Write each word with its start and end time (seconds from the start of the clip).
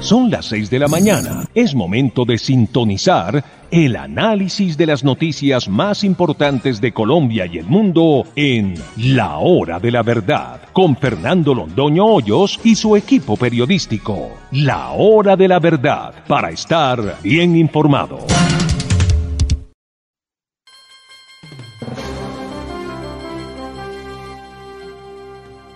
Son 0.00 0.30
las 0.30 0.46
6 0.46 0.70
de 0.70 0.78
la 0.78 0.88
mañana. 0.88 1.44
Es 1.54 1.74
momento 1.74 2.24
de 2.24 2.38
sintonizar 2.38 3.44
el 3.70 3.96
análisis 3.96 4.78
de 4.78 4.86
las 4.86 5.04
noticias 5.04 5.68
más 5.68 6.04
importantes 6.04 6.80
de 6.80 6.92
Colombia 6.92 7.44
y 7.44 7.58
el 7.58 7.66
mundo 7.66 8.24
en 8.34 8.74
La 8.96 9.36
Hora 9.36 9.78
de 9.78 9.90
la 9.90 10.02
Verdad, 10.02 10.62
con 10.72 10.96
Fernando 10.96 11.54
Londoño 11.54 12.06
Hoyos 12.06 12.58
y 12.64 12.74
su 12.76 12.96
equipo 12.96 13.36
periodístico. 13.36 14.30
La 14.52 14.90
Hora 14.90 15.36
de 15.36 15.48
la 15.48 15.58
Verdad, 15.58 16.14
para 16.26 16.50
estar 16.50 17.18
bien 17.22 17.54
informado. 17.54 18.20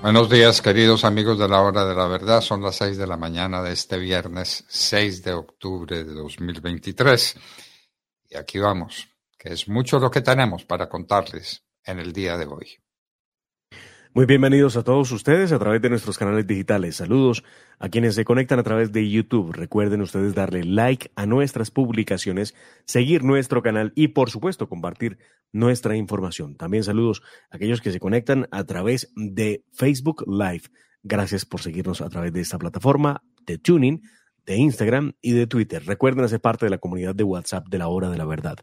Buenos 0.04 0.28
días, 0.28 0.60
queridos 0.60 1.02
amigos 1.06 1.38
de 1.38 1.48
la 1.48 1.62
hora 1.62 1.86
de 1.86 1.94
la 1.94 2.06
verdad. 2.06 2.42
Son 2.42 2.60
las 2.60 2.76
seis 2.76 2.98
de 2.98 3.06
la 3.06 3.16
mañana 3.16 3.62
de 3.62 3.72
este 3.72 3.96
viernes 3.96 4.62
6 4.68 5.24
de 5.24 5.32
octubre 5.32 6.04
de 6.04 6.12
2023. 6.12 7.36
Y 8.28 8.36
aquí 8.36 8.58
vamos, 8.58 9.08
que 9.38 9.54
es 9.54 9.66
mucho 9.66 9.98
lo 9.98 10.10
que 10.10 10.20
tenemos 10.20 10.66
para 10.66 10.90
contarles 10.90 11.64
en 11.86 12.00
el 12.00 12.12
día 12.12 12.36
de 12.36 12.44
hoy. 12.44 12.83
Muy 14.16 14.26
bienvenidos 14.26 14.76
a 14.76 14.84
todos 14.84 15.10
ustedes 15.10 15.50
a 15.50 15.58
través 15.58 15.82
de 15.82 15.90
nuestros 15.90 16.18
canales 16.18 16.46
digitales. 16.46 16.94
Saludos 16.94 17.42
a 17.80 17.88
quienes 17.88 18.14
se 18.14 18.24
conectan 18.24 18.60
a 18.60 18.62
través 18.62 18.92
de 18.92 19.10
YouTube. 19.10 19.52
Recuerden 19.52 20.02
ustedes 20.02 20.36
darle 20.36 20.62
like 20.62 21.10
a 21.16 21.26
nuestras 21.26 21.72
publicaciones, 21.72 22.54
seguir 22.84 23.24
nuestro 23.24 23.60
canal 23.60 23.92
y 23.96 24.06
por 24.06 24.30
supuesto 24.30 24.68
compartir 24.68 25.18
nuestra 25.50 25.96
información. 25.96 26.54
También 26.54 26.84
saludos 26.84 27.22
a 27.50 27.56
aquellos 27.56 27.80
que 27.80 27.90
se 27.90 27.98
conectan 27.98 28.46
a 28.52 28.62
través 28.62 29.12
de 29.16 29.64
Facebook 29.72 30.24
Live. 30.28 30.68
Gracias 31.02 31.44
por 31.44 31.60
seguirnos 31.60 32.00
a 32.00 32.08
través 32.08 32.32
de 32.32 32.40
esta 32.40 32.56
plataforma 32.56 33.24
de 33.44 33.58
Tuning, 33.58 34.00
de 34.46 34.54
Instagram 34.54 35.14
y 35.22 35.32
de 35.32 35.48
Twitter. 35.48 35.84
Recuerden 35.84 36.24
hacer 36.24 36.40
parte 36.40 36.66
de 36.66 36.70
la 36.70 36.78
comunidad 36.78 37.16
de 37.16 37.24
WhatsApp 37.24 37.66
de 37.68 37.78
la 37.78 37.88
hora 37.88 38.10
de 38.10 38.18
la 38.18 38.26
verdad. 38.26 38.58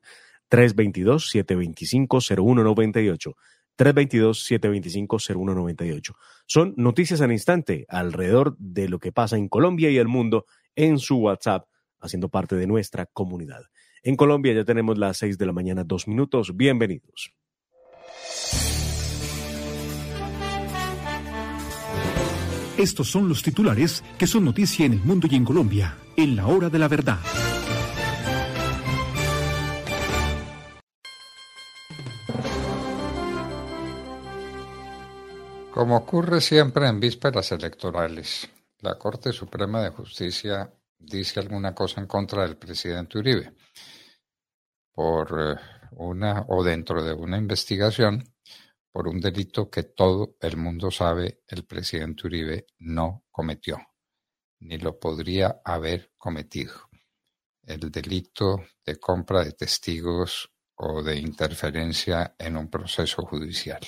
322-725-0198. 0.49 3.33
322-725-0198. 3.81 6.15
Son 6.45 6.75
noticias 6.77 7.19
al 7.21 7.31
instante 7.31 7.87
alrededor 7.89 8.55
de 8.59 8.87
lo 8.87 8.99
que 8.99 9.11
pasa 9.11 9.37
en 9.37 9.49
Colombia 9.49 9.89
y 9.89 9.97
el 9.97 10.07
mundo 10.07 10.45
en 10.75 10.99
su 10.99 11.17
WhatsApp, 11.17 11.65
haciendo 11.99 12.29
parte 12.29 12.55
de 12.55 12.67
nuestra 12.67 13.07
comunidad. 13.07 13.63
En 14.03 14.15
Colombia 14.15 14.53
ya 14.53 14.65
tenemos 14.65 14.99
las 14.99 15.17
6 15.17 15.39
de 15.39 15.45
la 15.47 15.53
mañana, 15.53 15.83
dos 15.83 16.07
minutos. 16.07 16.55
Bienvenidos. 16.55 17.33
Estos 22.77 23.09
son 23.09 23.27
los 23.27 23.43
titulares 23.43 24.01
que 24.17 24.27
son 24.27 24.45
noticia 24.45 24.85
en 24.85 24.93
el 24.93 25.01
mundo 25.01 25.27
y 25.29 25.35
en 25.35 25.43
Colombia, 25.45 25.97
en 26.15 26.35
la 26.35 26.47
hora 26.47 26.69
de 26.69 26.79
la 26.79 26.87
verdad. 26.87 27.19
Como 35.81 35.97
ocurre 35.97 36.41
siempre 36.41 36.87
en 36.87 36.99
vísperas 36.99 37.53
electorales, 37.53 38.47
la 38.81 38.99
Corte 38.99 39.33
Suprema 39.33 39.81
de 39.81 39.89
Justicia 39.89 40.71
dice 40.99 41.39
alguna 41.39 41.73
cosa 41.73 41.99
en 41.99 42.05
contra 42.05 42.43
del 42.43 42.55
presidente 42.55 43.17
Uribe 43.17 43.55
por 44.91 45.39
eh, 45.39 45.59
una 45.93 46.45
o 46.49 46.63
dentro 46.63 47.03
de 47.03 47.13
una 47.13 47.35
investigación 47.35 48.23
por 48.91 49.07
un 49.07 49.19
delito 49.19 49.71
que 49.71 49.81
todo 49.81 50.35
el 50.39 50.55
mundo 50.55 50.91
sabe 50.91 51.41
el 51.47 51.65
presidente 51.65 52.27
Uribe 52.27 52.67
no 52.77 53.23
cometió, 53.31 53.79
ni 54.59 54.77
lo 54.77 54.99
podría 54.99 55.61
haber 55.65 56.11
cometido. 56.15 56.75
El 57.63 57.89
delito 57.89 58.63
de 58.85 58.99
compra 58.99 59.43
de 59.43 59.53
testigos 59.53 60.47
o 60.75 61.01
de 61.01 61.17
interferencia 61.17 62.35
en 62.37 62.55
un 62.55 62.69
proceso 62.69 63.23
judicial 63.25 63.81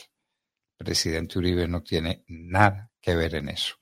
presidente 0.83 1.39
Uribe 1.39 1.67
no 1.67 1.81
tiene 1.81 2.25
nada 2.27 2.91
que 2.99 3.15
ver 3.15 3.35
en 3.35 3.49
eso. 3.49 3.75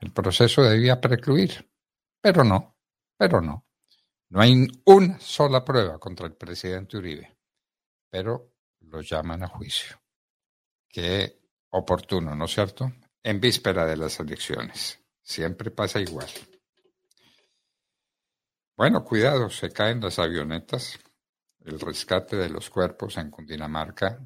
El 0.00 0.12
proceso 0.12 0.62
debía 0.62 1.00
precluir, 1.00 1.70
pero 2.20 2.42
no, 2.42 2.76
pero 3.16 3.40
no. 3.40 3.66
No 4.30 4.40
hay 4.40 4.66
una 4.86 5.20
sola 5.20 5.62
prueba 5.64 5.98
contra 5.98 6.26
el 6.26 6.34
presidente 6.34 6.96
Uribe, 6.96 7.36
pero 8.08 8.54
lo 8.80 9.02
llaman 9.02 9.42
a 9.42 9.48
juicio. 9.48 10.00
Qué 10.88 11.38
oportuno, 11.70 12.34
¿no 12.34 12.46
es 12.46 12.54
cierto? 12.54 12.92
En 13.22 13.40
víspera 13.40 13.84
de 13.84 13.96
las 13.96 14.18
elecciones. 14.18 14.98
Siempre 15.22 15.70
pasa 15.70 16.00
igual. 16.00 16.28
Bueno, 18.76 19.04
cuidado, 19.04 19.50
se 19.50 19.70
caen 19.70 20.00
las 20.00 20.18
avionetas. 20.18 20.98
El 21.60 21.78
rescate 21.78 22.36
de 22.36 22.48
los 22.48 22.70
cuerpos 22.70 23.18
en 23.18 23.30
Cundinamarca 23.30 24.18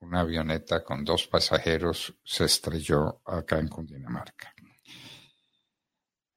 una 0.00 0.20
avioneta 0.20 0.82
con 0.82 1.04
dos 1.04 1.26
pasajeros 1.26 2.14
se 2.24 2.44
estrelló 2.44 3.22
acá 3.24 3.58
en 3.58 3.68
Cundinamarca. 3.68 4.54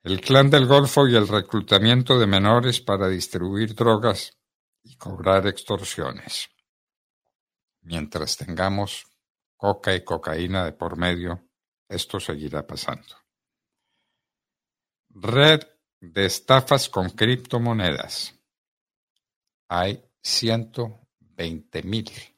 El 0.03 0.19
clan 0.19 0.49
del 0.49 0.65
Golfo 0.65 1.07
y 1.07 1.15
el 1.15 1.27
reclutamiento 1.27 2.19
de 2.19 2.27
menores 2.27 2.81
para 2.81 3.07
distribuir 3.07 3.73
drogas 3.73 4.37
y 4.83 4.97
cobrar 4.97 5.47
extorsiones. 5.47 6.49
Mientras 7.81 8.35
tengamos 8.35 9.05
coca 9.55 9.95
y 9.95 10.03
cocaína 10.03 10.65
de 10.65 10.73
por 10.73 10.97
medio, 10.97 11.47
esto 11.87 12.19
seguirá 12.19 12.67
pasando. 12.67 13.15
Red 15.09 15.61
de 16.01 16.25
estafas 16.25 16.89
con 16.89 17.09
criptomonedas. 17.11 18.37
Hay 19.69 20.03
120 20.21 21.83
mil 21.83 22.32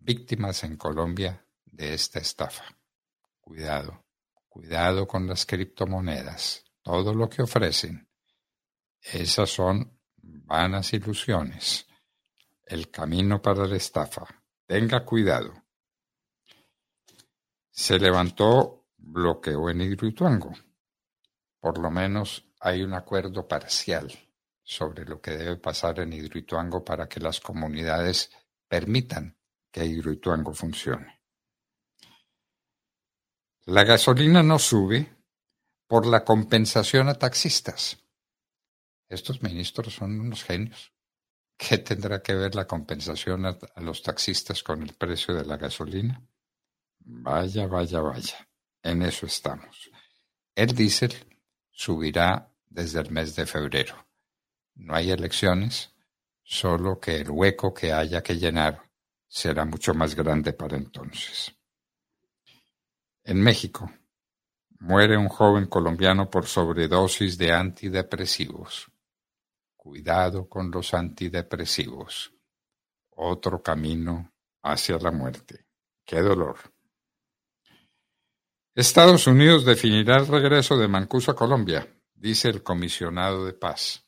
víctimas 0.00 0.64
en 0.64 0.76
Colombia 0.76 1.44
de 1.64 1.94
esta 1.94 2.18
estafa. 2.18 2.64
Cuidado, 3.40 4.04
cuidado 4.48 5.06
con 5.06 5.26
las 5.26 5.46
criptomonedas. 5.46 6.64
Todo 6.82 7.14
lo 7.14 7.28
que 7.28 7.42
ofrecen, 7.42 8.08
esas 9.00 9.50
son 9.50 9.98
vanas 10.16 10.92
ilusiones. 10.92 11.86
El 12.64 12.90
camino 12.90 13.40
para 13.40 13.66
la 13.66 13.76
estafa. 13.76 14.24
Tenga 14.66 15.04
cuidado. 15.04 15.52
Se 17.70 17.98
levantó 17.98 18.86
bloqueo 18.96 19.70
en 19.70 19.80
Hidroituango. 19.80 20.52
Por 21.58 21.78
lo 21.78 21.90
menos 21.90 22.44
hay 22.60 22.82
un 22.82 22.94
acuerdo 22.94 23.46
parcial 23.46 24.10
sobre 24.62 25.04
lo 25.04 25.20
que 25.20 25.32
debe 25.32 25.56
pasar 25.56 26.00
en 26.00 26.12
Hidroituango 26.12 26.84
para 26.84 27.08
que 27.08 27.20
las 27.20 27.40
comunidades 27.40 28.30
permitan 28.68 29.36
que 29.70 29.84
Hidroituango 29.84 30.52
funcione. 30.52 31.20
La 33.66 33.84
gasolina 33.84 34.42
no 34.42 34.58
sube 34.58 35.16
por 35.86 36.06
la 36.06 36.24
compensación 36.24 37.08
a 37.08 37.14
taxistas. 37.14 37.98
Estos 39.08 39.42
ministros 39.42 39.94
son 39.94 40.20
unos 40.20 40.44
genios. 40.44 40.92
¿Qué 41.56 41.78
tendrá 41.78 42.22
que 42.22 42.34
ver 42.34 42.54
la 42.54 42.66
compensación 42.66 43.44
a, 43.44 43.58
a, 43.74 43.80
los 43.80 44.02
taxistas 44.02 44.62
con 44.62 44.82
el 44.82 44.94
precio 44.94 45.34
de 45.34 45.44
la 45.44 45.56
gasolina? 45.56 46.26
Vaya, 47.00 47.66
vaya, 47.66 48.00
vaya. 48.00 48.48
En 48.82 49.02
eso 49.02 49.26
estamos. 49.26 49.90
El 50.54 50.74
diésel 50.74 51.12
subirá 51.70 52.50
desde 52.68 53.00
el 53.00 53.10
mes 53.10 53.36
de 53.36 53.46
febrero. 53.46 54.06
No 54.74 54.94
hay 54.94 55.10
elecciones, 55.10 55.92
solo 56.42 56.98
que 56.98 57.16
el 57.16 57.30
hueco 57.30 57.74
que 57.74 57.92
haya 57.92 58.22
que 58.22 58.36
llenar 58.36 58.89
será 59.30 59.64
mucho 59.64 59.94
más 59.94 60.16
grande 60.16 60.52
para 60.52 60.76
entonces. 60.76 61.54
En 63.22 63.40
México, 63.40 63.88
muere 64.80 65.16
un 65.16 65.28
joven 65.28 65.66
colombiano 65.66 66.28
por 66.28 66.46
sobredosis 66.46 67.38
de 67.38 67.52
antidepresivos. 67.52 68.90
Cuidado 69.76 70.48
con 70.48 70.70
los 70.70 70.92
antidepresivos. 70.94 72.34
Otro 73.10 73.62
camino 73.62 74.32
hacia 74.62 74.98
la 74.98 75.12
muerte. 75.12 75.64
Qué 76.04 76.20
dolor. 76.20 76.56
Estados 78.74 79.26
Unidos 79.28 79.64
definirá 79.64 80.16
el 80.16 80.26
regreso 80.26 80.76
de 80.76 80.88
Mancuso 80.88 81.30
a 81.30 81.36
Colombia, 81.36 81.86
dice 82.14 82.48
el 82.48 82.62
comisionado 82.62 83.46
de 83.46 83.52
paz. 83.52 84.06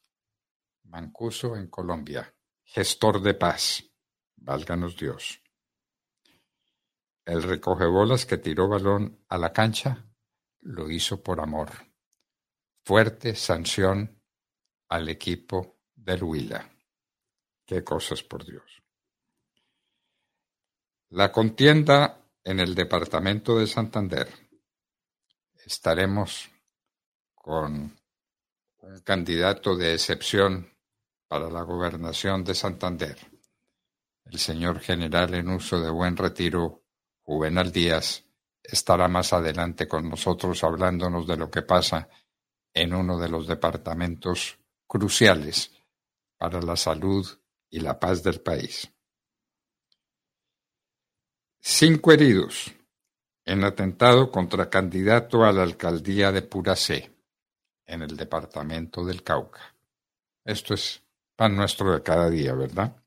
Mancuso 0.84 1.56
en 1.56 1.68
Colombia, 1.68 2.34
gestor 2.64 3.22
de 3.22 3.34
paz. 3.34 3.91
Válganos 4.44 4.96
Dios. 4.96 5.40
El 7.24 7.44
recogebolas 7.44 8.26
que 8.26 8.38
tiró 8.38 8.68
balón 8.68 9.24
a 9.28 9.38
la 9.38 9.52
cancha 9.52 10.04
lo 10.62 10.90
hizo 10.90 11.22
por 11.22 11.40
amor. 11.40 11.70
Fuerte 12.84 13.36
sanción 13.36 14.20
al 14.88 15.08
equipo 15.08 15.78
del 15.94 16.24
Huila. 16.24 16.68
Qué 17.64 17.84
cosas 17.84 18.24
por 18.24 18.44
Dios. 18.44 18.82
La 21.10 21.30
contienda 21.30 22.28
en 22.42 22.58
el 22.58 22.74
departamento 22.74 23.58
de 23.58 23.68
Santander. 23.68 24.28
Estaremos 25.64 26.50
con 27.32 27.96
un 28.78 29.00
candidato 29.02 29.76
de 29.76 29.94
excepción 29.94 30.76
para 31.28 31.48
la 31.48 31.62
gobernación 31.62 32.42
de 32.42 32.54
Santander, 32.54 33.31
el 34.24 34.38
señor 34.38 34.80
general 34.80 35.34
en 35.34 35.48
uso 35.48 35.80
de 35.80 35.90
buen 35.90 36.16
retiro, 36.16 36.82
Juvenal 37.22 37.70
Díaz, 37.72 38.24
estará 38.62 39.08
más 39.08 39.32
adelante 39.32 39.88
con 39.88 40.08
nosotros 40.08 40.62
hablándonos 40.64 41.26
de 41.26 41.36
lo 41.36 41.50
que 41.50 41.62
pasa 41.62 42.08
en 42.72 42.94
uno 42.94 43.18
de 43.18 43.28
los 43.28 43.46
departamentos 43.46 44.58
cruciales 44.86 45.72
para 46.36 46.60
la 46.60 46.76
salud 46.76 47.26
y 47.70 47.80
la 47.80 47.98
paz 47.98 48.22
del 48.22 48.40
país. 48.40 48.90
Cinco 51.60 52.12
heridos 52.12 52.72
en 53.44 53.64
atentado 53.64 54.30
contra 54.30 54.70
candidato 54.70 55.44
a 55.44 55.52
la 55.52 55.62
alcaldía 55.62 56.30
de 56.30 56.42
Puracé, 56.42 57.12
en 57.86 58.02
el 58.02 58.16
departamento 58.16 59.04
del 59.04 59.22
Cauca. 59.22 59.74
Esto 60.44 60.74
es 60.74 61.02
pan 61.36 61.56
nuestro 61.56 61.92
de 61.92 62.02
cada 62.02 62.30
día, 62.30 62.54
¿verdad? 62.54 63.01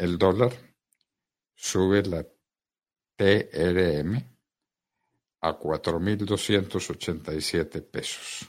El 0.00 0.16
dólar 0.16 0.56
sube 1.54 2.02
la 2.04 2.26
TRM 3.16 4.16
a 5.42 5.58
4.287 5.58 7.82
pesos. 7.82 8.48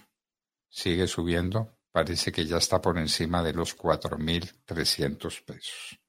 Sigue 0.69 1.07
subiendo, 1.07 1.79
parece 1.91 2.31
que 2.31 2.45
ya 2.45 2.55
está 2.55 2.81
por 2.81 2.97
encima 2.97 3.43
de 3.43 3.51
los 3.51 3.77
4.300 3.77 5.43
pesos. 5.43 5.99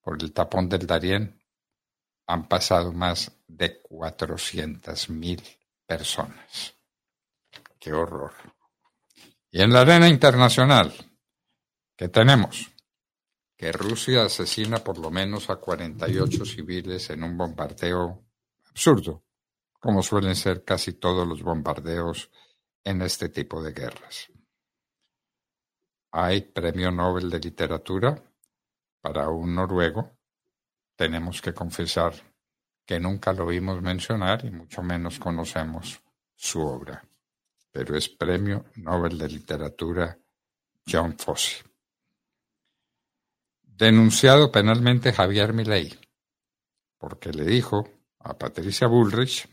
Por 0.00 0.22
el 0.22 0.32
tapón 0.32 0.70
del 0.70 0.86
Darién 0.86 1.38
han 2.26 2.48
pasado 2.48 2.94
más 2.94 3.30
de 3.46 3.82
400.000 3.82 5.42
personas. 5.84 6.74
¡Qué 7.78 7.92
horror! 7.92 8.32
Y 9.50 9.60
en 9.60 9.74
la 9.74 9.82
arena 9.82 10.08
internacional, 10.08 10.94
¿qué 11.94 12.08
tenemos? 12.08 12.70
Que 13.58 13.72
Rusia 13.72 14.24
asesina 14.24 14.78
por 14.78 14.98
lo 14.98 15.10
menos 15.10 15.50
a 15.50 15.56
48 15.56 16.44
civiles 16.44 17.10
en 17.10 17.24
un 17.24 17.36
bombardeo 17.36 18.24
absurdo, 18.70 19.24
como 19.80 20.00
suelen 20.00 20.36
ser 20.36 20.64
casi 20.64 20.92
todos 20.92 21.26
los 21.26 21.42
bombardeos 21.42 22.30
en 22.84 23.02
este 23.02 23.28
tipo 23.30 23.60
de 23.60 23.72
guerras. 23.72 24.30
Hay 26.12 26.42
premio 26.42 26.92
Nobel 26.92 27.28
de 27.28 27.40
Literatura 27.40 28.22
para 29.00 29.28
un 29.28 29.56
noruego. 29.56 30.16
Tenemos 30.94 31.42
que 31.42 31.52
confesar 31.52 32.14
que 32.86 33.00
nunca 33.00 33.32
lo 33.32 33.46
oímos 33.46 33.82
mencionar 33.82 34.44
y 34.44 34.52
mucho 34.52 34.84
menos 34.84 35.18
conocemos 35.18 36.00
su 36.36 36.60
obra. 36.60 37.04
Pero 37.72 37.96
es 37.96 38.08
premio 38.08 38.66
Nobel 38.76 39.18
de 39.18 39.28
Literatura 39.28 40.16
John 40.86 41.18
Fosse. 41.18 41.67
Denunciado 43.78 44.50
penalmente 44.50 45.12
Javier 45.12 45.52
Milei, 45.52 45.96
porque 46.98 47.30
le 47.30 47.44
dijo 47.44 47.88
a 48.18 48.36
Patricia 48.36 48.88
Bullrich 48.88 49.48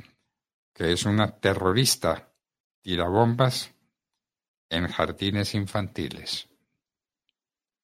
que 0.74 0.92
es 0.92 1.06
una 1.06 1.39
terrorista 1.39 2.33
tirabombas 2.81 3.72
en 4.68 4.88
jardines 4.88 5.54
infantiles. 5.54 6.50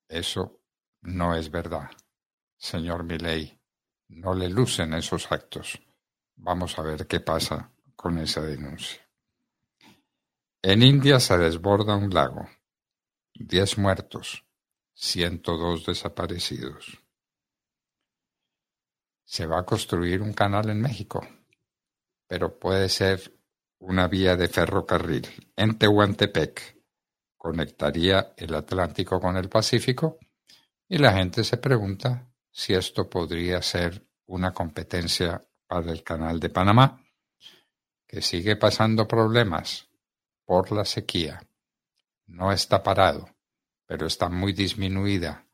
Eso 0.08 0.60
no 1.02 1.36
es 1.36 1.52
verdad, 1.52 1.92
señor 2.58 3.04
Milei. 3.04 3.60
No 4.08 4.34
le 4.34 4.50
lucen 4.50 4.96
esos 4.96 5.32
actos. 5.32 5.80
Vamos 6.38 6.80
a 6.80 6.82
ver 6.82 7.06
qué 7.06 7.20
pasa 7.20 7.70
con 7.96 8.18
esa 8.18 8.42
denuncia. 8.42 9.08
En 10.64 10.82
India 10.82 11.20
se 11.20 11.38
desborda 11.38 11.96
un 11.96 12.12
lago. 12.12 12.50
Diez 13.36 13.78
muertos 13.78 14.44
ciento 15.02 15.58
dos 15.58 15.88
desaparecidos. 15.88 17.02
Se 19.24 19.48
va 19.48 19.62
a 19.62 19.66
construir 19.66 20.22
un 20.22 20.32
canal 20.32 20.70
en 20.70 20.80
México, 20.80 21.28
pero 22.28 22.60
puede 22.60 22.88
ser 22.88 23.36
una 23.80 24.08
vía 24.08 24.36
de 24.36 24.48
ferrocarril 24.48 25.28
en 25.56 25.80
Tehuantepec. 25.80 26.78
Conectaría 27.36 28.34
el 28.38 28.54
Atlántico 28.54 29.20
con 29.20 29.38
el 29.38 29.50
Pacífico 29.50 30.20
y 30.88 31.00
la 31.00 31.14
gente 31.14 31.44
se 31.44 31.58
pregunta 31.58 32.32
si 32.52 32.76
esto 32.76 33.10
podría 33.10 33.60
ser 33.64 34.06
una 34.28 34.54
competencia 34.54 35.44
para 35.66 35.92
el 35.92 36.04
canal 36.04 36.40
de 36.40 36.50
Panamá, 36.50 37.04
que 38.06 38.22
sigue 38.22 38.56
pasando 38.56 39.08
problemas 39.08 39.90
por 40.46 40.72
la 40.72 40.86
sequía. 40.86 41.42
No 42.28 42.52
está 42.52 42.84
parado 42.84 43.41
pero 43.92 44.08
está 44.08 44.30
muy 44.30 44.54
disminuida 44.54 45.46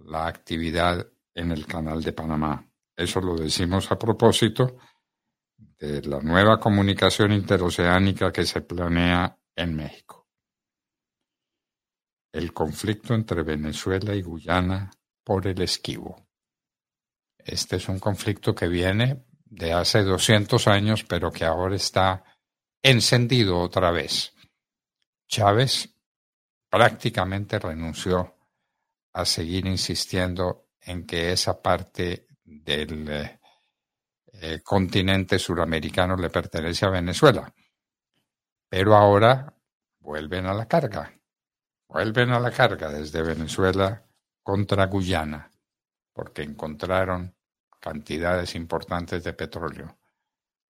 la 0.00 0.26
actividad 0.26 1.06
en 1.32 1.52
el 1.52 1.64
canal 1.64 2.02
de 2.02 2.12
Panamá. 2.12 2.68
Eso 2.96 3.20
lo 3.20 3.36
decimos 3.36 3.88
a 3.92 3.96
propósito 3.96 4.78
de 5.56 6.02
la 6.02 6.18
nueva 6.18 6.58
comunicación 6.58 7.30
interoceánica 7.30 8.32
que 8.32 8.44
se 8.44 8.62
planea 8.62 9.38
en 9.54 9.76
México. 9.76 10.26
El 12.32 12.52
conflicto 12.52 13.14
entre 13.14 13.44
Venezuela 13.44 14.12
y 14.12 14.22
Guyana 14.22 14.90
por 15.22 15.46
el 15.46 15.62
esquivo. 15.62 16.26
Este 17.38 17.76
es 17.76 17.88
un 17.88 18.00
conflicto 18.00 18.56
que 18.56 18.66
viene 18.66 19.24
de 19.44 19.72
hace 19.72 20.02
200 20.02 20.66
años, 20.66 21.04
pero 21.04 21.30
que 21.30 21.44
ahora 21.44 21.76
está 21.76 22.24
encendido 22.82 23.60
otra 23.60 23.92
vez. 23.92 24.34
Chávez 25.28 25.95
prácticamente 26.76 27.58
renunció 27.58 28.34
a 29.14 29.24
seguir 29.24 29.64
insistiendo 29.64 30.66
en 30.82 31.06
que 31.06 31.32
esa 31.32 31.62
parte 31.62 32.26
del 32.44 33.10
eh, 33.10 33.40
eh, 34.34 34.60
continente 34.62 35.38
suramericano 35.38 36.16
le 36.16 36.28
pertenece 36.28 36.84
a 36.84 36.90
Venezuela. 36.90 37.50
Pero 38.68 38.94
ahora 38.94 39.54
vuelven 40.00 40.44
a 40.44 40.52
la 40.52 40.68
carga, 40.68 41.18
vuelven 41.88 42.32
a 42.32 42.40
la 42.40 42.50
carga 42.50 42.90
desde 42.90 43.22
Venezuela 43.22 44.04
contra 44.42 44.84
Guyana, 44.84 45.50
porque 46.12 46.42
encontraron 46.42 47.34
cantidades 47.80 48.54
importantes 48.54 49.24
de 49.24 49.32
petróleo. 49.32 49.96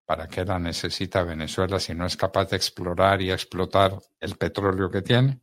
¿Para 0.04 0.28
qué 0.28 0.44
la 0.44 0.60
necesita 0.60 1.24
Venezuela 1.24 1.80
si 1.80 1.96
no 1.96 2.06
es 2.06 2.16
capaz 2.16 2.50
de 2.50 2.56
explorar 2.58 3.20
y 3.22 3.32
explotar 3.32 3.98
el 4.20 4.36
petróleo 4.36 4.88
que 4.88 5.02
tiene? 5.02 5.40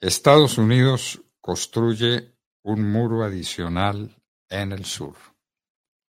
Estados 0.00 0.58
Unidos 0.58 1.20
construye 1.40 2.38
un 2.62 2.88
muro 2.88 3.24
adicional 3.24 4.22
en 4.48 4.70
el 4.70 4.84
sur. 4.84 5.16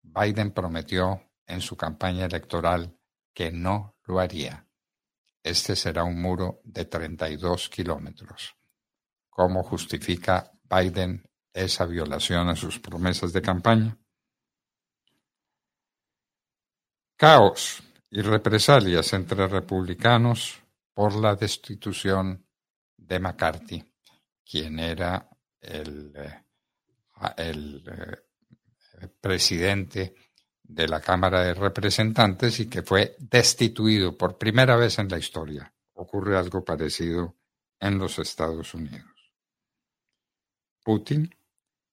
Biden 0.04 0.52
prometió 0.52 1.24
en 1.48 1.60
su 1.60 1.76
campaña 1.76 2.26
electoral 2.26 2.96
que 3.34 3.52
no 3.52 3.96
lo 4.04 4.20
haría. 4.20 4.68
Este 5.42 5.76
será 5.76 6.04
un 6.04 6.22
muro 6.22 6.62
de 6.66 6.86
32 6.86 7.70
kilómetros. 7.70 8.56
¿Cómo 9.28 9.64
justifica 9.64 10.52
Biden 10.70 11.28
esa 11.52 11.86
violación 11.86 12.48
a 12.50 12.56
sus 12.56 12.78
promesas 12.78 13.34
de 13.34 13.42
campaña? 13.42 13.98
Caos 17.18 17.82
y 18.12 18.22
represalias 18.22 19.14
entre 19.14 19.48
republicanos 19.48 20.62
por 20.94 21.16
la 21.16 21.36
destitución 21.36 22.46
de 23.10 23.20
McCarthy, 23.20 23.84
quien 24.46 24.80
era 24.80 25.28
el, 25.60 26.14
eh, 26.16 26.44
eh, 27.38 29.08
presidente 29.20 30.14
de 30.64 30.88
la 30.88 31.02
Cámara 31.02 31.42
de 31.42 31.56
Representantes 31.56 32.60
y 32.60 32.70
que 32.70 32.84
fue 32.84 33.16
destituido 33.18 34.16
por 34.16 34.38
primera 34.38 34.78
vez 34.78 35.00
en 35.00 35.10
la 35.10 35.18
historia. 35.18 35.74
Ocurre 35.94 36.38
algo 36.38 36.64
parecido 36.64 37.36
en 37.80 37.98
los 37.98 38.20
Estados 38.20 38.76
Unidos. 38.76 39.34
Putin 40.84 41.36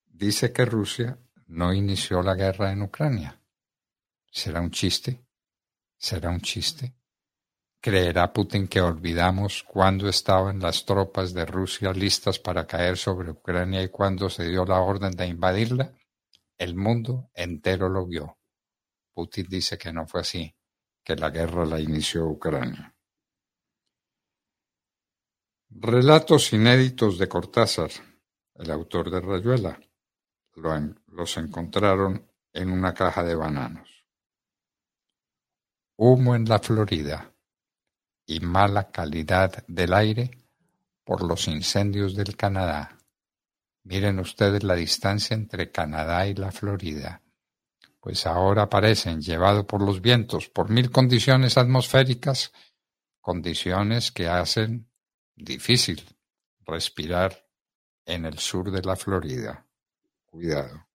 dice 0.05 0.53
que 0.53 0.67
Rusia 0.67 1.19
no 1.47 1.73
inició 1.73 2.23
la 2.23 2.35
guerra 2.35 2.73
en 2.73 2.83
Ucrania. 2.83 3.41
¿Será 4.31 4.61
un 4.61 4.71
chiste? 4.71 5.25
¿Será 5.97 6.29
un 6.29 6.41
chiste? 6.41 6.95
¿Creerá 7.81 8.33
Putin 8.33 8.67
que 8.67 8.81
olvidamos 8.81 9.63
cuándo 9.63 10.09
estaban 10.09 10.59
las 10.59 10.85
tropas 10.85 11.33
de 11.33 11.47
Rusia 11.47 11.93
listas 11.93 12.39
para 12.39 12.67
caer 12.67 12.97
sobre 12.97 13.31
Ucrania 13.31 13.83
y 13.83 13.89
cuándo 13.91 14.29
se 14.29 14.49
dio 14.49 14.65
la 14.65 14.81
orden 14.81 15.13
de 15.13 15.27
invadirla? 15.27 15.95
El 16.59 16.75
mundo 16.75 17.31
entero 17.35 17.89
lo 17.89 18.07
vio. 18.07 18.39
Putin 19.15 19.47
dice 19.49 19.79
que 19.79 19.93
no 19.93 20.07
fue 20.07 20.23
así, 20.23 20.55
que 21.05 21.15
la 21.15 21.31
guerra 21.31 21.65
la 21.65 21.79
inició 21.79 22.27
Ucrania. 22.27 22.93
Relatos 25.71 26.53
inéditos 26.53 27.19
de 27.19 27.29
Cortázar, 27.29 27.91
el 28.55 28.71
autor 28.71 29.11
de 29.11 29.21
Rayuela, 29.21 29.81
los 30.55 31.37
encontraron 31.37 32.33
en 32.53 32.71
una 32.73 32.95
caja 32.95 33.23
de 33.23 33.35
bananos. 33.35 34.07
Humo 35.97 36.35
en 36.35 36.47
la 36.47 36.59
Florida 36.59 37.36
y 38.27 38.41
mala 38.41 38.91
calidad 38.91 39.65
del 39.67 39.95
aire 39.95 40.31
por 41.05 41.23
los 41.23 41.49
incendios 41.49 42.15
del 42.17 42.37
Canadá. 42.37 42.99
Miren 43.85 44.19
ustedes 44.19 44.63
la 44.65 44.75
distancia 44.75 45.35
entre 45.35 45.71
Canadá 45.71 46.27
y 46.27 46.35
la 46.35 46.51
Florida 46.51 47.23
pues 48.07 48.25
ahora 48.25 48.63
aparecen, 48.63 49.21
llevado 49.21 49.67
por 49.67 49.83
los 49.83 50.01
vientos, 50.01 50.49
por 50.49 50.71
mil 50.71 50.93
condiciones 50.93 51.59
atmosféricas, 51.59 52.53
condiciones 53.21 54.13
que 54.13 54.29
hacen 54.29 54.89
difícil 55.35 56.05
respirar 56.65 57.49
en 58.05 58.27
el 58.27 58.39
sur 58.39 58.71
de 58.71 58.83
la 58.83 58.95
Florida. 58.95 59.67
Cuidado. 60.25 60.87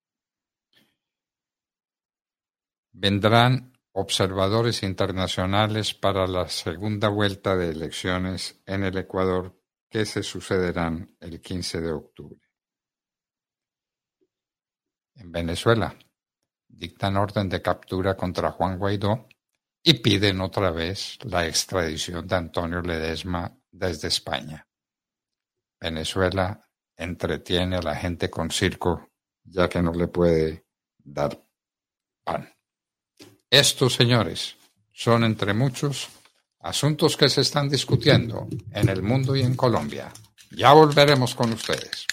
Vendrán 2.94 3.71
observadores 3.94 4.84
internacionales 4.84 5.94
para 5.94 6.28
la 6.28 6.48
segunda 6.48 7.10
vuelta 7.10 7.56
de 7.56 7.70
elecciones 7.70 8.62
en 8.66 8.84
el 8.84 8.98
Ecuador 8.98 9.60
que 9.90 10.06
se 10.06 10.24
sucederán 10.24 11.16
el 11.20 11.42
15 11.42 11.82
de 11.82 11.92
octubre. 11.92 12.40
En 15.16 15.32
Venezuela, 15.32 15.96
dictan 16.68 17.18
orden 17.18 17.50
de 17.50 17.62
captura 17.62 18.16
contra 18.16 18.52
Juan 18.52 18.80
Guaidó 18.80 19.28
y 19.84 19.96
piden 19.96 20.42
otra 20.42 20.72
vez 20.72 21.18
la 21.24 21.46
extradición 21.46 22.26
de 22.28 22.36
Antonio 22.36 22.82
Ledesma 22.82 23.58
desde 23.70 24.08
España. 24.08 24.68
Venezuela 25.80 26.62
entretiene 26.96 27.78
a 27.78 27.82
la 27.82 27.96
gente 27.96 28.30
con 28.30 28.52
circo 28.52 29.12
ya 29.44 29.68
que 29.68 29.82
no 29.82 29.92
le 29.92 30.08
puede 30.08 30.66
dar 30.98 31.44
pan. 32.24 32.50
Estos, 33.52 33.94
señores, 33.96 34.56
son 34.94 35.26
entre 35.26 35.54
muchos 35.54 36.08
asuntos 36.62 37.18
que 37.18 37.28
se 37.28 37.42
están 37.42 37.68
discutiendo 37.68 38.48
en 38.72 38.88
el 38.88 39.04
mundo 39.04 39.36
y 39.36 39.42
en 39.42 39.58
Colombia. 39.58 40.14
Ya 40.52 40.72
volveremos 40.72 41.36
con 41.36 41.52
ustedes. 41.52 42.06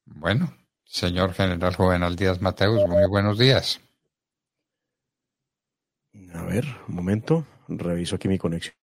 Bueno, 0.04 0.56
señor 0.84 1.34
general 1.34 1.74
Juvenal 1.74 2.16
Díaz 2.16 2.40
Mateus, 2.40 2.86
muy 2.88 3.06
buenos 3.08 3.36
días. 3.36 3.80
A 6.34 6.42
ver, 6.44 6.64
un 6.88 6.94
momento, 6.94 7.46
reviso 7.68 8.16
aquí 8.16 8.28
mi 8.28 8.38
conexión. 8.38 8.74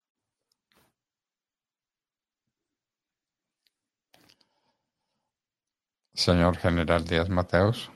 Señor 6.14 6.58
general 6.58 7.06
Díaz 7.06 7.30
Mateus. 7.30 7.92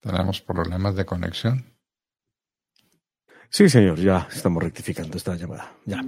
Tenemos 0.00 0.40
problemas 0.40 0.94
de 0.96 1.04
conexión. 1.04 1.76
Sí, 3.48 3.68
señor, 3.68 3.98
ya 3.98 4.28
estamos 4.30 4.62
rectificando 4.62 5.16
esta 5.16 5.34
llamada. 5.34 5.72
Ya. 5.84 6.02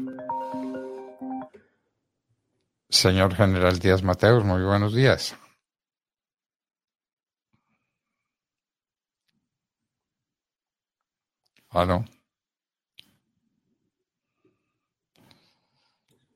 Señor 2.89 3.35
General 3.35 3.79
Díaz 3.79 4.03
Mateus, 4.03 4.45
muy 4.45 4.63
buenos 4.63 4.95
días. 4.95 5.37
¿Aló? 11.71 12.05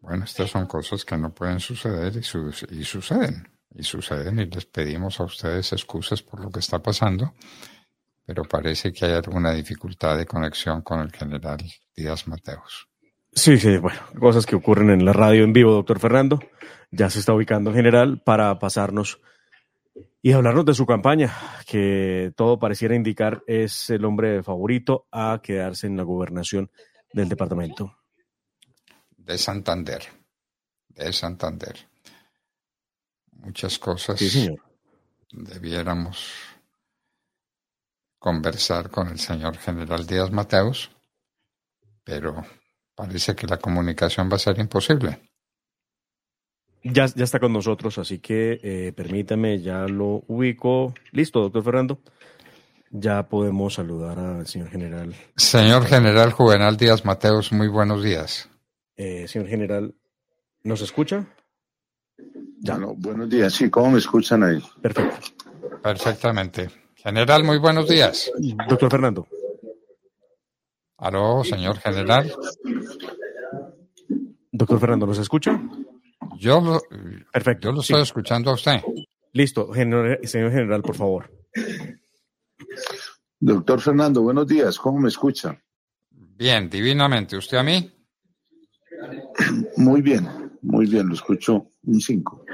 Bueno, 0.00 0.24
estas 0.24 0.50
son 0.50 0.66
cosas 0.66 1.04
que 1.04 1.16
no 1.16 1.32
pueden 1.32 1.60
suceder 1.60 2.12
y, 2.16 2.18
y 2.18 2.84
suceden. 2.84 3.48
y 3.74 3.82
suceden 3.82 4.38
y 4.40 4.46
les 4.46 4.66
pedimos 4.66 5.20
a 5.20 5.24
ustedes 5.24 5.72
excusas 5.72 6.22
por 6.22 6.40
lo 6.40 6.50
que 6.50 6.60
está 6.60 6.80
pasando, 6.80 7.34
pero 8.26 8.44
parece 8.44 8.92
que 8.92 9.06
hay 9.06 9.12
alguna 9.12 9.52
dificultad 9.52 10.18
de 10.18 10.26
conexión 10.26 10.82
con 10.82 11.00
el 11.00 11.12
general 11.12 11.58
Díaz 11.94 12.26
Mateos. 12.26 12.88
Sí, 13.32 13.58
sí, 13.58 13.78
bueno, 13.78 14.00
cosas 14.18 14.44
que 14.44 14.56
ocurren 14.56 14.90
en 14.90 15.04
la 15.04 15.12
radio 15.12 15.44
en 15.44 15.52
vivo, 15.52 15.72
doctor 15.72 15.98
Fernando. 16.00 16.40
Ya 16.90 17.08
se 17.08 17.20
está 17.20 17.32
ubicando 17.32 17.70
el 17.70 17.76
general 17.76 18.20
para 18.22 18.58
pasarnos 18.58 19.20
y 20.24 20.32
hablarnos 20.32 20.64
de 20.64 20.74
su 20.74 20.86
campaña, 20.86 21.34
que 21.66 22.32
todo 22.36 22.58
pareciera 22.58 22.94
indicar 22.94 23.42
es 23.48 23.90
el 23.90 24.04
hombre 24.04 24.42
favorito 24.44 25.08
a 25.10 25.40
quedarse 25.42 25.88
en 25.88 25.96
la 25.96 26.04
gobernación 26.04 26.70
del 27.12 27.28
departamento. 27.28 27.98
De 29.16 29.36
Santander, 29.36 30.04
de 30.88 31.12
Santander. 31.12 31.76
Muchas 33.32 33.78
cosas 33.80 34.18
Sí, 34.20 34.30
señor. 34.30 34.62
debiéramos 35.32 36.32
conversar 38.20 38.90
con 38.90 39.08
el 39.08 39.18
señor 39.18 39.56
general 39.58 40.06
Díaz 40.06 40.30
Mateos, 40.30 40.92
pero 42.04 42.44
parece 42.94 43.34
que 43.34 43.48
la 43.48 43.56
comunicación 43.58 44.30
va 44.30 44.36
a 44.36 44.38
ser 44.38 44.60
imposible. 44.60 45.31
Ya, 46.84 47.06
ya 47.06 47.24
está 47.24 47.38
con 47.38 47.52
nosotros, 47.52 47.98
así 47.98 48.18
que 48.18 48.60
eh, 48.62 48.92
permítame, 48.94 49.60
ya 49.60 49.86
lo 49.86 50.24
ubico. 50.26 50.94
Listo, 51.12 51.40
doctor 51.40 51.62
Fernando. 51.62 52.00
Ya 52.90 53.28
podemos 53.28 53.74
saludar 53.74 54.18
al 54.18 54.46
señor 54.46 54.68
general. 54.68 55.14
Señor 55.36 55.86
general 55.86 56.32
Juvenal 56.32 56.76
Díaz 56.76 57.04
Mateos, 57.04 57.52
muy 57.52 57.68
buenos 57.68 58.02
días. 58.02 58.50
Eh, 58.96 59.26
señor 59.28 59.48
general, 59.48 59.94
¿nos 60.64 60.82
escucha? 60.82 61.26
Ya. 62.58 62.74
Bueno, 62.74 62.94
buenos 62.96 63.30
días. 63.30 63.54
Sí, 63.54 63.70
¿cómo 63.70 63.92
me 63.92 63.98
escuchan 63.98 64.42
ahí? 64.42 64.62
Perfecto. 64.80 65.16
Perfectamente. 65.82 66.68
General, 66.96 67.42
muy 67.44 67.58
buenos 67.58 67.88
días. 67.88 68.30
Doctor 68.68 68.90
Fernando. 68.90 69.26
Aló, 70.98 71.42
señor 71.42 71.78
general. 71.78 72.32
Doctor 74.52 74.78
Fernando, 74.78 75.06
¿nos 75.06 75.18
escucha? 75.18 75.60
Yo 76.38 76.60
lo, 76.60 76.80
Perfecto. 77.32 77.68
yo 77.68 77.72
lo 77.72 77.82
sí. 77.82 77.92
estoy 77.92 78.02
escuchando 78.02 78.50
a 78.50 78.54
usted. 78.54 78.80
Listo, 79.32 79.72
señor 79.74 80.18
general, 80.50 80.82
por 80.82 80.94
favor. 80.94 81.30
Doctor 83.40 83.80
Fernando, 83.80 84.22
buenos 84.22 84.46
días. 84.46 84.78
¿Cómo 84.78 85.00
me 85.00 85.08
escuchan? 85.08 85.60
Bien, 86.10 86.68
divinamente. 86.68 87.36
¿Usted 87.36 87.56
a 87.58 87.62
mí? 87.62 87.90
Muy 89.76 90.02
bien, 90.02 90.28
muy 90.62 90.86
bien. 90.86 91.08
Lo 91.08 91.14
escucho 91.14 91.66
un 91.84 92.00
5. 92.00 92.44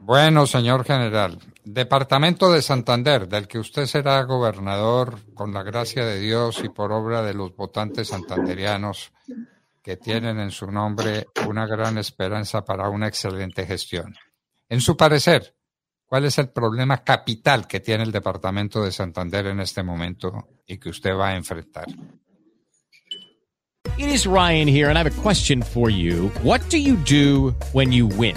Bueno, 0.00 0.46
señor 0.46 0.84
general. 0.84 1.38
Departamento 1.64 2.52
de 2.52 2.60
Santander, 2.62 3.28
del 3.28 3.46
que 3.46 3.58
usted 3.58 3.86
será 3.86 4.22
gobernador 4.24 5.18
con 5.34 5.52
la 5.52 5.62
gracia 5.62 6.04
de 6.04 6.18
Dios 6.18 6.62
y 6.64 6.68
por 6.68 6.90
obra 6.92 7.22
de 7.22 7.34
los 7.34 7.54
votantes 7.54 8.08
santanderianos 8.08 9.12
que 9.82 9.96
tienen 9.96 10.38
en 10.38 10.50
su 10.50 10.70
nombre 10.70 11.26
una 11.46 11.66
gran 11.66 11.98
esperanza 11.98 12.64
para 12.64 12.88
una 12.88 13.08
excelente 13.08 13.66
gestión. 13.66 14.14
En 14.68 14.80
su 14.80 14.96
parecer, 14.96 15.56
¿cuál 16.06 16.24
es 16.24 16.38
el 16.38 16.50
problema 16.50 17.02
capital 17.02 17.66
que 17.66 17.80
tiene 17.80 18.04
el 18.04 18.12
departamento 18.12 18.82
de 18.82 18.92
Santander 18.92 19.46
en 19.46 19.60
este 19.60 19.82
momento 19.82 20.48
y 20.66 20.78
que 20.78 20.90
usted 20.90 21.10
va 21.10 21.30
a 21.30 21.36
enfrentar? 21.36 21.86
It 23.98 24.08
is 24.08 24.26
Ryan 24.26 24.68
here, 24.68 24.88
and 24.88 24.96
I 24.96 25.02
have 25.02 25.18
a 25.18 25.22
question 25.22 25.62
for 25.62 25.90
you. 25.90 26.30
What 26.42 26.60
do 26.70 26.78
you 26.78 26.96
do 26.96 27.54
when 27.72 27.92
you 27.92 28.06
win? 28.06 28.36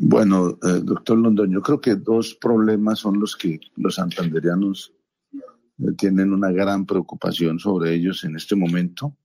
Bueno, 0.00 0.50
eh, 0.62 0.80
doctor 0.84 1.18
London, 1.18 1.50
yo 1.50 1.60
creo 1.60 1.80
que 1.80 1.96
dos 1.96 2.36
problemas 2.36 3.00
son 3.00 3.18
los 3.18 3.34
que 3.34 3.58
los 3.74 3.96
santanderianos 3.96 4.92
eh, 5.32 5.92
tienen 5.96 6.32
una 6.32 6.52
gran 6.52 6.86
preocupación 6.86 7.58
sobre 7.58 7.94
ellos 7.94 8.22
en 8.22 8.36
este 8.36 8.54
momento. 8.54 9.16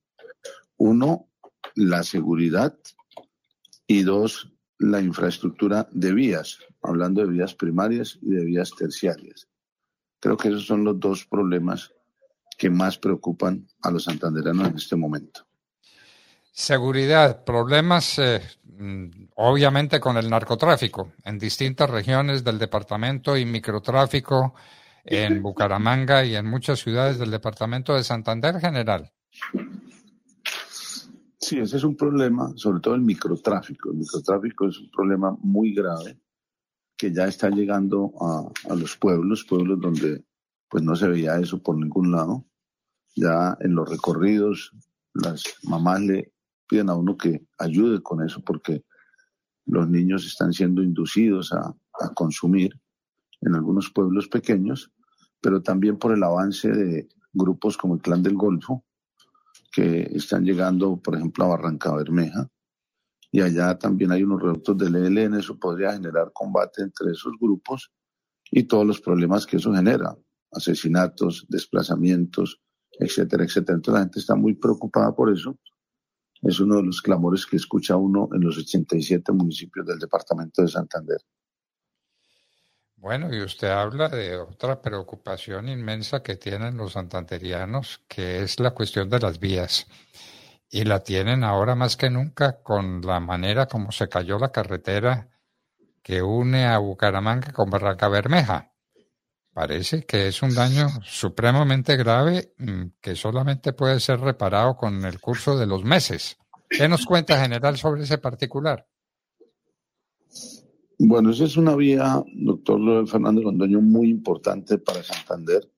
Uno, 0.77 1.27
la 1.75 2.01
seguridad 2.01 2.75
y 3.86 4.01
dos, 4.01 4.51
la 4.79 4.99
infraestructura 4.99 5.88
de 5.91 6.12
vías, 6.12 6.57
hablando 6.81 7.21
de 7.21 7.31
vías 7.31 7.53
primarias 7.53 8.17
y 8.23 8.31
de 8.31 8.43
vías 8.43 8.71
terciarias. 8.75 9.47
Creo 10.19 10.38
que 10.38 10.47
esos 10.47 10.65
son 10.65 10.83
los 10.83 10.99
dos 10.99 11.23
problemas 11.27 11.93
que 12.57 12.71
más 12.71 12.97
preocupan 12.97 13.67
a 13.83 13.91
los 13.91 14.05
santanderianos 14.05 14.69
en 14.69 14.75
este 14.77 14.95
momento. 14.95 15.45
Seguridad, 16.51 17.43
problemas 17.43 18.17
eh, 18.17 18.41
obviamente 19.36 19.99
con 19.99 20.17
el 20.17 20.29
narcotráfico 20.29 21.13
en 21.23 21.38
distintas 21.38 21.89
regiones 21.89 22.43
del 22.43 22.59
departamento 22.59 23.38
y 23.38 23.45
microtráfico 23.45 24.53
en 25.05 25.41
Bucaramanga 25.41 26.23
y 26.23 26.36
en 26.36 26.45
muchas 26.45 26.79
ciudades 26.79 27.19
del 27.19 27.31
departamento 27.31 27.93
de 27.93 28.03
Santander 28.03 28.59
general. 28.59 29.12
Sí, 31.38 31.59
ese 31.59 31.77
es 31.77 31.83
un 31.83 31.97
problema, 31.97 32.53
sobre 32.55 32.79
todo 32.79 32.95
el 32.95 33.01
microtráfico. 33.01 33.91
El 33.91 33.97
microtráfico 33.97 34.67
es 34.67 34.79
un 34.79 34.89
problema 34.89 35.36
muy 35.41 35.73
grave 35.73 36.19
que 36.95 37.12
ya 37.12 37.25
está 37.25 37.49
llegando 37.49 38.13
a, 38.21 38.71
a 38.71 38.75
los 38.75 38.95
pueblos, 38.95 39.43
pueblos 39.43 39.79
donde 39.81 40.23
pues 40.69 40.83
no 40.83 40.95
se 40.95 41.07
veía 41.07 41.38
eso 41.38 41.62
por 41.62 41.77
ningún 41.77 42.12
lado. 42.12 42.45
Ya 43.15 43.57
en 43.59 43.75
los 43.75 43.89
recorridos 43.89 44.71
las 45.13 45.43
mamás 45.63 46.01
le 46.01 46.32
piden 46.67 46.89
a 46.89 46.95
uno 46.95 47.17
que 47.17 47.45
ayude 47.58 48.02
con 48.02 48.23
eso 48.23 48.41
porque 48.43 48.84
los 49.65 49.88
niños 49.88 50.26
están 50.26 50.54
siendo 50.54 50.84
inducidos 50.84 51.54
a, 51.54 51.73
a 52.02 52.13
consumir 52.13 52.80
en 53.41 53.56
algunos 53.56 53.89
pueblos 53.89 54.28
pequeños, 54.28 54.91
pero 55.41 55.62
también 55.62 55.97
por 55.97 56.13
el 56.13 56.23
avance 56.23 56.69
de 56.69 57.10
grupos 57.34 57.78
como 57.78 57.95
el 57.95 58.02
Clan 58.02 58.23
del 58.23 58.36
Golfo, 58.36 58.86
que 59.71 60.04
están 60.13 60.45
llegando, 60.45 60.97
por 60.97 61.15
ejemplo, 61.15 61.45
a 61.45 61.49
Barranca 61.49 61.95
Bermeja, 61.95 62.49
y 63.32 63.41
allá 63.41 63.78
también 63.80 64.12
hay 64.12 64.23
unos 64.23 64.41
reductos 64.41 64.78
del 64.78 64.95
ELN, 64.95 65.34
eso 65.34 65.58
podría 65.58 65.93
generar 65.93 66.32
combate 66.32 66.84
entre 66.84 67.12
esos 67.12 67.34
grupos 67.39 67.91
y 68.52 68.63
todos 68.63 68.86
los 68.86 69.02
problemas 69.02 69.47
que 69.47 69.58
eso 69.58 69.73
genera, 69.73 70.15
asesinatos, 70.52 71.47
desplazamientos, 71.49 72.62
etcétera, 72.91 73.43
etcétera. 73.43 73.78
Entonces 73.78 73.93
la 73.99 74.06
gente 74.06 74.19
está 74.19 74.36
muy 74.36 74.54
preocupada 74.54 75.15
por 75.15 75.34
eso. 75.34 75.58
Es 76.43 76.60
uno 76.60 76.75
de 76.75 76.84
los 76.84 77.01
clamores 77.01 77.45
que 77.45 77.56
escucha 77.56 77.95
uno 77.95 78.27
en 78.34 78.41
los 78.41 78.58
87 78.58 79.32
municipios 79.32 79.86
del 79.86 79.97
departamento 79.97 80.62
de 80.62 80.67
Santander. 80.67 81.21
Bueno, 82.97 83.34
y 83.34 83.41
usted 83.41 83.69
habla 83.69 84.10
de 84.10 84.38
otra 84.38 84.82
preocupación 84.82 85.69
inmensa 85.69 86.21
que 86.23 86.36
tienen 86.36 86.77
los 86.77 86.93
santanderianos, 86.93 88.01
que 88.08 88.43
es 88.43 88.60
la 88.60 88.71
cuestión 88.71 89.10
de 89.10 89.19
las 89.19 89.39
vías. 89.39 89.88
Y 90.69 90.84
la 90.84 91.01
tienen 91.01 91.43
ahora 91.43 91.75
más 91.75 91.97
que 91.97 92.10
nunca 92.10 92.62
con 92.62 93.01
la 93.01 93.19
manera 93.19 93.67
como 93.67 93.91
se 93.91 94.10
cayó 94.10 94.38
la 94.39 94.51
carretera 94.51 95.29
que 96.01 96.21
une 96.21 96.65
a 96.65 96.77
Bucaramanga 96.77 97.53
con 97.53 97.69
Barranca 97.69 98.10
Bermeja. 98.10 98.72
Parece 99.53 100.03
que 100.05 100.27
es 100.27 100.41
un 100.41 100.53
daño 100.55 100.87
supremamente 101.03 101.95
grave 101.95 102.53
mm, 102.57 102.83
que 102.99 103.15
solamente 103.15 103.73
puede 103.73 103.99
ser 103.99 104.19
reparado 104.19 104.75
con 104.75 105.05
el 105.05 105.19
curso 105.19 105.57
de 105.57 105.67
los 105.67 105.83
meses. 105.83 106.37
¿Qué 106.69 106.87
nos 106.89 107.05
cuenta, 107.05 107.39
general, 107.39 107.77
sobre 107.77 108.03
ese 108.03 108.17
particular? 108.17 108.87
Bueno, 110.97 111.31
esa 111.31 111.43
es 111.43 111.57
una 111.57 111.75
vía, 111.75 112.23
doctor 112.33 113.07
Fernando 113.07 113.41
Londoño, 113.43 113.79
muy 113.81 114.09
importante 114.09 114.79
para 114.79 115.03
Santander, 115.03 115.69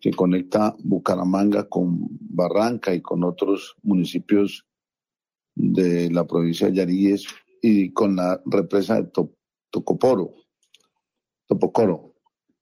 que 0.00 0.10
conecta 0.10 0.74
Bucaramanga 0.80 1.68
con 1.68 1.98
Barranca 2.20 2.94
y 2.94 3.00
con 3.00 3.22
otros 3.24 3.76
municipios 3.82 4.66
de 5.54 6.10
la 6.10 6.26
provincia 6.26 6.68
de 6.68 6.74
Yaríes 6.74 7.26
y 7.62 7.92
con 7.92 8.16
la 8.16 8.40
represa 8.46 8.96
de 8.96 9.04
To- 9.04 9.34
Tocoporo, 9.70 10.34
Topocoro, 11.46 12.14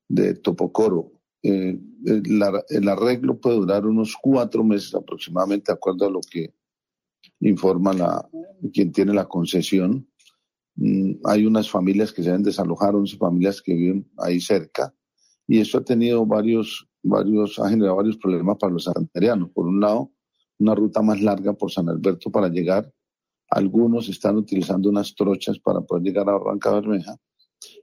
de 0.08 0.34
Topocoro. 0.34 1.12
Eh, 1.42 1.78
el, 2.04 2.42
ar- 2.42 2.64
el 2.68 2.88
arreglo 2.88 3.38
puede 3.38 3.56
durar 3.56 3.86
unos 3.86 4.16
cuatro 4.20 4.64
meses 4.64 4.94
aproximadamente, 4.94 5.72
de 5.72 5.74
acuerdo 5.76 6.06
a 6.06 6.10
lo 6.10 6.20
que 6.20 6.54
informa 7.40 7.92
la, 7.92 8.28
quien 8.72 8.92
tiene 8.92 9.12
la 9.12 9.26
concesión. 9.26 10.08
Mm, 10.76 11.12
hay 11.24 11.46
unas 11.46 11.70
familias 11.70 12.12
que 12.12 12.22
se 12.22 12.28
deben 12.30 12.42
desalojar, 12.42 12.94
11 12.94 13.16
familias 13.16 13.62
que 13.62 13.74
viven 13.74 14.10
ahí 14.18 14.40
cerca, 14.40 14.94
y 15.46 15.60
eso 15.60 15.78
ha 15.78 15.84
tenido 15.84 16.26
varios, 16.26 16.88
varios, 17.02 17.58
ha 17.58 17.68
generado 17.68 17.96
varios 17.96 18.16
problemas 18.18 18.56
para 18.58 18.72
los 18.72 18.84
santanderianos. 18.84 19.50
Por 19.50 19.66
un 19.66 19.80
lado, 19.80 20.12
una 20.58 20.74
ruta 20.74 21.02
más 21.02 21.20
larga 21.20 21.52
por 21.52 21.70
San 21.70 21.88
Alberto 21.88 22.30
para 22.30 22.48
llegar. 22.48 22.92
Algunos 23.48 24.08
están 24.08 24.36
utilizando 24.36 24.88
unas 24.88 25.14
trochas 25.14 25.58
para 25.60 25.80
poder 25.80 26.02
llegar 26.02 26.28
a 26.28 26.32
Barranca 26.32 26.72
Bermeja 26.72 27.16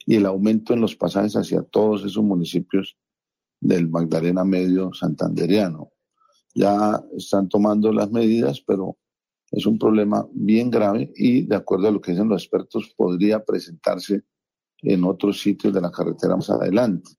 y 0.05 0.15
el 0.15 0.25
aumento 0.25 0.73
en 0.73 0.81
los 0.81 0.95
pasajes 0.95 1.35
hacia 1.35 1.63
todos 1.63 2.03
esos 2.03 2.23
municipios 2.23 2.97
del 3.59 3.89
Magdalena 3.89 4.43
Medio 4.43 4.93
Santanderiano. 4.93 5.91
Ya 6.53 7.03
están 7.17 7.49
tomando 7.49 7.91
las 7.91 8.11
medidas, 8.11 8.61
pero 8.61 8.97
es 9.51 9.65
un 9.65 9.77
problema 9.77 10.27
bien 10.33 10.69
grave 10.69 11.11
y, 11.15 11.43
de 11.43 11.55
acuerdo 11.55 11.87
a 11.87 11.91
lo 11.91 12.01
que 12.01 12.11
dicen 12.11 12.27
los 12.27 12.43
expertos, 12.43 12.93
podría 12.95 13.43
presentarse 13.43 14.23
en 14.81 15.03
otros 15.05 15.41
sitios 15.41 15.73
de 15.73 15.81
la 15.81 15.91
carretera 15.91 16.35
más 16.35 16.49
adelante. 16.49 17.11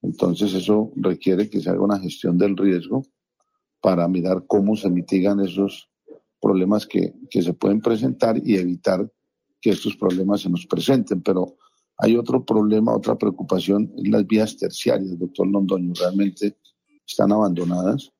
Entonces, 0.00 0.54
eso 0.54 0.92
requiere 0.96 1.48
que 1.48 1.60
se 1.60 1.70
haga 1.70 1.82
una 1.82 1.98
gestión 1.98 2.38
del 2.38 2.56
riesgo 2.56 3.02
para 3.80 4.08
mirar 4.08 4.44
cómo 4.46 4.76
se 4.76 4.90
mitigan 4.90 5.40
esos 5.40 5.90
problemas 6.40 6.86
que, 6.86 7.14
que 7.30 7.42
se 7.42 7.52
pueden 7.52 7.80
presentar 7.80 8.40
y 8.42 8.56
evitar 8.56 9.08
que 9.60 9.70
estos 9.70 9.96
problemas 9.96 10.40
se 10.40 10.50
nos 10.50 10.66
presenten. 10.66 11.20
Pero 11.22 11.56
hay 12.02 12.16
otro 12.16 12.44
problema, 12.44 12.96
otra 12.96 13.16
preocupación, 13.16 13.92
es 13.96 14.08
las 14.08 14.26
vías 14.26 14.56
terciarias, 14.56 15.16
doctor 15.16 15.46
Londoño. 15.46 15.92
Realmente 15.94 16.56
están 17.06 17.30
abandonadas, 17.30 18.12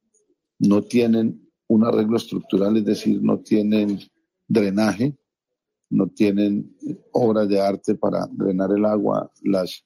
no 0.60 0.82
tienen 0.82 1.50
un 1.66 1.84
arreglo 1.84 2.16
estructural, 2.16 2.76
es 2.76 2.84
decir, 2.84 3.20
no 3.20 3.40
tienen 3.40 3.98
drenaje, 4.46 5.16
no 5.90 6.06
tienen 6.06 6.76
obras 7.10 7.48
de 7.48 7.60
arte 7.60 7.96
para 7.96 8.28
drenar 8.30 8.70
el 8.70 8.84
agua, 8.84 9.28
las 9.42 9.84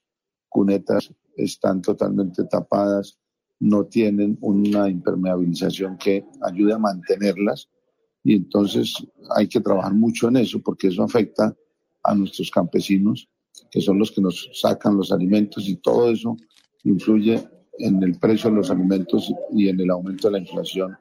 cunetas 0.50 1.10
están 1.34 1.80
totalmente 1.80 2.44
tapadas, 2.44 3.18
no 3.60 3.86
tienen 3.86 4.36
una 4.42 4.90
impermeabilización 4.90 5.96
que 5.96 6.22
ayude 6.42 6.74
a 6.74 6.78
mantenerlas 6.78 7.70
y 8.22 8.34
entonces 8.34 8.94
hay 9.34 9.48
que 9.48 9.60
trabajar 9.62 9.94
mucho 9.94 10.28
en 10.28 10.36
eso 10.36 10.60
porque 10.60 10.88
eso 10.88 11.02
afecta 11.02 11.56
a 12.02 12.14
nuestros 12.14 12.50
campesinos 12.50 13.26
que 13.70 13.80
son 13.80 13.98
los 13.98 14.12
que 14.12 14.20
nos 14.20 14.48
sacan 14.52 14.96
los 14.96 15.12
alimentos 15.12 15.68
y 15.68 15.76
todo 15.76 16.10
eso 16.10 16.36
influye 16.84 17.42
en 17.78 18.02
el 18.02 18.18
precio 18.18 18.50
de 18.50 18.56
los 18.56 18.70
alimentos 18.70 19.32
y 19.52 19.68
en 19.68 19.80
el 19.80 19.90
aumento 19.90 20.28
de 20.28 20.32
la 20.32 20.38
inflación 20.38 20.96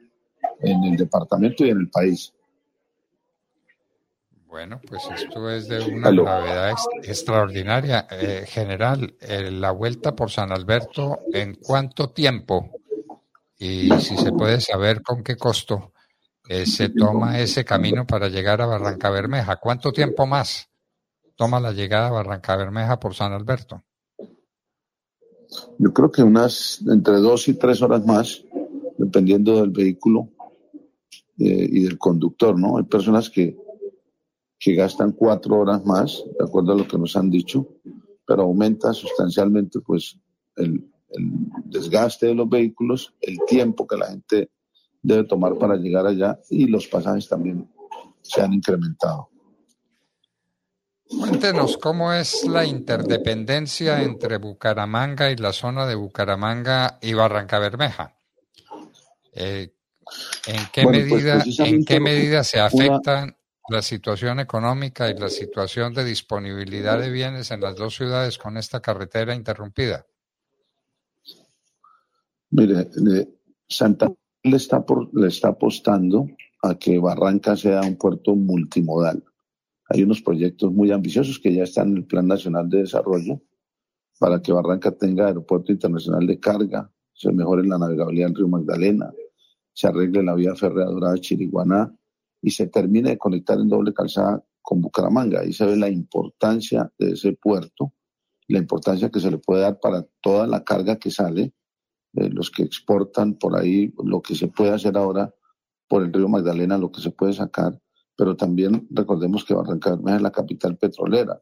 en 0.61 0.83
el 0.83 0.97
departamento 0.97 1.65
y 1.65 1.69
en 1.69 1.79
el 1.79 1.89
país. 1.89 2.33
Bueno, 4.47 4.79
pues 4.87 5.03
esto 5.13 5.49
es 5.49 5.67
de 5.67 5.81
una 5.81 6.11
gravedad 6.11 6.75
extraordinaria. 7.03 8.07
Eh, 8.09 8.45
general, 8.47 9.15
eh, 9.19 9.51
la 9.51 9.71
vuelta 9.71 10.15
por 10.15 10.31
San 10.31 10.51
Alberto, 10.51 11.19
¿en 11.33 11.55
cuánto 11.55 12.11
tiempo? 12.11 12.71
Y 13.57 13.89
si 13.99 14.15
se 14.15 14.31
puede 14.31 14.61
saber 14.61 15.01
con 15.01 15.23
qué 15.23 15.35
costo 15.35 15.91
eh, 16.47 16.65
se 16.65 16.89
toma 16.89 17.39
ese 17.39 17.65
camino 17.65 18.05
para 18.05 18.29
llegar 18.29 18.61
a 18.61 18.65
Barranca 18.65 19.09
Bermeja. 19.09 19.57
¿Cuánto 19.57 19.91
tiempo 19.91 20.25
más? 20.25 20.69
Toma 21.35 21.59
la 21.59 21.71
llegada 21.71 22.07
a 22.07 22.11
Barranca 22.11 22.55
Bermeja 22.55 22.99
por 22.99 23.13
San 23.13 23.33
Alberto? 23.33 23.83
Yo 25.77 25.93
creo 25.93 26.11
que 26.11 26.23
unas 26.23 26.81
entre 26.87 27.17
dos 27.17 27.47
y 27.47 27.53
tres 27.53 27.81
horas 27.81 28.05
más, 28.05 28.43
dependiendo 28.97 29.59
del 29.59 29.69
vehículo 29.69 30.29
eh, 31.37 31.69
y 31.71 31.83
del 31.83 31.97
conductor, 31.97 32.57
¿no? 32.57 32.77
Hay 32.77 32.83
personas 32.83 33.29
que, 33.29 33.57
que 34.57 34.73
gastan 34.73 35.11
cuatro 35.11 35.59
horas 35.59 35.85
más, 35.85 36.23
de 36.37 36.45
acuerdo 36.45 36.73
a 36.73 36.77
lo 36.77 36.87
que 36.87 36.97
nos 36.97 37.15
han 37.15 37.29
dicho, 37.29 37.67
pero 38.25 38.43
aumenta 38.43 38.93
sustancialmente 38.93 39.79
pues 39.81 40.17
el, 40.55 40.89
el 41.09 41.31
desgaste 41.65 42.27
de 42.27 42.35
los 42.35 42.49
vehículos, 42.49 43.13
el 43.21 43.37
tiempo 43.47 43.85
que 43.85 43.97
la 43.97 44.07
gente 44.07 44.49
debe 45.01 45.25
tomar 45.25 45.57
para 45.57 45.75
llegar 45.75 46.07
allá 46.07 46.39
y 46.49 46.65
los 46.65 46.87
pasajes 46.87 47.27
también 47.29 47.69
se 48.21 48.41
han 48.41 48.53
incrementado. 48.53 49.29
Cuéntenos 51.07 51.77
cómo 51.77 52.11
es 52.13 52.45
la 52.45 52.65
interdependencia 52.65 54.01
entre 54.01 54.37
Bucaramanga 54.37 55.29
y 55.31 55.35
la 55.35 55.53
zona 55.53 55.85
de 55.85 55.95
Bucaramanga 55.95 56.97
y 57.01 57.13
Barranca 57.13 57.59
Bermeja. 57.59 58.15
Eh, 59.33 59.71
¿En 60.47 60.61
qué 60.71 60.83
pues, 60.83 60.97
medida, 60.97 61.43
en 61.59 61.85
qué 61.85 61.99
medida 61.99 62.43
se 62.43 62.59
afectan 62.59 63.35
la 63.69 63.81
situación 63.81 64.39
económica 64.39 65.09
y 65.09 65.17
la 65.17 65.29
situación 65.29 65.93
de 65.93 66.03
disponibilidad 66.03 66.99
de 66.99 67.09
bienes 67.09 67.51
en 67.51 67.61
las 67.61 67.75
dos 67.75 67.95
ciudades 67.95 68.37
con 68.37 68.57
esta 68.57 68.81
carretera 68.81 69.33
interrumpida? 69.33 70.05
Mire, 72.51 72.87
Santa 73.67 74.11
le 74.43 74.57
está, 74.57 74.85
le 75.13 75.27
está 75.27 75.49
apostando 75.49 76.27
a 76.61 76.75
que 76.75 76.99
Barranca 76.99 77.57
sea 77.57 77.81
un 77.81 77.95
puerto 77.97 78.35
multimodal. 78.35 79.23
Hay 79.89 80.03
unos 80.03 80.21
proyectos 80.21 80.71
muy 80.71 80.91
ambiciosos 80.91 81.39
que 81.39 81.53
ya 81.53 81.63
están 81.63 81.89
en 81.89 81.97
el 81.97 82.05
Plan 82.05 82.27
Nacional 82.27 82.69
de 82.69 82.79
Desarrollo 82.79 83.41
para 84.19 84.41
que 84.41 84.51
Barranca 84.51 84.91
tenga 84.91 85.27
aeropuerto 85.27 85.71
internacional 85.71 86.25
de 86.25 86.39
carga, 86.39 86.91
se 87.13 87.31
mejore 87.31 87.67
la 87.67 87.77
navegabilidad 87.77 88.27
del 88.27 88.35
río 88.35 88.47
Magdalena, 88.47 89.13
se 89.73 89.87
arregle 89.87 90.23
la 90.23 90.35
vía 90.35 90.55
férrea 90.55 90.85
dorada 90.85 91.17
Chiriguaná 91.17 91.93
y 92.41 92.51
se 92.51 92.67
termine 92.67 93.11
de 93.11 93.17
conectar 93.17 93.59
en 93.59 93.69
doble 93.69 93.93
calzada 93.93 94.43
con 94.61 94.81
Bucaramanga. 94.81 95.41
Ahí 95.41 95.53
se 95.53 95.65
ve 95.65 95.75
la 95.75 95.89
importancia 95.89 96.91
de 96.97 97.11
ese 97.11 97.33
puerto, 97.33 97.93
la 98.47 98.59
importancia 98.59 99.09
que 99.09 99.19
se 99.19 99.29
le 99.29 99.37
puede 99.37 99.61
dar 99.61 99.79
para 99.79 100.05
toda 100.21 100.47
la 100.47 100.63
carga 100.63 100.97
que 100.97 101.11
sale, 101.11 101.53
eh, 102.13 102.29
los 102.29 102.49
que 102.49 102.63
exportan 102.63 103.35
por 103.35 103.57
ahí, 103.57 103.93
lo 104.03 104.21
que 104.21 104.35
se 104.35 104.47
puede 104.47 104.71
hacer 104.71 104.97
ahora 104.97 105.33
por 105.87 106.03
el 106.03 106.11
río 106.11 106.27
Magdalena, 106.27 106.77
lo 106.77 106.91
que 106.91 107.01
se 107.01 107.11
puede 107.11 107.33
sacar 107.33 107.79
pero 108.15 108.35
también 108.35 108.87
recordemos 108.91 109.43
que 109.43 109.53
Barranca 109.53 109.99
es 110.07 110.21
la 110.21 110.31
capital 110.31 110.77
petrolera. 110.77 111.41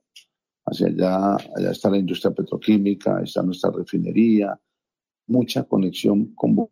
Hacia 0.65 0.87
allá, 0.87 1.35
allá 1.55 1.71
está 1.71 1.89
la 1.89 1.97
industria 1.97 2.33
petroquímica, 2.33 3.21
está 3.21 3.43
nuestra 3.43 3.71
refinería, 3.71 4.59
mucha 5.27 5.63
conexión 5.63 6.33
con 6.35 6.69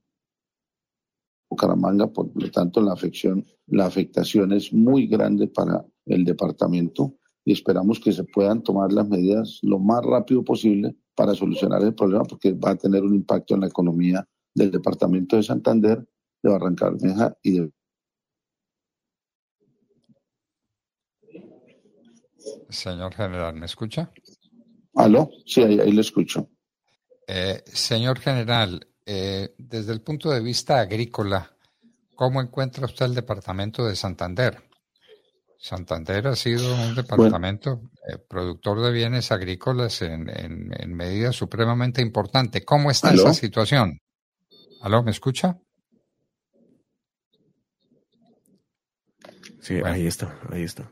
Bucaramanga, 1.50 2.08
por 2.08 2.32
lo 2.34 2.50
tanto 2.50 2.82
la 2.82 2.94
afección, 2.94 3.46
la 3.68 3.86
afectación 3.86 4.54
es 4.54 4.72
muy 4.74 5.08
grande 5.08 5.48
para 5.48 5.86
el 6.06 6.24
departamento 6.24 7.18
y 7.44 7.52
esperamos 7.54 8.00
que 8.00 8.14
se 8.14 8.24
puedan 8.24 8.64
tomar 8.64 8.94
las 8.94 9.08
medidas 9.08 9.60
lo 9.62 9.80
más 9.80 10.04
rápido 10.04 10.44
posible 10.44 10.96
para 11.16 11.36
solucionar 11.36 11.84
el 11.84 11.94
problema 11.94 12.24
porque 12.24 12.54
va 12.54 12.72
a 12.72 12.78
tener 12.78 13.04
un 13.04 13.16
impacto 13.16 13.56
en 13.56 13.62
la 13.62 13.68
economía 13.68 14.28
del 14.54 14.72
departamento 14.72 15.36
de 15.36 15.44
Santander, 15.44 16.08
de 16.42 16.50
Barranca 16.50 16.90
Bermeja 16.90 17.38
y 17.44 17.60
de 17.60 17.72
Señor 22.72 23.14
general, 23.14 23.56
¿me 23.56 23.66
escucha? 23.66 24.12
¿Aló? 24.96 25.30
Sí, 25.46 25.62
ahí, 25.62 25.80
ahí 25.80 25.92
le 25.92 26.02
escucho. 26.02 26.50
Eh, 27.28 27.64
señor 27.66 28.20
general, 28.20 28.88
eh, 29.06 29.54
desde 29.58 29.94
el 29.94 30.02
punto 30.02 30.30
de 30.32 30.42
vista 30.42 30.80
agrícola, 30.80 31.56
¿cómo 32.16 32.42
encuentra 32.42 32.86
usted 32.86 33.06
el 33.06 33.16
departamento 33.16 33.86
de 33.86 33.96
Santander? 33.96 34.62
Santander 35.58 36.28
ha 36.28 36.36
sido 36.36 36.74
un 36.74 36.96
departamento 36.96 37.84
eh, 38.10 38.18
productor 38.18 38.82
de 38.82 38.92
bienes 38.92 39.32
agrícolas 39.32 40.02
en, 40.02 40.28
en, 40.30 40.94
medida 40.96 41.32
supremamente 41.32 42.02
importante. 42.02 42.66
¿Cómo 42.66 42.90
está 42.90 43.14
esa 43.14 43.34
situación? 43.34 44.00
¿Aló? 44.82 45.04
¿Me 45.04 45.12
escucha? 45.12 45.60
Sí, 49.62 49.80
ahí 49.86 50.08
está, 50.08 50.36
ahí 50.50 50.64
está. 50.64 50.90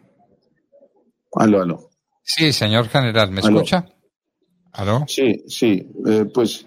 Aló, 1.34 1.62
aló. 1.62 1.90
Sí, 2.24 2.52
señor 2.54 2.88
general, 2.88 3.32
¿me 3.32 3.42
escucha? 3.42 3.86
¿Aló? 4.74 5.06
Sí, 5.08 5.44
sí. 5.48 5.88
Eh, 6.08 6.26
pues, 6.34 6.66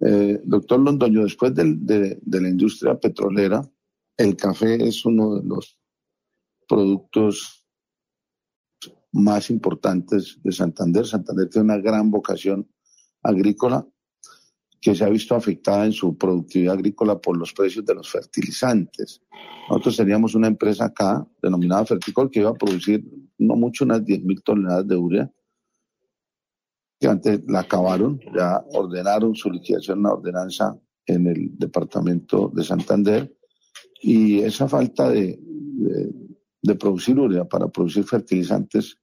eh, 0.00 0.40
doctor 0.44 0.80
Londoño, 0.80 1.24
después 1.24 1.54
de, 1.54 2.18
la 2.24 2.48
industria 2.48 2.98
petrolera, 2.98 3.62
el 4.16 4.36
café 4.36 4.76
es 4.86 5.04
uno 5.04 5.36
de 5.36 5.44
los 5.44 5.76
productos 6.66 7.66
más 9.12 9.50
importantes 9.50 10.38
de 10.42 10.52
Santander. 10.52 11.06
Santander 11.06 11.48
tiene 11.48 11.64
una 11.64 11.78
gran 11.78 12.10
vocación 12.10 12.70
agrícola 13.22 13.86
que 14.80 14.94
se 14.94 15.04
ha 15.04 15.08
visto 15.08 15.34
afectada 15.34 15.84
en 15.84 15.92
su 15.92 16.16
productividad 16.16 16.74
agrícola 16.74 17.18
por 17.18 17.36
los 17.36 17.52
precios 17.52 17.84
de 17.84 17.94
los 17.94 18.10
fertilizantes. 18.10 19.20
Nosotros 19.68 19.96
teníamos 19.96 20.34
una 20.34 20.46
empresa 20.46 20.86
acá, 20.86 21.26
denominada 21.42 21.86
Ferticol, 21.86 22.30
que 22.30 22.40
iba 22.40 22.50
a 22.50 22.54
producir 22.54 23.04
no 23.38 23.56
mucho, 23.56 23.84
unas 23.84 24.02
10.000 24.02 24.42
toneladas 24.42 24.86
de 24.86 24.96
urea, 24.96 25.32
que 27.00 27.06
antes 27.06 27.40
la 27.46 27.60
acabaron, 27.60 28.20
ya 28.34 28.64
ordenaron 28.72 29.34
su 29.34 29.50
liquidación, 29.50 30.00
una 30.00 30.12
ordenanza 30.12 30.76
en 31.06 31.26
el 31.26 31.56
departamento 31.56 32.50
de 32.54 32.64
Santander, 32.64 33.36
y 34.00 34.40
esa 34.40 34.68
falta 34.68 35.08
de, 35.08 35.38
de, 35.40 36.12
de 36.62 36.74
producir 36.74 37.18
urea 37.18 37.44
para 37.44 37.68
producir 37.68 38.04
fertilizantes 38.04 38.96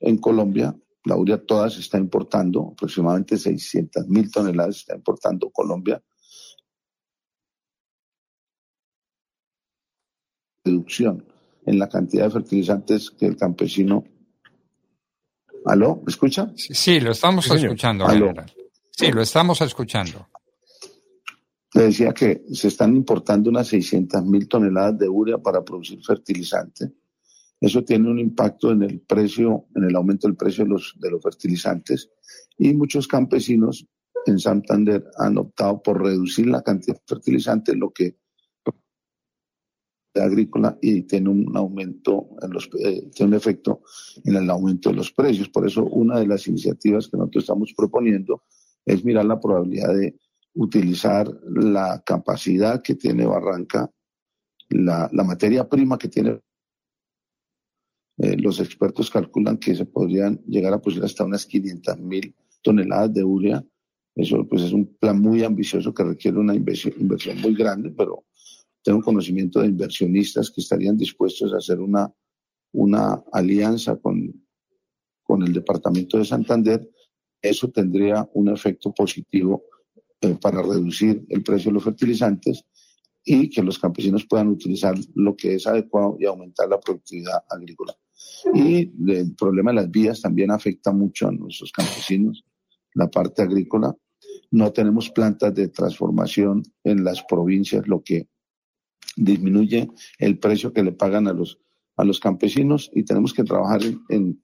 en 0.00 0.18
Colombia, 0.18 0.76
la 1.06 1.16
urea 1.16 1.38
toda 1.38 1.70
se 1.70 1.80
está 1.80 1.98
importando, 1.98 2.72
aproximadamente 2.72 3.38
600 3.38 4.08
mil 4.08 4.30
toneladas 4.30 4.74
se 4.74 4.80
está 4.80 4.96
importando 4.96 5.50
Colombia. 5.50 6.02
Reducción 10.64 11.24
en 11.64 11.78
la 11.78 11.88
cantidad 11.88 12.24
de 12.24 12.30
fertilizantes 12.32 13.10
que 13.12 13.26
el 13.26 13.36
campesino. 13.36 14.02
¿Aló? 15.64 16.02
¿Me 16.04 16.10
escucha? 16.10 16.52
Sí, 16.56 16.74
sí 16.74 17.00
lo 17.00 17.12
estamos 17.12 17.48
escuchando, 17.50 18.06
general. 18.06 18.52
Sí, 18.90 19.12
lo 19.12 19.22
estamos 19.22 19.60
escuchando. 19.60 20.28
Le 21.74 21.82
decía 21.82 22.12
que 22.12 22.44
se 22.52 22.68
están 22.68 22.96
importando 22.96 23.50
unas 23.50 23.68
600 23.68 24.24
mil 24.24 24.48
toneladas 24.48 24.98
de 24.98 25.08
urea 25.08 25.38
para 25.38 25.64
producir 25.64 26.02
fertilizante. 26.04 26.92
Eso 27.60 27.84
tiene 27.84 28.10
un 28.10 28.18
impacto 28.18 28.70
en 28.72 28.82
el 28.82 29.00
precio, 29.00 29.66
en 29.74 29.84
el 29.84 29.96
aumento 29.96 30.28
del 30.28 30.36
precio 30.36 30.64
de 30.64 30.70
los, 30.70 30.94
de 30.98 31.18
fertilizantes. 31.20 32.10
Y 32.58 32.74
muchos 32.74 33.08
campesinos 33.08 33.86
en 34.26 34.38
Santander 34.38 35.04
han 35.18 35.38
optado 35.38 35.82
por 35.82 36.02
reducir 36.02 36.46
la 36.46 36.62
cantidad 36.62 36.96
de 36.96 37.02
fertilizantes, 37.06 37.76
lo 37.76 37.90
que 37.92 38.16
agrícola 40.20 40.78
y 40.80 41.02
tiene 41.02 41.28
un 41.28 41.56
aumento 41.56 42.28
en 42.42 42.52
los 42.52 42.68
eh, 42.78 43.10
tiene 43.14 43.30
un 43.30 43.34
efecto 43.34 43.82
en 44.24 44.36
el 44.36 44.48
aumento 44.50 44.90
de 44.90 44.96
los 44.96 45.12
precios. 45.12 45.48
Por 45.48 45.66
eso 45.66 45.84
una 45.84 46.18
de 46.18 46.26
las 46.26 46.46
iniciativas 46.46 47.08
que 47.08 47.16
nosotros 47.16 47.44
estamos 47.44 47.74
proponiendo 47.76 48.44
es 48.84 49.04
mirar 49.04 49.24
la 49.24 49.40
probabilidad 49.40 49.94
de 49.94 50.18
utilizar 50.54 51.28
la 51.44 52.02
capacidad 52.04 52.82
que 52.82 52.94
tiene 52.94 53.26
Barranca, 53.26 53.90
la, 54.70 55.08
la 55.12 55.24
materia 55.24 55.68
prima 55.68 55.98
que 55.98 56.08
tiene. 56.08 56.40
Eh, 58.18 58.36
los 58.38 58.60
expertos 58.60 59.10
calculan 59.10 59.58
que 59.58 59.74
se 59.74 59.84
podrían 59.84 60.40
llegar 60.46 60.72
a 60.72 60.80
producir 60.80 61.04
hasta 61.04 61.24
unas 61.24 61.44
500 61.44 61.98
mil 61.98 62.34
toneladas 62.62 63.12
de 63.12 63.24
urea. 63.24 63.64
Eso 64.14 64.46
pues 64.48 64.62
es 64.62 64.72
un 64.72 64.96
plan 64.96 65.20
muy 65.20 65.44
ambicioso 65.44 65.92
que 65.92 66.02
requiere 66.02 66.38
una 66.38 66.54
inversión, 66.54 66.94
muy 67.42 67.54
grande, 67.54 67.90
pero 67.90 68.24
tengo 68.82 69.02
conocimiento 69.02 69.60
de 69.60 69.68
inversionistas 69.68 70.50
que 70.50 70.62
estarían 70.62 70.96
dispuestos 70.96 71.52
a 71.52 71.58
hacer 71.58 71.80
una, 71.80 72.10
una 72.72 73.22
alianza 73.32 73.96
con, 73.96 74.46
con 75.22 75.42
el 75.42 75.52
departamento 75.52 76.16
de 76.16 76.24
Santander. 76.24 76.88
Eso 77.42 77.70
tendría 77.70 78.26
un 78.32 78.48
efecto 78.48 78.94
positivo 78.94 79.64
eh, 80.22 80.38
para 80.40 80.62
reducir 80.62 81.26
el 81.28 81.42
precio 81.42 81.70
de 81.70 81.74
los 81.74 81.84
fertilizantes 81.84 82.64
y 83.22 83.50
que 83.50 83.62
los 83.62 83.78
campesinos 83.78 84.24
puedan 84.24 84.48
utilizar 84.48 84.94
lo 85.14 85.36
que 85.36 85.56
es 85.56 85.66
adecuado 85.66 86.16
y 86.18 86.24
aumentar 86.24 86.68
la 86.68 86.80
productividad 86.80 87.44
agrícola. 87.50 87.94
Y 88.54 88.90
el 89.10 89.34
problema 89.34 89.70
de 89.70 89.76
las 89.76 89.90
vías 89.90 90.20
también 90.20 90.50
afecta 90.50 90.92
mucho 90.92 91.28
a 91.28 91.32
nuestros 91.32 91.72
campesinos, 91.72 92.44
la 92.94 93.08
parte 93.08 93.42
agrícola. 93.42 93.94
No 94.50 94.72
tenemos 94.72 95.10
plantas 95.10 95.54
de 95.54 95.68
transformación 95.68 96.62
en 96.84 97.04
las 97.04 97.22
provincias, 97.22 97.86
lo 97.86 98.02
que 98.02 98.28
disminuye 99.16 99.90
el 100.18 100.38
precio 100.38 100.72
que 100.72 100.82
le 100.82 100.92
pagan 100.92 101.26
a 101.28 101.32
los, 101.32 101.58
a 101.96 102.04
los 102.04 102.20
campesinos 102.20 102.90
y 102.94 103.04
tenemos 103.04 103.32
que 103.32 103.44
trabajar 103.44 103.80
en, 104.08 104.40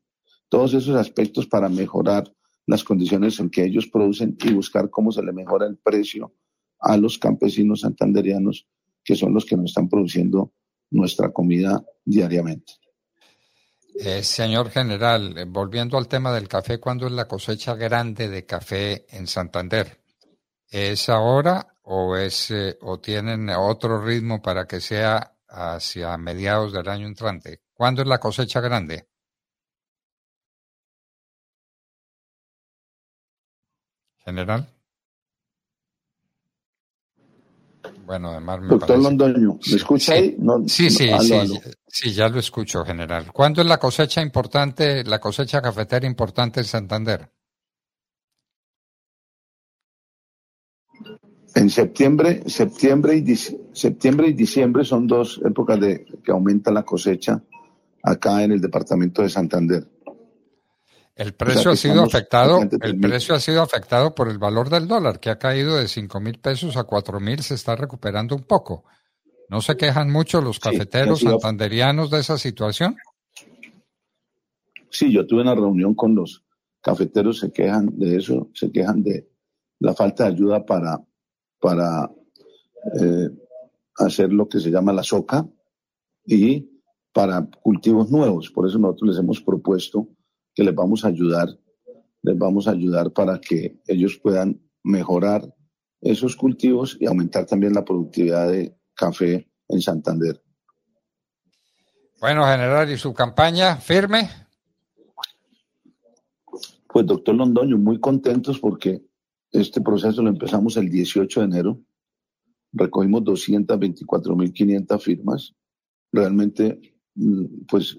todos 0.53 0.75
esos 0.75 0.97
aspectos 0.97 1.47
para 1.47 1.71
mejorar 1.71 2.31
las 2.67 2.85
condiciones 2.85 3.41
en 3.41 3.49
que 3.49 3.65
ellos 3.65 3.87
producen 3.87 4.37
y 4.45 4.53
buscar 4.53 4.91
cómo 4.91 5.11
se 5.11 5.23
le 5.23 5.33
mejora 5.33 5.67
el 5.67 5.79
precio 5.79 6.35
a 6.79 6.99
los 6.99 7.17
campesinos 7.17 7.81
santanderianos, 7.81 8.69
que 9.03 9.17
son 9.17 9.33
los 9.33 9.47
que 9.47 9.57
nos 9.57 9.71
están 9.71 9.89
produciendo 9.89 10.53
nuestra 10.91 11.33
comida 11.33 11.83
diariamente. 12.05 12.75
Eh, 13.95 14.23
señor 14.23 14.71
general, 14.71 15.37
eh, 15.37 15.45
volviendo 15.47 15.99
al 15.99 16.09
tema 16.09 16.33
del 16.33 16.49
café, 16.49 16.81
¿cuándo 16.81 17.07
es 17.07 17.13
la 17.13 17.29
cosecha 17.29 17.75
grande 17.75 18.29
de 18.29 18.47
café 18.47 19.07
en 19.17 19.27
Santander? 19.27 20.03
¿Es 20.69 21.09
ahora 21.09 21.77
o, 21.83 22.17
es, 22.17 22.51
eh, 22.51 22.79
o 22.83 23.01
tienen 23.01 23.51
otro 23.51 24.03
ritmo 24.05 24.41
para 24.43 24.67
que 24.67 24.81
sea 24.81 25.37
hacia 25.49 26.17
mediados 26.19 26.73
del 26.73 26.89
año 26.89 27.07
entrante? 27.07 27.63
¿Cuándo 27.75 28.03
es 28.03 28.09
la 28.09 28.19
cosecha 28.19 28.61
grande? 28.61 29.09
General. 34.25 34.67
Bueno, 38.13 38.33
además 38.33 38.61
me 38.61 38.69
Doctor 38.69 38.99
Londoño, 38.99 39.59
¿me 39.71 39.77
escucha 39.77 40.13
ahí? 40.13 40.37
sí, 40.67 40.91
sí, 40.91 41.11
sí, 41.19 41.61
sí, 41.89 42.13
ya 42.13 42.29
lo 42.29 42.41
escucho, 42.41 42.85
general. 42.85 43.33
¿Cuándo 43.33 43.63
es 43.63 43.67
la 43.67 43.79
cosecha 43.79 44.21
importante, 44.21 45.03
la 45.03 45.19
cosecha 45.19 45.63
cafetera 45.63 46.07
importante 46.07 46.61
en 46.61 46.67
Santander? 46.67 47.33
En 51.55 51.71
septiembre, 51.71 52.43
septiembre 52.51 53.17
y, 53.17 53.35
septiembre 53.35 54.29
y 54.29 54.35
diciembre 54.35 54.85
son 54.85 55.07
dos 55.07 55.41
épocas 55.43 55.81
de 55.81 56.05
que 56.23 56.33
aumenta 56.33 56.71
la 56.71 56.83
cosecha 56.83 57.43
acá 58.03 58.45
en 58.45 58.53
el 58.53 58.61
departamento 58.61 59.23
de 59.23 59.31
Santander. 59.31 59.89
El 61.15 61.35
precio 61.35 61.71
ha 61.71 61.77
sido 61.77 62.03
afectado, 62.03 62.61
el 62.81 62.99
precio 62.99 63.35
ha 63.35 63.41
sido 63.41 63.61
afectado 63.61 64.15
por 64.15 64.29
el 64.29 64.39
valor 64.39 64.71
del 64.71 64.89
dólar, 64.89 65.21
que 65.21 65.29
ha 65.29 65.39
caído 65.39 65.77
de 65.77 65.87
cinco 65.87 66.21
mil 66.21 66.39
pesos 66.39 66.77
a 66.77 66.85
cuatro 66.85 67.21
mil, 67.21 67.43
se 67.43 67.55
está 67.55 67.77
recuperando 67.77 68.35
un 68.35 68.45
poco. 68.45 68.85
¿No 69.51 69.61
se 69.61 69.77
quejan 69.77 70.11
mucho 70.11 70.41
los 70.41 70.59
cafeteros 70.59 71.21
santanderianos 71.21 72.11
de 72.11 72.21
esa 72.21 72.39
situación? 72.39 72.97
Sí, 74.91 75.13
yo 75.13 75.27
tuve 75.27 75.43
una 75.43 75.55
reunión 75.55 75.95
con 75.95 76.15
los 76.15 76.45
cafeteros, 76.81 77.41
se 77.41 77.53
quejan 77.53 77.99
de 77.99 78.17
eso, 78.17 78.51
se 78.55 78.73
quejan 78.73 79.03
de 79.03 79.29
la 79.81 79.95
falta 79.95 80.25
de 80.25 80.31
ayuda 80.31 80.65
para 80.65 80.99
para 81.61 82.11
eh, 83.01 83.31
hacer 83.99 84.33
lo 84.33 84.49
que 84.49 84.59
se 84.59 84.71
llama 84.71 84.93
la 84.93 85.05
soca 85.05 85.47
y 86.27 86.69
para 87.13 87.47
cultivos 87.63 88.11
nuevos. 88.11 88.51
Por 88.51 88.67
eso 88.67 88.79
nosotros 88.79 89.11
les 89.11 89.19
hemos 89.19 89.41
propuesto 89.41 90.09
que 90.55 90.65
les 90.65 90.75
vamos 90.75 91.05
a 91.05 91.09
ayudar, 91.09 91.49
les 92.23 92.39
vamos 92.39 92.69
a 92.69 92.73
ayudar 92.73 93.13
para 93.13 93.41
que 93.41 93.81
ellos 93.87 94.19
puedan 94.23 94.61
mejorar 94.83 95.55
esos 96.01 96.37
cultivos 96.37 96.97
y 97.01 97.07
aumentar 97.07 97.47
también 97.47 97.75
la 97.75 97.85
productividad 97.85 98.51
de 98.51 98.77
café 98.95 99.49
en 99.69 99.81
Santander. 99.81 100.43
Bueno, 102.21 102.45
general, 102.45 102.91
¿y 102.91 102.97
su 102.97 103.13
campaña 103.13 103.77
firme? 103.77 104.29
Pues 106.87 107.07
doctor 107.07 107.35
Londoño, 107.35 107.79
muy 107.79 107.99
contentos 107.99 108.59
porque 108.59 109.03
este 109.51 109.81
proceso 109.81 110.23
lo 110.23 110.29
empezamos 110.29 110.77
el 110.77 110.89
18 110.89 111.41
de 111.41 111.47
enero. 111.47 111.81
Recogimos 112.73 113.23
224.500 113.23 115.01
firmas. 115.01 115.55
Realmente, 116.13 116.81
mm, 117.15 117.65
pues, 117.69 117.99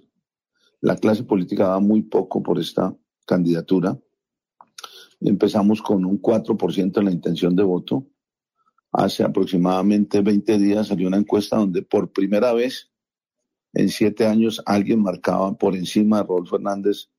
la 0.84 0.98
clase 0.98 1.24
política 1.24 1.70
da 1.70 1.80
muy 1.80 2.02
poco 2.04 2.44
por 2.44 2.60
esta 2.60 2.94
candidatura. 3.26 3.98
Empezamos 5.22 5.82
con 5.82 6.04
un 6.04 6.22
4% 6.22 6.98
en 6.98 7.06
la 7.06 7.12
intención 7.12 7.56
de 7.56 7.64
voto. 7.64 8.06
Hace 8.92 9.24
aproximadamente 9.24 10.20
20 10.20 10.58
días 10.58 10.88
salió 10.88 11.08
una 11.08 11.18
encuesta 11.18 11.56
donde 11.56 11.84
por 11.84 12.12
primera 12.12 12.52
vez 12.52 12.92
en 13.72 13.88
siete 13.88 14.26
años 14.28 14.62
alguien 14.66 15.02
marcaba 15.02 15.58
por 15.58 15.74
encima 15.74 16.18
de 16.18 16.24
Rodolfo 16.24 16.58
Fernández 16.58 17.10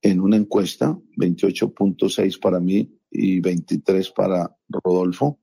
en 0.00 0.20
una 0.20 0.36
encuesta, 0.36 0.96
28.6 1.18 2.38
para 2.38 2.60
mí, 2.60 2.96
y 3.10 3.40
23 3.40 4.10
para 4.10 4.56
Rodolfo. 4.68 5.40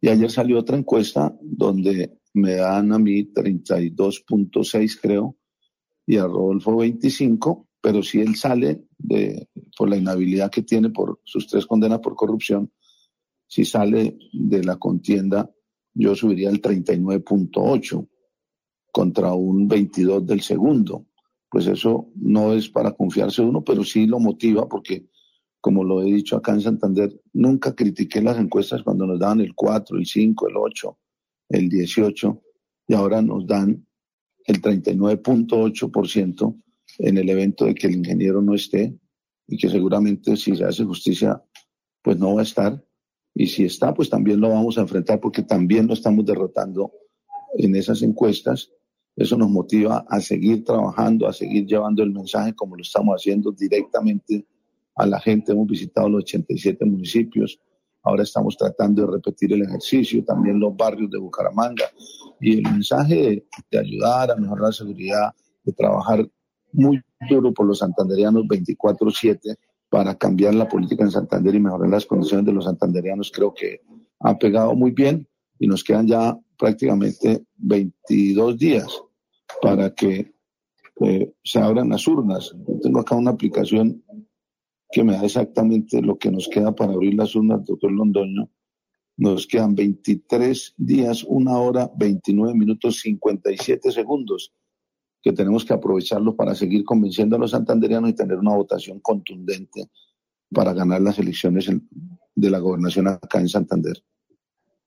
Y 0.00 0.10
ayer 0.10 0.30
salió 0.30 0.60
otra 0.60 0.76
encuesta 0.76 1.36
donde 1.42 2.20
me 2.34 2.54
dan 2.54 2.92
a 2.92 3.00
mí 3.00 3.32
32.6 3.32 4.98
creo 5.02 5.38
y 6.08 6.16
a 6.16 6.22
Rodolfo 6.22 6.74
25, 6.78 7.68
pero 7.82 8.02
si 8.02 8.18
él 8.18 8.34
sale 8.34 8.86
de, 8.96 9.46
por 9.76 9.90
la 9.90 9.98
inhabilidad 9.98 10.50
que 10.50 10.62
tiene 10.62 10.88
por 10.88 11.20
sus 11.22 11.46
tres 11.46 11.66
condenas 11.66 11.98
por 11.98 12.16
corrupción, 12.16 12.72
si 13.46 13.66
sale 13.66 14.16
de 14.32 14.64
la 14.64 14.76
contienda, 14.76 15.50
yo 15.92 16.14
subiría 16.14 16.48
al 16.48 16.62
39.8 16.62 18.08
contra 18.90 19.34
un 19.34 19.68
22 19.68 20.26
del 20.26 20.40
segundo. 20.40 21.08
Pues 21.50 21.66
eso 21.66 22.08
no 22.14 22.54
es 22.54 22.70
para 22.70 22.92
confiarse 22.92 23.42
uno, 23.42 23.62
pero 23.62 23.84
sí 23.84 24.06
lo 24.06 24.18
motiva 24.18 24.66
porque 24.66 25.10
como 25.60 25.84
lo 25.84 26.00
he 26.00 26.06
dicho 26.06 26.36
acá 26.36 26.52
en 26.52 26.62
Santander, 26.62 27.20
nunca 27.34 27.74
critiqué 27.74 28.22
las 28.22 28.38
encuestas 28.38 28.82
cuando 28.82 29.06
nos 29.06 29.18
daban 29.18 29.40
el 29.40 29.54
4, 29.54 29.98
el 29.98 30.06
5, 30.06 30.48
el 30.48 30.56
8, 30.56 30.98
el 31.50 31.68
18 31.68 32.42
y 32.86 32.94
ahora 32.94 33.20
nos 33.20 33.46
dan 33.46 33.87
el 34.48 34.60
39.8% 34.60 36.62
en 36.98 37.18
el 37.18 37.28
evento 37.28 37.66
de 37.66 37.74
que 37.74 37.86
el 37.86 37.96
ingeniero 37.96 38.42
no 38.42 38.54
esté 38.54 38.98
y 39.46 39.56
que 39.56 39.68
seguramente 39.68 40.36
si 40.36 40.56
se 40.56 40.64
hace 40.64 40.84
justicia 40.84 41.42
pues 42.02 42.18
no 42.18 42.34
va 42.34 42.40
a 42.40 42.44
estar 42.44 42.84
y 43.34 43.46
si 43.46 43.64
está 43.64 43.94
pues 43.94 44.10
también 44.10 44.40
lo 44.40 44.48
vamos 44.48 44.78
a 44.78 44.80
enfrentar 44.80 45.20
porque 45.20 45.42
también 45.42 45.86
lo 45.86 45.94
estamos 45.94 46.24
derrotando 46.24 46.92
en 47.56 47.76
esas 47.76 48.02
encuestas 48.02 48.70
Eso 49.16 49.36
nos 49.36 49.50
motiva 49.50 50.06
a 50.08 50.20
seguir 50.20 50.64
trabajando, 50.64 51.26
a 51.26 51.32
seguir 51.32 51.66
llevando 51.66 52.02
el 52.02 52.12
mensaje 52.12 52.54
como 52.54 52.76
lo 52.76 52.82
estamos 52.82 53.16
haciendo 53.16 53.50
directamente 53.50 54.46
a 54.94 55.06
la 55.06 55.18
gente. 55.18 55.52
Hemos 55.52 55.66
visitado 55.66 56.08
los 56.08 56.22
87 56.22 56.84
municipios. 56.84 57.58
Ahora 58.02 58.22
estamos 58.22 58.56
tratando 58.56 59.02
de 59.02 59.12
repetir 59.12 59.52
el 59.52 59.62
ejercicio, 59.62 60.24
también 60.24 60.60
los 60.60 60.76
barrios 60.76 61.10
de 61.10 61.18
Bucaramanga. 61.18 61.84
Y 62.40 62.58
el 62.58 62.62
mensaje 62.62 63.44
de, 63.70 63.78
ayudar 63.78 64.30
a 64.30 64.36
mejorar 64.36 64.66
la 64.66 64.72
seguridad, 64.72 65.34
de 65.64 65.72
trabajar 65.72 66.28
muy 66.72 67.00
duro 67.28 67.52
por 67.52 67.66
los 67.66 67.78
santanderianos 67.78 68.44
24-7 68.44 69.56
para 69.88 70.14
cambiar 70.14 70.54
la 70.54 70.68
política 70.68 71.04
en 71.04 71.10
Santander 71.10 71.54
y 71.54 71.60
mejorar 71.60 71.88
las 71.88 72.06
condiciones 72.06 72.46
de 72.46 72.52
los 72.52 72.64
santanderianos, 72.64 73.32
creo 73.34 73.54
que 73.54 73.80
ha 74.20 74.38
pegado 74.38 74.74
muy 74.74 74.90
bien 74.90 75.26
y 75.58 75.66
nos 75.66 75.82
quedan 75.82 76.06
ya 76.06 76.38
prácticamente 76.58 77.44
22 77.56 78.58
días 78.58 78.86
para 79.62 79.94
que 79.94 80.34
eh, 81.00 81.32
se 81.42 81.58
abran 81.58 81.88
las 81.88 82.06
urnas. 82.06 82.54
Yo 82.66 82.80
tengo 82.80 83.00
acá 83.00 83.14
una 83.14 83.30
aplicación 83.30 84.02
que 84.90 85.04
me 85.04 85.12
da 85.12 85.24
exactamente 85.24 86.00
lo 86.00 86.18
que 86.18 86.30
nos 86.30 86.48
queda 86.48 86.74
para 86.74 86.92
abrir 86.92 87.14
las 87.14 87.34
urnas, 87.34 87.64
doctor 87.64 87.92
Londoño. 87.92 88.48
Nos 89.16 89.46
quedan 89.46 89.74
23 89.74 90.74
días, 90.76 91.24
una 91.24 91.58
hora, 91.58 91.90
29 91.96 92.54
minutos, 92.54 93.00
57 93.00 93.90
segundos 93.92 94.52
que 95.20 95.32
tenemos 95.32 95.64
que 95.64 95.74
aprovecharlo 95.74 96.36
para 96.36 96.54
seguir 96.54 96.84
convenciendo 96.84 97.36
a 97.36 97.38
los 97.38 97.50
santanderianos 97.50 98.10
y 98.10 98.14
tener 98.14 98.38
una 98.38 98.54
votación 98.54 99.00
contundente 99.00 99.90
para 100.52 100.72
ganar 100.72 101.00
las 101.00 101.18
elecciones 101.18 101.68
de 102.34 102.50
la 102.50 102.58
gobernación 102.58 103.08
acá 103.08 103.40
en 103.40 103.48
Santander. 103.48 104.02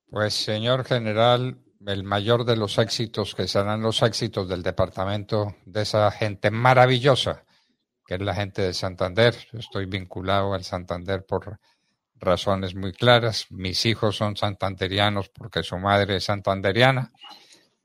Pues, 0.10 0.34
señor 0.34 0.86
general, 0.86 1.58
el 1.86 2.04
mayor 2.04 2.46
de 2.46 2.56
los 2.56 2.78
éxitos 2.78 3.36
que 3.36 3.48
serán 3.48 3.82
los 3.82 4.02
éxitos 4.02 4.48
del 4.48 4.64
departamento 4.64 5.56
de 5.66 5.82
esa 5.82 6.10
gente 6.12 6.52
maravillosa, 6.52 7.46
que 8.12 8.16
es 8.16 8.22
la 8.22 8.36
gente 8.36 8.62
de 8.62 8.74
Santander. 8.74 9.34
estoy 9.54 9.86
vinculado 9.86 10.54
al 10.54 10.66
Santander 10.66 11.26
por 11.26 11.62
razones 12.20 12.76
muy 12.76 12.92
claras. 12.92 13.46
Mis 13.52 13.86
hijos 13.86 14.18
son 14.18 14.36
santanderianos 14.36 15.30
porque 15.30 15.64
su 15.64 15.78
madre 15.78 16.18
es 16.18 16.26
santanderiana 16.26 17.14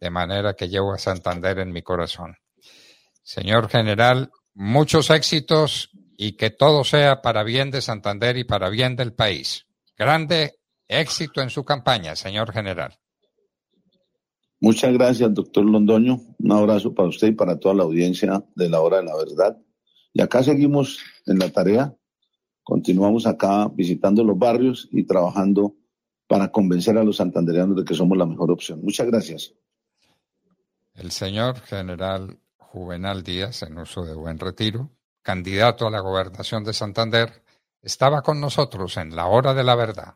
de 0.01 0.11
manera 0.11 0.55
que 0.55 0.69
llevo 0.69 0.93
a 0.93 0.99
Santander 0.99 1.61
en 1.61 1.71
mi 1.71 1.83
corazón. 1.83 2.35
Señor 3.23 3.69
general, 3.69 4.33
muchos 4.53 5.11
éxitos 5.11 5.91
y 6.17 6.33
que 6.33 6.51
todo 6.51 6.83
sea 6.83 7.23
para 7.23 7.45
bien 7.45 7.71
de 7.71 7.81
Santander 7.81 8.37
y 8.37 8.43
para 8.43 8.69
bien 8.69 8.97
del 8.97 9.13
país. 9.13 9.69
Grande 9.97 10.55
éxito 10.89 11.41
en 11.41 11.51
su 11.51 11.65
campaña, 11.65 12.17
señor 12.17 12.53
general. 12.53 12.99
Muchas 14.59 14.93
gracias, 14.93 15.33
doctor 15.33 15.65
Londoño. 15.65 16.19
Un 16.41 16.51
abrazo 16.51 16.93
para 16.93 17.11
usted 17.11 17.29
y 17.29 17.33
para 17.33 17.61
toda 17.61 17.77
la 17.77 17.85
audiencia 17.85 18.43
de 18.57 18.69
la 18.69 18.81
hora 18.81 18.97
de 18.97 19.05
la 19.05 19.17
verdad. 19.17 19.57
Y 20.17 20.23
acá 20.23 20.43
seguimos 20.43 21.01
en 21.27 21.39
la 21.39 21.51
tarea. 21.51 21.95
Continuamos 22.63 23.27
acá 23.27 23.69
visitando 23.69 24.25
los 24.25 24.39
barrios 24.39 24.89
y 24.91 25.05
trabajando 25.05 25.77
para 26.27 26.51
convencer 26.51 26.97
a 26.97 27.05
los 27.05 27.19
santandereanos 27.19 27.77
de 27.77 27.85
que 27.85 27.93
somos 27.93 28.17
la 28.17 28.25
mejor 28.25 28.51
opción. 28.51 28.81
Muchas 28.83 29.07
gracias. 29.09 29.53
El 30.95 31.11
señor 31.11 31.61
general 31.61 32.39
Juvenal 32.57 33.25
Díaz, 33.25 33.63
en 33.63 33.77
uso 33.77 34.07
de 34.07 34.15
buen 34.15 34.39
retiro, 34.39 34.91
candidato 35.21 35.87
a 35.87 35.91
la 35.91 36.01
gobernación 36.01 36.65
de 36.65 36.73
Santander, 36.73 37.43
estaba 37.83 38.23
con 38.23 38.41
nosotros 38.41 38.97
en 38.97 39.15
la 39.15 39.27
hora 39.27 39.53
de 39.53 39.65
la 39.65 39.75
verdad. 39.75 40.15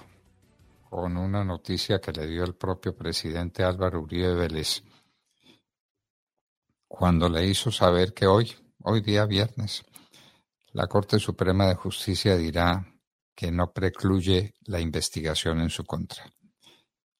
con 0.87 1.17
una 1.17 1.43
noticia 1.43 1.99
que 1.99 2.11
le 2.11 2.27
dio 2.27 2.43
el 2.43 2.53
propio 2.53 2.95
presidente 2.95 3.63
Álvaro 3.63 4.01
Uribe 4.01 4.35
Vélez 4.35 4.83
cuando 6.87 7.27
le 7.27 7.47
hizo 7.47 7.71
saber 7.71 8.13
que 8.13 8.27
hoy, 8.27 8.55
hoy 8.83 9.01
día 9.01 9.25
viernes, 9.25 9.83
la 10.73 10.85
Corte 10.85 11.17
Suprema 11.17 11.65
de 11.67 11.73
Justicia 11.73 12.37
dirá 12.37 12.85
que 13.35 13.51
no 13.51 13.73
precluye 13.73 14.53
la 14.65 14.79
investigación 14.79 15.59
en 15.61 15.71
su 15.71 15.83
contra. 15.83 16.23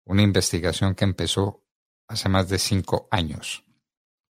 Una 0.06 0.21
investigación 0.21 0.93
que 0.93 1.06
empezó 1.06 1.63
hace 2.08 2.29
más 2.29 2.49
de 2.49 2.60
cinco 2.60 3.08
años. 3.10 3.63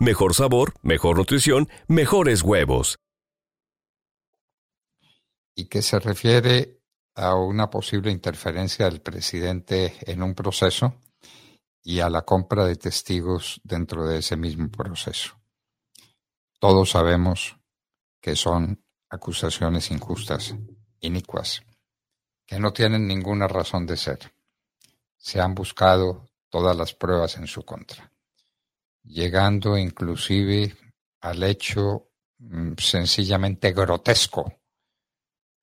Mejor 0.00 0.34
sabor, 0.34 0.74
mejor 0.82 1.18
nutrición, 1.18 1.68
mejores 1.88 2.42
huevos. 2.42 2.98
y 5.58 5.66
que 5.68 5.80
se 5.80 5.98
refiere 5.98 6.82
a 7.14 7.34
una 7.34 7.70
posible 7.70 8.10
interferencia 8.10 8.84
del 8.84 9.00
presidente 9.00 9.94
en 10.00 10.22
un 10.22 10.34
proceso 10.34 11.00
y 11.82 12.00
a 12.00 12.10
la 12.10 12.22
compra 12.22 12.66
de 12.66 12.76
testigos 12.76 13.60
dentro 13.64 14.06
de 14.06 14.18
ese 14.18 14.36
mismo 14.36 14.68
proceso. 14.68 15.40
Todos 16.60 16.90
sabemos 16.90 17.56
que 18.20 18.36
son 18.36 18.84
acusaciones 19.08 19.90
injustas, 19.90 20.54
inicuas. 21.00 21.62
que 22.46 22.60
no 22.60 22.72
tienen 22.72 23.08
ninguna 23.08 23.48
razón 23.48 23.86
de 23.86 23.96
ser. 23.96 24.32
Se 25.16 25.40
han 25.40 25.54
buscado 25.54 26.28
todas 26.48 26.76
las 26.76 26.94
pruebas 26.94 27.36
en 27.38 27.48
su 27.48 27.64
contra, 27.64 28.12
llegando 29.06 29.76
inclusive 29.76 30.76
al 31.20 31.42
hecho 31.42 32.10
mm, 32.38 32.72
sencillamente 32.78 33.72
grotesco 33.72 34.52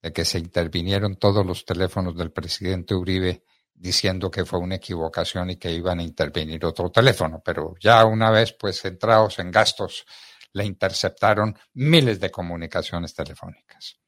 de 0.02 0.12
que 0.12 0.26
se 0.26 0.40
intervinieron 0.40 1.16
todos 1.18 1.46
los 1.46 1.66
teléfonos 1.66 2.16
del 2.16 2.32
presidente 2.32 2.94
Uribe 2.94 3.44
diciendo 3.74 4.30
que 4.30 4.46
fue 4.46 4.60
una 4.60 4.76
equivocación 4.76 5.52
y 5.52 5.56
que 5.58 5.72
iban 5.72 6.00
a 6.00 6.04
intervenir 6.04 6.66
otro 6.66 6.92
teléfono, 6.92 7.42
pero 7.44 7.76
ya 7.80 8.06
una 8.06 8.30
vez 8.30 8.54
pues 8.54 8.82
centrados 8.82 9.40
en 9.40 9.52
gastos 9.52 10.06
le 10.54 10.66
interceptaron 10.66 11.58
miles 11.74 12.20
de 12.20 12.30
comunicaciones 12.30 13.14
telefónicas. 13.14 14.00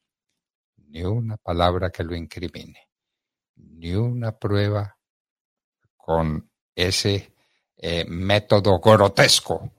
Ni 0.76 1.02
una 1.02 1.36
palabra 1.36 1.90
que 1.90 2.04
lo 2.04 2.14
incrimine, 2.14 2.88
ni 3.56 3.94
una 3.94 4.38
prueba 4.38 4.96
con 5.96 6.50
ese 6.74 7.35
eh, 7.76 8.04
método 8.08 8.78
grotesco 8.78 9.72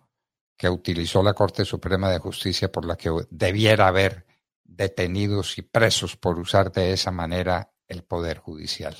que 0.55 0.69
utilizó 0.69 1.21
la 1.21 1.33
Corte 1.33 1.65
Suprema 1.65 2.09
de 2.09 2.19
Justicia 2.19 2.71
por 2.71 2.85
la 2.85 2.95
que 2.95 3.11
debiera 3.29 3.87
haber 3.87 4.25
detenidos 4.63 5.57
y 5.57 5.61
presos 5.61 6.17
por 6.17 6.39
usar 6.39 6.71
de 6.71 6.93
esa 6.93 7.11
manera 7.11 7.71
el 7.87 8.03
Poder 8.03 8.39
Judicial. 8.39 8.95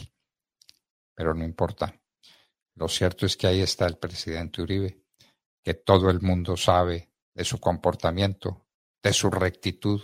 Pero 1.14 1.34
no 1.34 1.44
importa. 1.44 2.00
Lo 2.76 2.88
cierto 2.88 3.26
es 3.26 3.36
que 3.36 3.48
ahí 3.48 3.62
está 3.62 3.88
el 3.88 3.98
presidente 3.98 4.62
Uribe, 4.62 5.02
que 5.64 5.74
todo 5.74 6.10
el 6.10 6.22
mundo 6.22 6.56
sabe 6.56 7.12
de 7.34 7.44
su 7.44 7.60
comportamiento, 7.60 8.68
de 9.02 9.14
su 9.14 9.30
rectitud, 9.32 10.02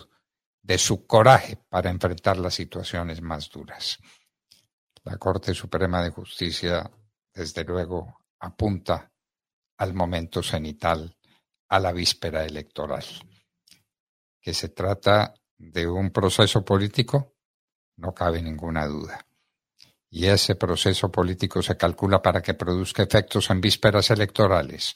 de 0.62 0.78
su 0.78 1.06
coraje 1.06 1.58
para 1.70 1.92
enfrentar 1.92 2.38
las 2.38 2.56
situaciones 2.56 3.22
más 3.22 3.50
duras. 3.50 4.00
La 5.04 5.18
Corte 5.18 5.54
Suprema 5.54 6.02
de 6.02 6.10
Justicia, 6.10 6.90
desde 7.34 7.64
luego, 7.64 8.23
apunta 8.44 9.10
al 9.78 9.94
momento 9.94 10.44
cenital, 10.44 11.16
a 11.70 11.80
la 11.80 11.92
víspera 11.94 12.46
electoral. 12.46 13.06
Que 14.40 14.54
se 14.54 14.70
trata 14.70 15.34
de 15.58 15.88
un 15.88 16.12
proceso 16.12 16.64
político, 16.64 17.36
no 17.98 18.14
cabe 18.14 18.42
ninguna 18.42 18.86
duda. 18.86 19.26
Y 20.10 20.28
ese 20.28 20.56
proceso 20.56 21.10
político 21.10 21.62
se 21.62 21.78
calcula 21.78 22.22
para 22.22 22.42
que 22.42 22.54
produzca 22.54 23.04
efectos 23.04 23.50
en 23.50 23.62
vísperas 23.62 24.12
electorales. 24.12 24.94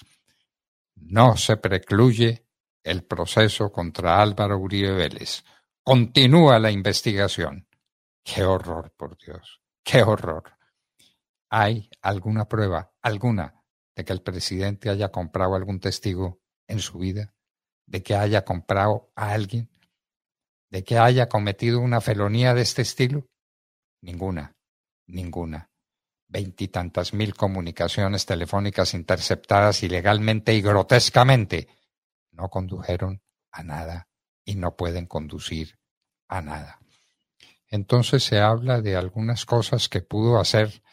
No 0.95 1.37
se 1.37 1.57
precluye 1.57 2.45
el 2.83 3.03
proceso 3.05 3.71
contra 3.71 4.21
Álvaro 4.21 4.57
Uribe 4.59 4.91
Vélez. 4.91 5.43
Continúa 5.81 6.59
la 6.59 6.69
investigación. 6.69 7.65
Qué 8.23 8.43
horror, 8.43 8.91
por 8.95 9.17
Dios. 9.17 9.61
Qué 9.83 10.03
horror. 10.03 10.56
¿Hay 11.49 11.89
alguna 12.01 12.47
prueba, 12.47 12.93
alguna, 13.01 13.63
de 13.95 14.05
que 14.05 14.13
el 14.13 14.21
presidente 14.21 14.89
haya 14.89 15.09
comprado 15.09 15.55
algún 15.55 15.79
testigo 15.79 16.41
en 16.67 16.79
su 16.79 16.99
vida? 16.99 17.33
¿De 17.85 18.03
que 18.03 18.15
haya 18.15 18.43
comprado 18.43 19.11
a 19.15 19.31
alguien? 19.31 19.69
de 20.69 20.83
que 20.83 20.97
haya 20.97 21.29
cometido 21.29 21.79
una 21.79 22.01
felonía 22.01 22.53
de 22.53 22.61
este 22.61 22.81
estilo? 22.81 23.27
Ninguna, 24.01 24.55
ninguna. 25.07 25.69
Veintitantas 26.27 27.13
mil 27.13 27.35
comunicaciones 27.35 28.25
telefónicas 28.25 28.93
interceptadas 28.93 29.81
ilegalmente 29.83 30.53
y 30.53 30.61
grotescamente 30.61 31.69
no 32.31 32.49
condujeron 32.49 33.21
a 33.51 33.63
nada 33.63 34.09
y 34.43 34.55
no 34.55 34.75
pueden 34.75 35.05
conducir 35.05 35.79
a 36.27 36.41
nada. 36.41 36.79
Entonces 37.69 38.23
se 38.23 38.39
habla 38.39 38.81
de 38.81 38.97
algunas 38.97 39.45
cosas 39.45 39.87
que 39.87 40.01
pudo 40.01 40.39
hacer 40.39 40.83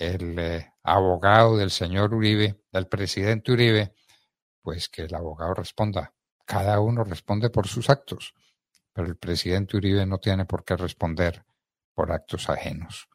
el 0.00 0.38
eh, 0.38 0.72
abogado 0.82 1.56
del 1.56 1.70
señor 1.70 2.14
Uribe, 2.14 2.62
del 2.72 2.88
presidente 2.88 3.52
Uribe, 3.52 3.94
pues 4.62 4.88
que 4.88 5.02
el 5.02 5.14
abogado 5.14 5.54
responda. 5.54 6.14
Cada 6.44 6.80
uno 6.80 7.04
responde 7.04 7.50
por 7.50 7.68
sus 7.68 7.88
actos 7.90 8.34
pero 8.92 9.08
el 9.08 9.16
presidente 9.16 9.76
Uribe 9.76 10.06
no 10.06 10.18
tiene 10.18 10.44
por 10.44 10.64
qué 10.64 10.76
responder 10.76 11.44
por 11.94 12.12
actos 12.12 12.48
ajenos. 12.50 13.08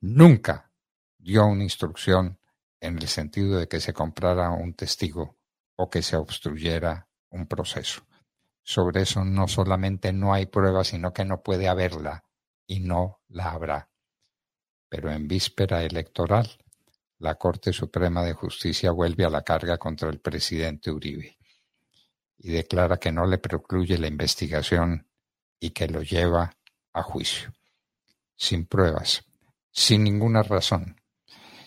Nunca 0.00 0.72
dio 1.18 1.46
una 1.46 1.62
instrucción 1.62 2.40
en 2.80 2.98
el 2.98 3.08
sentido 3.08 3.58
de 3.58 3.68
que 3.68 3.80
se 3.80 3.92
comprara 3.92 4.50
un 4.50 4.74
testigo 4.74 5.38
o 5.76 5.88
que 5.88 6.02
se 6.02 6.16
obstruyera 6.16 7.08
un 7.30 7.46
proceso. 7.46 8.02
Sobre 8.62 9.02
eso 9.02 9.24
no 9.24 9.48
solamente 9.48 10.12
no 10.12 10.34
hay 10.34 10.46
prueba, 10.46 10.84
sino 10.84 11.12
que 11.12 11.24
no 11.24 11.42
puede 11.42 11.68
haberla 11.68 12.24
y 12.66 12.80
no 12.80 13.20
la 13.28 13.52
habrá. 13.52 13.91
Pero 14.92 15.10
en 15.10 15.26
víspera 15.26 15.82
electoral, 15.82 16.46
la 17.20 17.36
Corte 17.36 17.72
Suprema 17.72 18.22
de 18.24 18.34
Justicia 18.34 18.90
vuelve 18.90 19.24
a 19.24 19.30
la 19.30 19.40
carga 19.40 19.78
contra 19.78 20.10
el 20.10 20.20
presidente 20.20 20.90
Uribe 20.90 21.38
y 22.36 22.50
declara 22.50 22.98
que 22.98 23.10
no 23.10 23.24
le 23.24 23.38
precluye 23.38 23.96
la 23.96 24.08
investigación 24.08 25.08
y 25.58 25.70
que 25.70 25.88
lo 25.88 26.02
lleva 26.02 26.54
a 26.92 27.02
juicio, 27.02 27.54
sin 28.36 28.66
pruebas, 28.66 29.24
sin 29.70 30.04
ninguna 30.04 30.42
razón, 30.42 31.00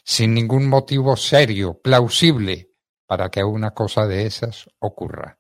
sin 0.04 0.36
ningún 0.36 0.70
motivo 0.70 1.18
serio, 1.18 1.82
plausible, 1.82 2.74
para 3.08 3.32
que 3.32 3.44
una 3.44 3.72
cosa 3.72 4.06
de 4.06 4.28
esas 4.28 4.70
ocurra. 4.78 5.40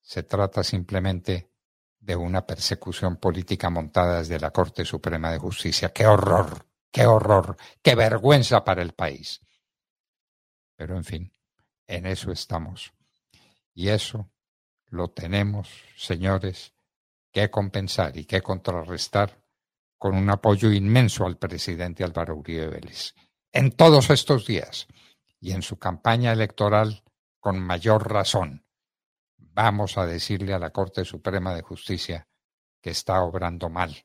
Se 0.00 0.22
trata 0.22 0.64
simplemente 0.64 1.50
de 1.98 2.16
una 2.16 2.46
persecución 2.46 3.16
política 3.16 3.68
montada 3.68 4.20
desde 4.20 4.40
la 4.40 4.52
Corte 4.52 4.86
Suprema 4.86 5.30
de 5.30 5.38
Justicia. 5.38 5.92
¡Qué 5.92 6.06
horror! 6.06 6.69
¡Qué 6.90 7.06
horror! 7.06 7.56
¡Qué 7.82 7.94
vergüenza 7.94 8.64
para 8.64 8.82
el 8.82 8.92
país! 8.92 9.40
Pero 10.76 10.96
en 10.96 11.04
fin, 11.04 11.32
en 11.86 12.06
eso 12.06 12.32
estamos. 12.32 12.92
Y 13.74 13.88
eso 13.88 14.30
lo 14.86 15.08
tenemos, 15.08 15.68
señores, 15.96 16.74
que 17.32 17.50
compensar 17.50 18.16
y 18.16 18.24
que 18.24 18.42
contrarrestar 18.42 19.40
con 19.98 20.16
un 20.16 20.30
apoyo 20.30 20.72
inmenso 20.72 21.26
al 21.26 21.36
presidente 21.36 22.02
Álvaro 22.02 22.36
Uribe 22.36 22.68
Vélez. 22.68 23.14
En 23.52 23.72
todos 23.72 24.10
estos 24.10 24.46
días 24.46 24.88
y 25.38 25.52
en 25.52 25.62
su 25.62 25.78
campaña 25.78 26.32
electoral 26.32 27.04
con 27.38 27.60
mayor 27.60 28.10
razón, 28.10 28.64
vamos 29.36 29.98
a 29.98 30.06
decirle 30.06 30.54
a 30.54 30.58
la 30.58 30.70
Corte 30.70 31.04
Suprema 31.04 31.54
de 31.54 31.62
Justicia 31.62 32.28
que 32.80 32.90
está 32.90 33.22
obrando 33.22 33.68
mal 33.68 34.02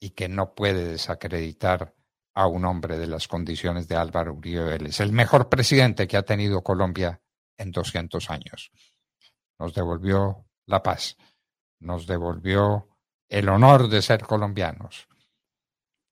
y 0.00 0.10
que 0.10 0.28
no 0.28 0.54
puede 0.54 0.84
desacreditar 0.88 1.94
a 2.36 2.46
un 2.46 2.66
hombre 2.66 2.98
de 2.98 3.06
las 3.06 3.28
condiciones 3.28 3.88
de 3.88 3.96
Álvaro 3.96 4.34
Uribe 4.34 4.62
Vélez, 4.62 5.00
el 5.00 5.10
mejor 5.10 5.48
presidente 5.48 6.06
que 6.06 6.18
ha 6.18 6.22
tenido 6.22 6.62
Colombia 6.62 7.18
en 7.56 7.72
200 7.72 8.30
años 8.30 8.70
nos 9.58 9.72
devolvió 9.72 10.44
la 10.66 10.82
paz, 10.82 11.16
nos 11.80 12.06
devolvió 12.06 12.88
el 13.30 13.48
honor 13.48 13.88
de 13.88 14.02
ser 14.02 14.22
colombianos. 14.22 15.08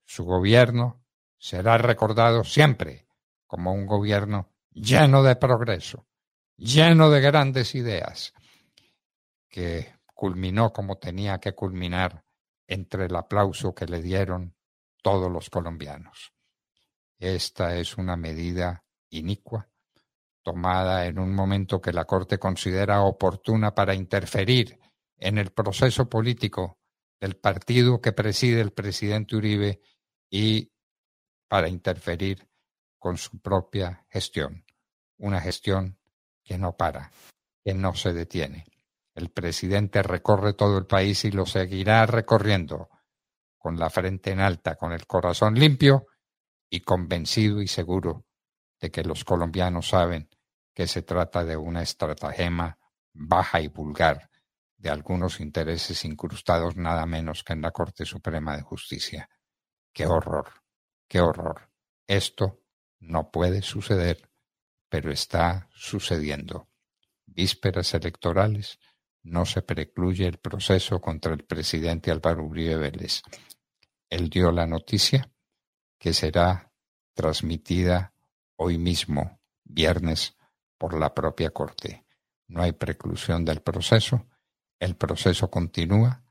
Su 0.06 0.24
gobierno 0.24 1.04
será 1.36 1.76
recordado 1.76 2.42
siempre 2.42 3.06
como 3.46 3.74
un 3.74 3.84
gobierno 3.84 4.50
lleno 4.70 5.22
de 5.22 5.36
progreso, 5.36 6.06
lleno 6.56 7.10
de 7.10 7.20
grandes 7.20 7.74
ideas, 7.74 8.32
que 9.50 9.92
culminó 10.06 10.72
como 10.72 10.96
tenía 10.96 11.38
que 11.38 11.54
culminar 11.54 12.24
entre 12.66 13.04
el 13.04 13.14
aplauso 13.14 13.74
que 13.74 13.84
le 13.84 14.00
dieron 14.00 14.54
todos 15.04 15.30
los 15.30 15.50
colombianos. 15.50 16.32
Esta 17.18 17.76
es 17.76 17.98
una 17.98 18.16
medida 18.16 18.86
inicua 19.10 19.68
tomada 20.42 21.06
en 21.06 21.18
un 21.18 21.34
momento 21.34 21.78
que 21.80 21.92
la 21.92 22.06
Corte 22.06 22.38
considera 22.38 23.02
oportuna 23.02 23.74
para 23.74 23.94
interferir 23.94 24.80
en 25.18 25.36
el 25.36 25.52
proceso 25.52 26.08
político 26.08 26.78
del 27.20 27.36
partido 27.36 28.00
que 28.00 28.12
preside 28.12 28.62
el 28.62 28.72
presidente 28.72 29.36
Uribe 29.36 29.82
y 30.30 30.72
para 31.48 31.68
interferir 31.68 32.48
con 32.98 33.18
su 33.18 33.38
propia 33.40 34.06
gestión, 34.08 34.64
una 35.18 35.40
gestión 35.40 35.98
que 36.42 36.56
no 36.56 36.78
para, 36.78 37.12
que 37.62 37.74
no 37.74 37.94
se 37.94 38.14
detiene. 38.14 38.64
El 39.14 39.28
presidente 39.28 40.02
recorre 40.02 40.54
todo 40.54 40.78
el 40.78 40.86
país 40.86 41.26
y 41.26 41.30
lo 41.30 41.44
seguirá 41.44 42.06
recorriendo 42.06 42.88
con 43.64 43.78
la 43.78 43.88
frente 43.88 44.30
en 44.30 44.40
alta, 44.40 44.76
con 44.76 44.92
el 44.92 45.06
corazón 45.06 45.54
limpio 45.54 46.08
y 46.68 46.80
convencido 46.80 47.62
y 47.62 47.66
seguro 47.66 48.26
de 48.78 48.90
que 48.90 49.02
los 49.02 49.24
colombianos 49.24 49.88
saben 49.88 50.28
que 50.74 50.86
se 50.86 51.00
trata 51.00 51.46
de 51.46 51.56
una 51.56 51.80
estratagema 51.80 52.78
baja 53.14 53.62
y 53.62 53.68
vulgar 53.68 54.28
de 54.76 54.90
algunos 54.90 55.40
intereses 55.40 56.04
incrustados 56.04 56.76
nada 56.76 57.06
menos 57.06 57.42
que 57.42 57.54
en 57.54 57.62
la 57.62 57.70
Corte 57.70 58.04
Suprema 58.04 58.54
de 58.54 58.60
Justicia. 58.64 59.30
¡Qué 59.94 60.04
horror! 60.04 60.60
¡Qué 61.08 61.22
horror! 61.22 61.70
Esto 62.06 62.60
no 63.00 63.30
puede 63.30 63.62
suceder, 63.62 64.28
pero 64.90 65.10
está 65.10 65.70
sucediendo. 65.72 66.68
Vísperas 67.24 67.94
electorales, 67.94 68.78
no 69.22 69.46
se 69.46 69.62
precluye 69.62 70.26
el 70.26 70.36
proceso 70.36 71.00
contra 71.00 71.32
el 71.32 71.44
presidente 71.44 72.10
Álvaro 72.10 72.44
Uribe 72.44 72.76
Vélez. 72.76 73.22
Él 74.14 74.30
dio 74.30 74.52
la 74.52 74.64
noticia 74.64 75.28
que 75.98 76.14
será 76.14 76.72
transmitida 77.14 78.14
hoy 78.54 78.78
mismo, 78.78 79.40
viernes, 79.64 80.36
por 80.78 80.96
la 80.96 81.12
propia 81.12 81.50
Corte. 81.50 82.06
No 82.46 82.62
hay 82.62 82.70
preclusión 82.70 83.44
del 83.44 83.60
proceso, 83.60 84.28
el 84.78 84.94
proceso 84.94 85.50
continúa. 85.50 86.22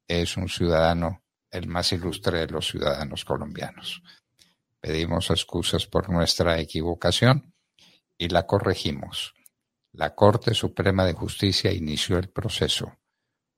es 0.07 0.37
un 0.37 0.49
ciudadano, 0.49 1.25
el 1.51 1.67
más 1.67 1.93
ilustre 1.93 2.39
de 2.39 2.47
los 2.47 2.69
ciudadanos 2.69 3.25
colombianos. 3.25 4.01
Pedimos 4.81 5.31
excusas 5.31 5.87
por 5.87 6.09
nuestra 6.11 6.61
equivocación 6.61 7.53
y 8.17 8.29
la 8.29 8.47
corregimos. 8.47 9.35
La 9.91 10.15
Corte 10.15 10.55
Suprema 10.55 11.05
de 11.05 11.15
Justicia 11.15 11.73
inició 11.73 12.19
el 12.19 12.29
proceso. 12.29 12.97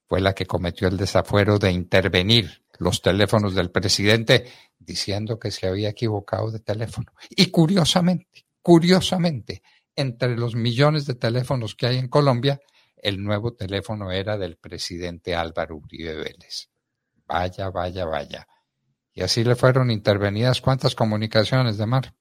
Fue 0.09 0.21
la 0.21 0.35
que 0.35 0.47
cometió 0.47 0.89
el 0.89 0.97
desafuero 0.97 1.59
de 1.59 1.71
intervenir 1.71 2.65
los 2.79 3.03
teléfonos 3.03 3.55
del 3.55 3.71
presidente 3.71 4.47
diciendo 4.79 5.39
que 5.39 5.51
se 5.51 5.67
había 5.67 5.91
equivocado 5.91 6.51
de 6.51 6.61
teléfono. 6.61 7.13
Y 7.29 7.51
curiosamente, 7.51 8.47
curiosamente, 8.63 9.63
entre 9.95 10.37
los 10.37 10.55
millones 10.55 11.05
de 11.07 11.15
teléfonos 11.15 11.75
que 11.75 11.87
hay 11.87 11.99
en 11.99 12.09
Colombia, 12.09 12.61
el 12.97 13.23
nuevo 13.23 13.55
teléfono 13.55 14.11
era 14.11 14.39
del 14.39 14.57
presidente 14.57 15.35
Álvaro 15.35 15.77
Uribe 15.77 16.15
Vélez. 16.15 16.71
Vaya, 17.27 17.69
vaya, 17.71 18.07
vaya. 18.07 18.49
Y 19.13 19.23
así 19.23 19.45
le 19.45 19.57
fueron 19.57 19.91
intervenidas 19.91 20.61
cuántas 20.61 20.95
comunicaciones 20.95 21.77
de 21.77 21.87
mar. 21.87 22.15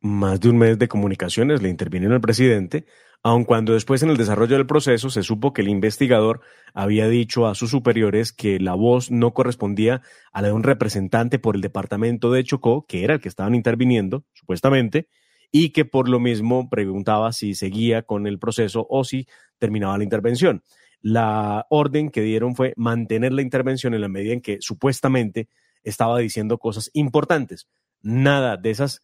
Más 0.00 0.40
de 0.40 0.48
un 0.48 0.58
mes 0.58 0.78
de 0.78 0.88
comunicaciones 0.88 1.62
le 1.62 1.68
intervino 1.68 2.12
el 2.14 2.20
presidente, 2.20 2.86
aun 3.22 3.44
cuando 3.44 3.74
después 3.74 4.02
en 4.02 4.10
el 4.10 4.16
desarrollo 4.16 4.56
del 4.56 4.66
proceso 4.66 5.10
se 5.10 5.22
supo 5.22 5.52
que 5.52 5.62
el 5.62 5.68
investigador 5.68 6.40
había 6.72 7.08
dicho 7.08 7.46
a 7.46 7.54
sus 7.54 7.70
superiores 7.70 8.32
que 8.32 8.58
la 8.58 8.74
voz 8.74 9.10
no 9.10 9.34
correspondía 9.34 10.02
a 10.32 10.40
la 10.40 10.48
de 10.48 10.54
un 10.54 10.62
representante 10.62 11.38
por 11.38 11.54
el 11.54 11.60
departamento 11.60 12.30
de 12.30 12.44
Chocó, 12.44 12.86
que 12.86 13.04
era 13.04 13.14
el 13.14 13.20
que 13.20 13.28
estaban 13.28 13.54
interviniendo, 13.54 14.24
supuestamente, 14.32 15.08
y 15.52 15.70
que 15.70 15.84
por 15.84 16.08
lo 16.08 16.20
mismo 16.20 16.70
preguntaba 16.70 17.32
si 17.32 17.54
seguía 17.54 18.02
con 18.02 18.26
el 18.26 18.38
proceso 18.38 18.86
o 18.88 19.04
si 19.04 19.26
terminaba 19.58 19.98
la 19.98 20.04
intervención. 20.04 20.62
La 21.02 21.66
orden 21.70 22.10
que 22.10 22.22
dieron 22.22 22.54
fue 22.54 22.72
mantener 22.76 23.32
la 23.32 23.42
intervención 23.42 23.94
en 23.94 24.00
la 24.00 24.08
medida 24.08 24.32
en 24.32 24.40
que 24.40 24.58
supuestamente 24.60 25.48
estaba 25.82 26.18
diciendo 26.18 26.58
cosas 26.58 26.90
importantes. 26.94 27.68
Nada 28.02 28.56
de 28.56 28.70
esas 28.70 29.02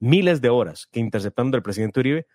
miles 0.00 0.40
de 0.40 0.48
horas 0.48 0.86
que 0.92 1.00
interceptaron 1.00 1.50
del 1.50 1.62
presidente 1.62 2.00
Uribe 2.00 2.26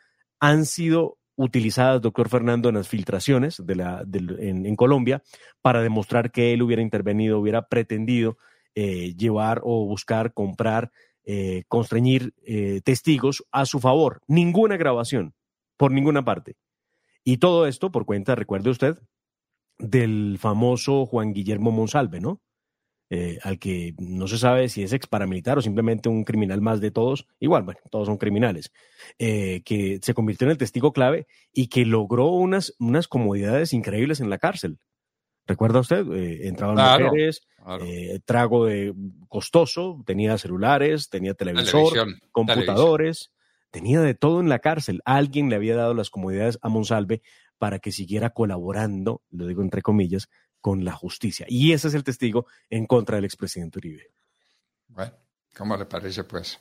han 0.44 0.66
sido 0.66 1.20
utilizadas, 1.38 2.02
doctor 2.02 2.28
Fernando, 2.28 2.68
en 2.68 2.76
las 2.76 2.90
filtraciones 2.90 3.62
en 3.66 4.76
Colombia 4.76 5.24
para 5.62 5.82
demostrar 5.82 6.34
que 6.34 6.52
él 6.52 6.62
hubiera 6.62 6.82
intervenido, 6.82 7.40
hubiera 7.40 7.70
pretendido 7.70 8.38
eh, 8.76 9.16
llevar 9.16 9.62
o 9.64 9.86
buscar, 9.86 10.34
comprar, 10.34 10.92
eh, 11.24 11.64
constreñir 11.70 12.34
eh, 12.46 12.82
testigos 12.84 13.46
a 13.54 13.66
su 13.66 13.80
favor. 13.80 14.20
Ninguna 14.28 14.76
grabación, 14.76 15.34
por 15.78 15.94
ninguna 15.94 16.26
parte. 16.26 16.58
Y 17.24 17.38
todo 17.38 17.66
esto 17.66 17.90
por 17.90 18.06
cuenta, 18.06 18.36
recuerde 18.36 18.70
usted, 18.70 18.98
del 19.80 20.38
famoso 20.42 21.06
Juan 21.06 21.32
Guillermo 21.32 21.72
Monsalve, 21.72 22.20
¿no? 22.20 22.42
Eh, 23.16 23.38
al 23.44 23.60
que 23.60 23.94
no 24.00 24.28
se 24.28 24.40
sabe 24.40 24.70
si 24.70 24.82
es 24.82 24.92
ex 24.92 25.06
paramilitar 25.06 25.56
o 25.60 25.62
simplemente 25.62 26.10
un 26.10 26.24
criminal 26.24 26.62
más 26.62 26.82
de 26.82 26.90
todos, 26.90 27.28
igual, 27.40 27.62
bueno, 27.62 27.80
todos 27.92 28.08
son 28.08 28.18
criminales, 28.18 28.72
eh, 29.20 29.62
que 29.64 30.00
se 30.02 30.16
convirtió 30.16 30.46
en 30.48 30.52
el 30.52 30.58
testigo 30.58 30.94
clave 30.94 31.28
y 31.52 31.68
que 31.68 31.86
logró 31.86 32.30
unas, 32.30 32.74
unas 32.80 33.08
comodidades 33.08 33.72
increíbles 33.74 34.20
en 34.20 34.32
la 34.32 34.40
cárcel. 34.40 34.80
¿Recuerda 35.46 35.82
usted? 35.82 36.12
Eh, 36.12 36.48
entraban 36.48 36.76
Claro, 36.76 37.06
mujeres, 37.06 37.42
claro. 37.64 37.86
eh, 37.86 38.20
trago 38.26 38.66
de 38.66 38.96
costoso, 39.28 40.02
tenía 40.08 40.40
celulares, 40.40 41.10
tenía 41.12 41.36
televisor, 41.36 41.94
Televisión, 41.94 42.20
computadores, 42.32 43.32
tenía 43.70 44.02
de 44.02 44.16
todo 44.16 44.40
en 44.40 44.50
la 44.50 44.58
cárcel. 44.58 45.02
Alguien 45.06 45.50
le 45.50 45.56
había 45.56 45.76
dado 45.76 45.94
las 45.94 46.10
comodidades 46.10 46.58
a 46.64 46.70
Monsalve 46.70 47.22
para 47.60 47.78
que 47.78 47.92
siguiera 47.92 48.32
colaborando, 48.32 49.22
lo 49.30 49.46
digo 49.46 49.62
entre 49.62 49.84
comillas, 49.84 50.30
con 50.64 50.86
la 50.86 50.94
justicia. 50.94 51.46
Y 51.50 51.74
ese 51.74 51.90
es 51.90 51.94
el 51.94 52.06
testigo 52.06 52.48
en 52.70 52.86
contra 52.86 53.18
del 53.18 53.26
expresidente 53.26 53.80
Uribe. 53.80 54.14
Bueno, 54.88 55.12
¿cómo 55.58 55.76
le 55.76 55.84
parece, 55.86 56.24
pues? 56.24 56.58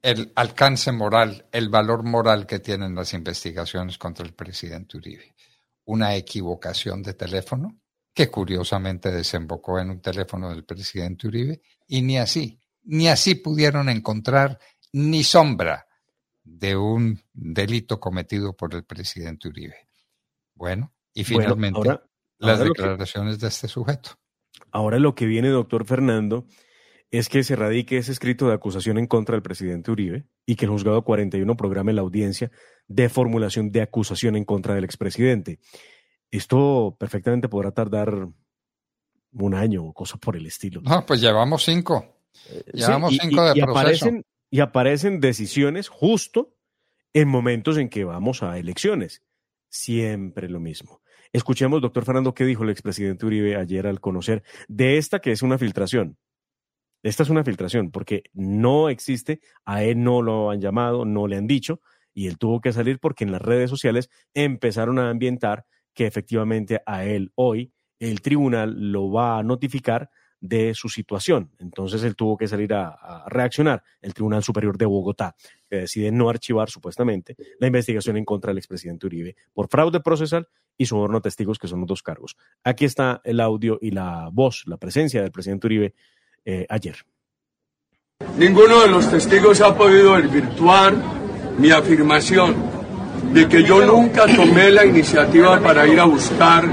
El 0.00 0.30
alcance 0.36 0.92
moral, 0.92 1.48
el 1.50 1.68
valor 1.68 2.04
moral 2.04 2.46
que 2.46 2.60
tienen 2.60 2.94
las 2.94 3.12
investigaciones 3.12 3.98
contra 3.98 4.24
el 4.24 4.34
presidente 4.34 4.98
Uribe. 4.98 5.34
Una 5.86 6.14
equivocación 6.14 7.02
de 7.02 7.14
teléfono 7.14 7.76
que 8.14 8.30
curiosamente 8.30 9.10
desembocó 9.10 9.80
en 9.80 9.90
un 9.90 10.00
teléfono 10.00 10.48
del 10.50 10.64
presidente 10.64 11.26
Uribe 11.26 11.60
y 11.88 12.02
ni 12.02 12.18
así, 12.18 12.56
ni 12.84 13.08
así 13.08 13.34
pudieron 13.34 13.88
encontrar 13.88 14.60
ni 14.92 15.24
sombra 15.24 15.88
de 16.44 16.76
un 16.76 17.20
delito 17.32 17.98
cometido 17.98 18.56
por 18.56 18.76
el 18.76 18.84
presidente 18.84 19.48
Uribe. 19.48 19.88
Bueno, 20.54 20.92
y 21.12 21.24
Bueno, 21.24 21.40
finalmente 21.42 21.78
ahora- 21.78 22.02
las 22.46 22.58
que- 22.58 22.64
declaraciones 22.68 23.38
de 23.38 23.48
este 23.48 23.68
sujeto. 23.68 24.10
Ahora 24.72 24.98
lo 24.98 25.14
que 25.14 25.26
viene, 25.26 25.48
doctor 25.48 25.84
Fernando, 25.86 26.46
es 27.10 27.28
que 27.28 27.42
se 27.42 27.56
radique 27.56 27.96
ese 27.98 28.12
escrito 28.12 28.46
de 28.48 28.54
acusación 28.54 28.96
en 28.98 29.06
contra 29.06 29.34
del 29.34 29.42
presidente 29.42 29.90
Uribe 29.90 30.26
y 30.46 30.54
que 30.56 30.64
el 30.66 30.70
juzgado 30.70 31.02
41 31.02 31.56
programe 31.56 31.92
la 31.92 32.02
audiencia 32.02 32.50
de 32.86 33.08
formulación 33.08 33.70
de 33.72 33.82
acusación 33.82 34.36
en 34.36 34.44
contra 34.44 34.74
del 34.74 34.84
expresidente. 34.84 35.58
Esto 36.30 36.96
perfectamente 36.98 37.48
podrá 37.48 37.72
tardar 37.72 38.28
un 39.32 39.54
año 39.54 39.84
o 39.84 39.92
cosas 39.92 40.20
por 40.20 40.36
el 40.36 40.46
estilo. 40.46 40.80
No, 40.82 41.04
pues 41.04 41.20
llevamos 41.20 41.64
cinco. 41.64 42.16
Llevamos 42.72 43.10
Sí, 43.10 43.16
y- 43.16 43.28
cinco 43.28 43.42
y- 43.44 43.48
de 43.54 43.58
y 43.58 43.62
proceso. 43.62 43.78
aparecen, 43.80 44.26
y 44.50 44.60
aparecen 44.60 45.20
decisiones 45.20 45.88
justo 45.88 46.54
en 47.12 47.28
momentos 47.28 47.76
en 47.76 47.88
que 47.88 48.04
vamos 48.04 48.42
a 48.44 48.56
elecciones. 48.58 49.22
Siempre 49.68 50.48
lo 50.48 50.60
mismo. 50.60 50.99
Escuchemos, 51.32 51.80
doctor 51.80 52.04
Fernando, 52.04 52.34
qué 52.34 52.44
dijo 52.44 52.64
el 52.64 52.70
expresidente 52.70 53.24
Uribe 53.24 53.54
ayer 53.54 53.86
al 53.86 54.00
conocer 54.00 54.42
de 54.66 54.98
esta 54.98 55.20
que 55.20 55.30
es 55.30 55.42
una 55.42 55.58
filtración. 55.58 56.16
Esta 57.04 57.22
es 57.22 57.30
una 57.30 57.44
filtración 57.44 57.92
porque 57.92 58.24
no 58.32 58.88
existe, 58.88 59.40
a 59.64 59.84
él 59.84 60.02
no 60.02 60.22
lo 60.22 60.50
han 60.50 60.60
llamado, 60.60 61.04
no 61.04 61.28
le 61.28 61.36
han 61.36 61.46
dicho, 61.46 61.80
y 62.12 62.26
él 62.26 62.36
tuvo 62.36 62.60
que 62.60 62.72
salir 62.72 62.98
porque 62.98 63.22
en 63.22 63.30
las 63.30 63.40
redes 63.40 63.70
sociales 63.70 64.10
empezaron 64.34 64.98
a 64.98 65.08
ambientar 65.08 65.64
que 65.94 66.06
efectivamente 66.06 66.80
a 66.84 67.04
él 67.04 67.30
hoy 67.36 67.72
el 68.00 68.20
tribunal 68.22 68.90
lo 68.90 69.12
va 69.12 69.38
a 69.38 69.42
notificar 69.44 70.10
de 70.40 70.74
su 70.74 70.88
situación. 70.88 71.50
Entonces 71.58 72.02
él 72.02 72.16
tuvo 72.16 72.36
que 72.36 72.48
salir 72.48 72.72
a, 72.72 73.24
reaccionar, 73.26 73.82
el 74.00 74.14
Tribunal 74.14 74.42
Superior 74.42 74.76
de 74.78 74.86
Bogotá, 74.86 75.36
decide 75.68 76.10
no 76.10 76.28
archivar 76.28 76.70
supuestamente 76.70 77.36
la 77.58 77.66
investigación 77.66 78.16
en 78.16 78.24
contra 78.24 78.50
del 78.50 78.58
expresidente 78.58 79.06
Uribe 79.06 79.36
por 79.52 79.68
fraude 79.68 80.00
procesal 80.00 80.48
y 80.76 80.86
soborno 80.86 81.18
a 81.18 81.20
testigos, 81.20 81.58
que 81.58 81.68
son 81.68 81.80
los 81.80 81.88
dos 81.88 82.02
cargos. 82.02 82.36
Aquí 82.64 82.86
está 82.86 83.20
el 83.24 83.40
audio 83.40 83.78
y 83.80 83.90
la 83.90 84.30
voz, 84.32 84.64
la 84.66 84.78
presencia 84.78 85.22
del 85.22 85.30
presidente 85.30 85.66
Uribe 85.66 85.94
eh, 86.44 86.66
ayer. 86.68 86.96
Ninguno 88.38 88.80
de 88.80 88.88
los 88.88 89.10
testigos 89.10 89.60
ha 89.60 89.76
podido 89.76 90.20
virtuar 90.22 90.94
mi 91.58 91.70
afirmación 91.70 92.54
de 93.32 93.48
que 93.48 93.62
yo 93.62 93.84
nunca 93.84 94.26
tomé 94.34 94.70
la 94.70 94.84
iniciativa 94.84 95.60
para 95.60 95.86
ir 95.86 96.00
a 96.00 96.04
buscar 96.04 96.64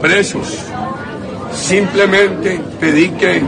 presos 0.00 0.72
Simplemente 1.54 2.60
pedí 2.80 3.10
que 3.10 3.42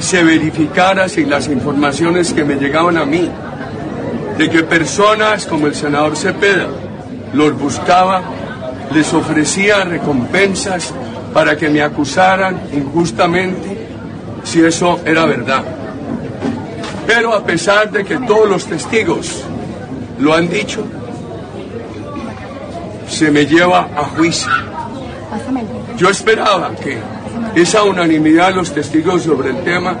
se 0.00 0.22
verificara 0.22 1.08
si 1.08 1.24
las 1.24 1.48
informaciones 1.48 2.32
que 2.32 2.44
me 2.44 2.54
llegaban 2.54 2.96
a 2.96 3.04
mí, 3.04 3.28
de 4.36 4.48
que 4.48 4.62
personas 4.62 5.46
como 5.46 5.66
el 5.66 5.74
senador 5.74 6.16
Cepeda 6.16 6.68
los 7.34 7.58
buscaba, 7.58 8.22
les 8.92 9.12
ofrecía 9.12 9.84
recompensas 9.84 10.94
para 11.34 11.56
que 11.56 11.68
me 11.68 11.82
acusaran 11.82 12.60
injustamente, 12.72 13.88
si 14.44 14.60
eso 14.64 15.00
era 15.04 15.26
verdad. 15.26 15.64
Pero 17.06 17.34
a 17.34 17.44
pesar 17.44 17.90
de 17.90 18.04
que 18.04 18.18
todos 18.18 18.48
los 18.48 18.64
testigos 18.66 19.44
lo 20.18 20.34
han 20.34 20.48
dicho, 20.48 20.84
se 23.08 23.30
me 23.30 23.46
lleva 23.46 23.88
a 23.96 24.04
juicio. 24.04 24.50
Yo 25.96 26.08
esperaba 26.10 26.70
que 26.76 26.98
esa 27.54 27.82
unanimidad 27.84 28.48
de 28.48 28.54
los 28.56 28.72
testigos 28.72 29.22
sobre 29.22 29.50
el 29.50 29.62
tema 29.64 29.96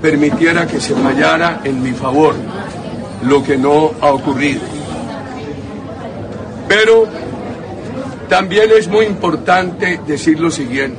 permitiera 0.00 0.66
que 0.66 0.80
se 0.80 0.94
fallara 0.94 1.60
en 1.64 1.82
mi 1.82 1.92
favor, 1.92 2.34
lo 3.22 3.42
que 3.42 3.56
no 3.56 3.92
ha 4.00 4.12
ocurrido. 4.12 4.60
Pero 6.68 7.06
también 8.28 8.70
es 8.76 8.88
muy 8.88 9.06
importante 9.06 10.00
decir 10.06 10.38
lo 10.40 10.50
siguiente. 10.50 10.98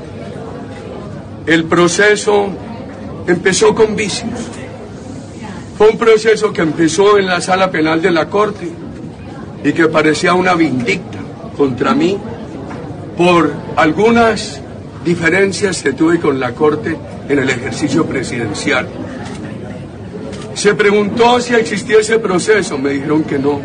El 1.46 1.66
proceso 1.66 2.48
empezó 3.28 3.76
con 3.76 3.96
vicios. 3.96 4.40
Fue 5.78 5.90
un 5.90 5.98
proceso 5.98 6.52
que 6.54 6.62
empezó 6.62 7.18
en 7.18 7.28
la 7.28 7.42
sala 7.42 7.70
penal 7.70 8.02
de 8.02 8.12
la 8.12 8.30
Corte 8.30 8.70
y 9.64 9.74
que 9.74 9.88
parecía 9.88 10.34
una 10.34 10.56
vindicta 10.56 11.20
contra 11.58 11.94
mí 11.94 12.18
por 13.18 13.52
algunas 13.76 14.62
diferencias 15.06 15.84
que 15.84 15.94
tuve 15.94 16.20
con 16.20 16.40
la 16.40 16.54
Corte 16.54 16.98
en 17.30 17.40
el 17.40 17.50
ejercicio 17.50 18.06
presidencial. 18.06 18.88
Se 20.56 20.74
preguntó 20.74 21.40
si 21.40 21.54
existía 21.54 22.00
ese 22.00 22.18
proceso, 22.18 22.78
me 22.78 22.90
dijeron 22.90 23.24
que 23.24 23.38
no. 23.38 23.62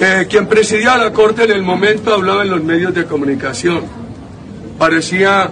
Eh, 0.00 0.26
quien 0.28 0.46
presidía 0.48 0.98
la 0.98 1.12
Corte 1.12 1.44
en 1.44 1.52
el 1.52 1.62
momento 1.62 2.12
hablaba 2.12 2.42
en 2.42 2.50
los 2.50 2.64
medios 2.64 2.92
de 2.92 3.04
comunicación. 3.04 3.82
Parecía, 4.76 5.48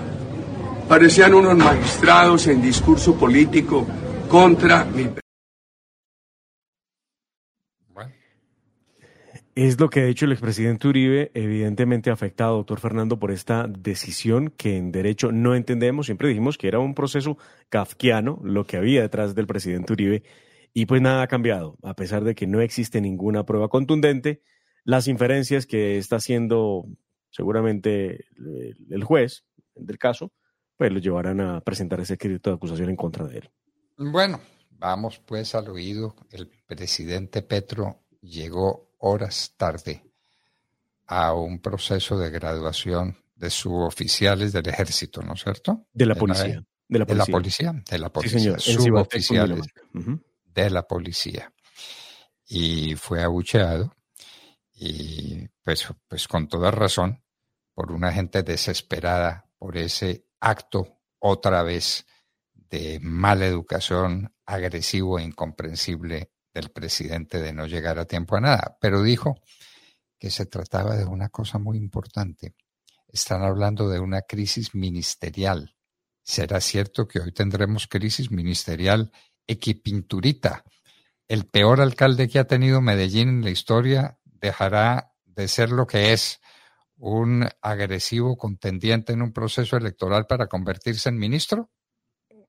parecían 0.89 1.33
unos 1.33 1.57
magistrados 1.57 2.49
en 2.49 2.61
discurso 2.61 3.15
político 3.15 3.87
contra 4.29 4.85
mi 4.85 5.22
Es 9.55 9.79
lo 9.79 9.91
que 9.91 10.01
ha 10.01 10.07
dicho 10.07 10.25
el 10.25 10.33
expresidente 10.33 10.89
Uribe, 10.89 11.31
evidentemente 11.35 12.11
afectado, 12.11 12.57
doctor 12.57 12.81
Fernando, 12.81 13.19
por 13.19 13.31
esta 13.31 13.67
decisión 13.69 14.49
que 14.49 14.79
en 14.79 14.93
derecho 14.93 15.31
no 15.31 15.55
entendemos. 15.55 16.07
Siempre 16.07 16.29
dijimos 16.29 16.57
que 16.57 16.69
era 16.69 16.79
un 16.79 16.95
proceso 16.95 17.37
kafkiano 17.69 18.41
lo 18.43 18.67
que 18.67 18.79
había 18.79 19.03
detrás 19.03 19.35
del 19.35 19.47
presidente 19.47 19.93
Uribe 19.93 20.23
y 20.73 20.87
pues 20.87 21.03
nada 21.03 21.23
ha 21.23 21.27
cambiado. 21.27 21.77
A 21.83 21.95
pesar 21.95 22.25
de 22.25 22.35
que 22.35 22.47
no 22.47 22.63
existe 22.63 23.03
ninguna 23.03 23.45
prueba 23.45 23.69
contundente, 23.69 24.41
las 24.85 25.07
inferencias 25.07 25.67
que 25.67 25.99
está 25.99 26.17
haciendo 26.17 26.87
seguramente 27.29 28.25
el 28.89 29.05
juez 29.05 29.45
del 29.75 29.99
caso, 29.99 30.33
pues 30.79 30.91
lo 30.91 30.99
llevarán 30.99 31.43
a 31.43 31.61
presentar 31.61 32.01
ese 32.01 32.15
escrito 32.15 32.49
de 32.49 32.57
acusación 32.57 32.89
en 32.89 32.97
contra 32.97 33.27
de 33.27 33.39
él. 33.41 33.51
Bueno, 33.99 34.41
vamos 34.71 35.19
pues 35.19 35.55
al 35.55 35.69
oído. 35.69 36.17
El 36.31 36.49
presidente 36.67 37.43
Petro 37.43 37.99
llegó 38.23 38.92
horas 39.03 39.55
tarde 39.57 40.05
a 41.07 41.35
un 41.35 41.61
proceso 41.61 42.19
de 42.19 42.31
graduación 42.31 43.19
de 43.35 43.51
suboficiales 43.51 44.53
del 44.53 44.69
ejército, 44.69 45.23
¿no 45.23 45.35
es 45.35 45.43
cierto? 45.43 45.87
De 45.93 46.07
la 46.07 46.15
policía. 46.15 46.65
De 46.89 46.99
la 46.99 47.07
policía. 47.27 47.83
De 47.91 47.99
la 47.99 48.13
policía. 48.13 48.59
Suboficiales 48.59 49.67
de 50.45 50.71
la 50.71 50.87
policía. 50.87 51.53
Y 52.47 52.95
fue 52.95 53.23
abucheado 53.23 53.95
y 54.75 55.49
pues, 55.63 55.89
pues 56.09 56.29
con 56.29 56.49
toda 56.49 56.71
razón 56.71 57.23
por 57.75 57.93
una 57.93 58.13
gente 58.13 58.43
desesperada 58.43 59.49
por 59.59 59.77
ese 59.77 60.27
acto 60.41 60.99
otra 61.19 61.63
vez 61.63 62.07
de 62.55 62.99
mala 63.01 63.47
educación, 63.47 64.35
agresivo 64.45 65.19
e 65.19 65.25
incomprensible 65.25 66.32
del 66.55 66.71
presidente 66.71 67.41
de 67.41 67.53
no 67.53 67.67
llegar 67.67 67.99
a 67.99 68.05
tiempo 68.05 68.37
a 68.37 68.41
nada, 68.41 68.77
pero 68.81 69.03
dijo 69.03 69.37
que 70.19 70.31
se 70.31 70.47
trataba 70.47 70.97
de 70.97 71.05
una 71.05 71.29
cosa 71.29 71.59
muy 71.59 71.77
importante. 71.79 72.55
Están 73.09 73.43
hablando 73.43 73.89
de 73.89 74.01
una 74.01 74.23
crisis 74.23 74.75
ministerial. 74.75 75.75
¿Será 76.23 76.61
cierto 76.61 77.09
que 77.09 77.21
hoy 77.21 77.33
tendremos 77.33 77.89
crisis 77.89 78.31
ministerial 78.31 79.11
equipinturita? 79.47 80.65
El 81.27 81.47
peor 81.47 81.81
alcalde 81.81 82.29
que 82.29 82.39
ha 82.39 82.47
tenido 82.47 82.81
Medellín 82.81 83.29
en 83.29 83.43
la 83.43 83.51
historia 83.51 84.19
dejará 84.25 85.13
de 85.25 85.49
ser 85.49 85.71
lo 85.71 85.87
que 85.87 86.13
es, 86.13 86.41
un 86.97 87.49
agresivo 87.61 88.37
contendiente 88.37 89.13
en 89.13 89.23
un 89.23 89.33
proceso 89.33 89.77
electoral 89.77 90.27
para 90.27 90.47
convertirse 90.47 91.09
en 91.09 91.19
ministro? 91.19 91.71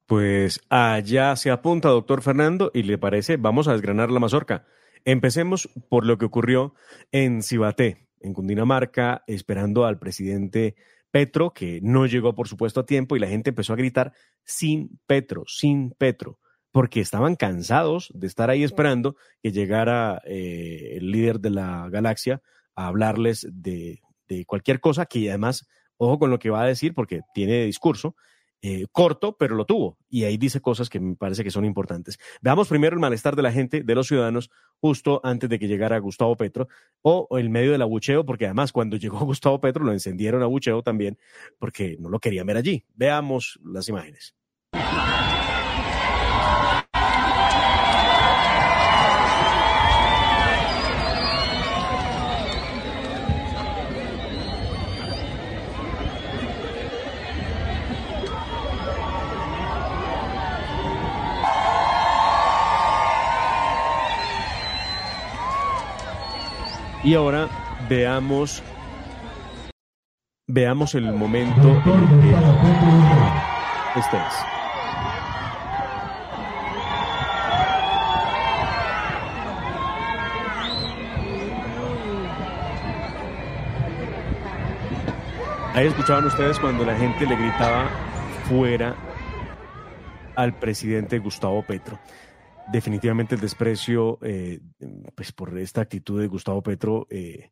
Pues 0.05 0.59
allá 0.69 1.35
se 1.35 1.49
apunta, 1.49 1.89
doctor 1.89 2.21
Fernando, 2.21 2.71
y 2.73 2.83
le 2.83 2.97
parece, 2.97 3.37
vamos 3.37 3.67
a 3.67 3.73
desgranar 3.73 4.11
la 4.11 4.19
mazorca. 4.19 4.65
Empecemos 5.05 5.69
por 5.89 6.05
lo 6.05 6.17
que 6.17 6.25
ocurrió 6.25 6.75
en 7.11 7.41
Cibaté, 7.41 8.09
en 8.19 8.33
Cundinamarca, 8.33 9.23
esperando 9.27 9.85
al 9.85 9.99
presidente 9.99 10.75
Petro, 11.09 11.53
que 11.53 11.79
no 11.81 12.05
llegó, 12.05 12.35
por 12.35 12.47
supuesto, 12.47 12.81
a 12.81 12.85
tiempo, 12.85 13.15
y 13.15 13.19
la 13.19 13.27
gente 13.27 13.51
empezó 13.51 13.73
a 13.73 13.77
gritar 13.77 14.13
sin 14.43 14.99
Petro, 15.05 15.43
sin 15.47 15.91
Petro, 15.91 16.39
porque 16.71 16.99
estaban 16.99 17.35
cansados 17.35 18.11
de 18.13 18.27
estar 18.27 18.49
ahí 18.49 18.63
esperando 18.63 19.15
que 19.41 19.51
llegara 19.51 20.21
eh, 20.25 20.95
el 20.97 21.11
líder 21.11 21.39
de 21.39 21.51
la 21.51 21.87
galaxia 21.89 22.41
a 22.75 22.87
hablarles 22.87 23.47
de, 23.51 24.01
de 24.27 24.45
cualquier 24.45 24.79
cosa 24.79 25.05
que 25.05 25.29
además, 25.29 25.67
ojo 25.97 26.19
con 26.19 26.29
lo 26.31 26.39
que 26.39 26.49
va 26.49 26.63
a 26.63 26.67
decir, 26.67 26.93
porque 26.93 27.21
tiene 27.33 27.65
discurso, 27.65 28.15
eh, 28.65 28.85
corto, 28.93 29.35
pero 29.37 29.55
lo 29.55 29.65
tuvo. 29.65 29.97
Y 30.09 30.23
ahí 30.23 30.37
dice 30.37 30.61
cosas 30.61 30.89
que 30.89 31.01
me 31.01 31.17
parece 31.17 31.43
que 31.43 31.51
son 31.51 31.65
importantes. 31.65 32.17
Veamos 32.41 32.69
primero 32.69 32.93
el 32.95 33.01
malestar 33.01 33.35
de 33.35 33.41
la 33.41 33.51
gente, 33.51 33.83
de 33.83 33.93
los 33.93 34.07
ciudadanos, 34.07 34.49
justo 34.79 35.19
antes 35.21 35.49
de 35.49 35.59
que 35.59 35.67
llegara 35.67 35.99
Gustavo 35.99 36.37
Petro, 36.37 36.69
o, 37.01 37.27
el 37.37 37.49
medio 37.49 37.73
del 37.73 37.81
abucheo, 37.81 38.25
porque 38.25 38.45
además 38.45 38.71
cuando 38.71 38.95
llegó 39.03 39.19
Gustavo 39.19 39.59
Petro 39.59 39.83
lo 39.83 39.91
encendieron 39.91 40.41
abucheo 40.41 40.81
también, 40.81 41.19
porque 41.59 41.97
no 41.99 42.07
lo 42.07 42.19
querían 42.19 42.47
ver 42.47 42.55
allí. 42.55 42.85
Veamos 42.95 43.59
las 43.65 43.89
imágenes. 43.89 44.33
Y 67.03 67.15
ahora 67.15 67.49
veamos 67.89 68.63
veamos 70.47 70.95
el 70.95 71.11
momento 71.11 71.67
en 71.67 72.21
que. 72.21 72.35
Este 73.99 74.17
Ahí 85.73 85.87
escuchaban 85.87 86.25
ustedes 86.25 86.59
cuando 86.59 86.85
la 86.85 86.95
gente 86.95 87.25
le 87.25 87.35
gritaba 87.35 87.89
fuera 88.47 88.95
al 90.35 90.53
presidente 90.53 91.19
Gustavo 91.19 91.63
Petro. 91.63 91.99
Definitivamente 92.71 93.35
el 93.35 93.41
desprecio 93.41 94.19
eh, 94.21 94.61
pues 95.15 95.31
por 95.31 95.57
esta 95.57 95.81
actitud 95.81 96.19
de 96.19 96.27
Gustavo 96.27 96.63
Petro 96.63 97.07
eh, 97.09 97.51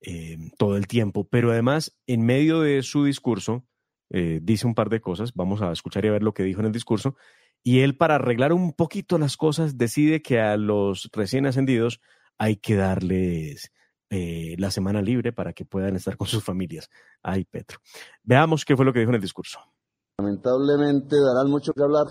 eh, 0.00 0.38
todo 0.58 0.76
el 0.76 0.86
tiempo, 0.86 1.24
pero 1.24 1.52
además 1.52 1.96
en 2.06 2.22
medio 2.24 2.60
de 2.60 2.82
su 2.82 3.04
discurso 3.04 3.64
dice 4.12 4.66
un 4.66 4.74
par 4.74 4.88
de 4.88 5.00
cosas, 5.00 5.34
vamos 5.34 5.62
a 5.62 5.70
escuchar 5.70 6.04
y 6.04 6.08
a 6.08 6.10
ver 6.10 6.24
lo 6.24 6.34
que 6.34 6.42
dijo 6.42 6.58
en 6.58 6.66
el 6.66 6.72
discurso, 6.72 7.14
y 7.62 7.78
él 7.78 7.96
para 7.96 8.16
arreglar 8.16 8.52
un 8.52 8.72
poquito 8.72 9.18
las 9.18 9.36
cosas 9.36 9.78
decide 9.78 10.20
que 10.20 10.40
a 10.40 10.56
los 10.56 11.08
recién 11.12 11.46
ascendidos 11.46 12.00
hay 12.36 12.56
que 12.56 12.74
darles 12.74 13.70
la 14.10 14.72
semana 14.72 15.00
libre 15.00 15.32
para 15.32 15.52
que 15.52 15.64
puedan 15.64 15.94
estar 15.94 16.16
con 16.16 16.26
sus 16.26 16.42
familias. 16.42 16.90
Ay, 17.22 17.44
Petro. 17.44 17.78
Veamos 18.24 18.64
qué 18.64 18.76
fue 18.76 18.84
lo 18.84 18.92
que 18.92 18.98
dijo 18.98 19.12
en 19.12 19.14
el 19.14 19.20
discurso. 19.20 19.60
Lamentablemente 20.18 21.14
darán 21.14 21.48
mucho 21.48 21.72
que 21.72 21.82
hablar 21.84 22.06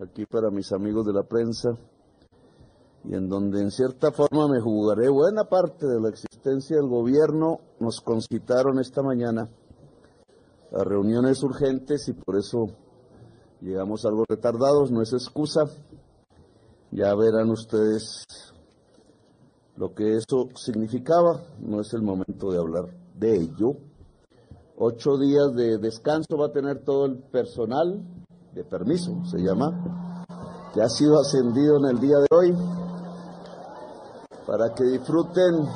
aquí 0.00 0.26
para 0.26 0.50
mis 0.50 0.72
amigos 0.72 1.06
de 1.06 1.12
la 1.12 1.22
prensa 1.22 1.70
y 3.04 3.14
en 3.14 3.28
donde 3.28 3.60
en 3.60 3.70
cierta 3.70 4.10
forma 4.12 4.48
me 4.48 4.60
jugaré 4.60 5.08
buena 5.08 5.44
parte 5.44 5.86
de 5.86 6.00
la 6.00 6.08
existencia 6.08 6.76
del 6.76 6.88
gobierno, 6.88 7.60
nos 7.78 8.00
concitaron 8.00 8.78
esta 8.80 9.02
mañana 9.02 9.48
a 10.72 10.84
reuniones 10.84 11.42
urgentes 11.42 12.08
y 12.08 12.14
por 12.14 12.36
eso 12.36 12.66
llegamos 13.60 14.04
algo 14.06 14.24
retardados, 14.26 14.90
no 14.90 15.02
es 15.02 15.12
excusa. 15.12 15.64
Ya 16.90 17.14
verán 17.14 17.50
ustedes 17.50 18.24
lo 19.76 19.94
que 19.94 20.16
eso 20.16 20.48
significaba, 20.54 21.42
no 21.60 21.80
es 21.80 21.92
el 21.92 22.02
momento 22.02 22.50
de 22.50 22.58
hablar 22.58 22.86
de 23.14 23.36
ello. 23.36 23.76
Ocho 24.76 25.18
días 25.18 25.54
de 25.54 25.78
descanso 25.78 26.38
va 26.38 26.46
a 26.46 26.52
tener 26.52 26.82
todo 26.84 27.06
el 27.06 27.18
personal 27.18 28.02
de 28.54 28.64
permiso, 28.64 29.12
se 29.24 29.38
llama, 29.38 30.24
que 30.72 30.80
ha 30.80 30.88
sido 30.88 31.18
ascendido 31.20 31.76
en 31.78 31.86
el 31.86 32.00
día 32.00 32.18
de 32.18 32.26
hoy, 32.30 32.56
para 34.46 34.72
que 34.74 34.84
disfruten 34.84 35.66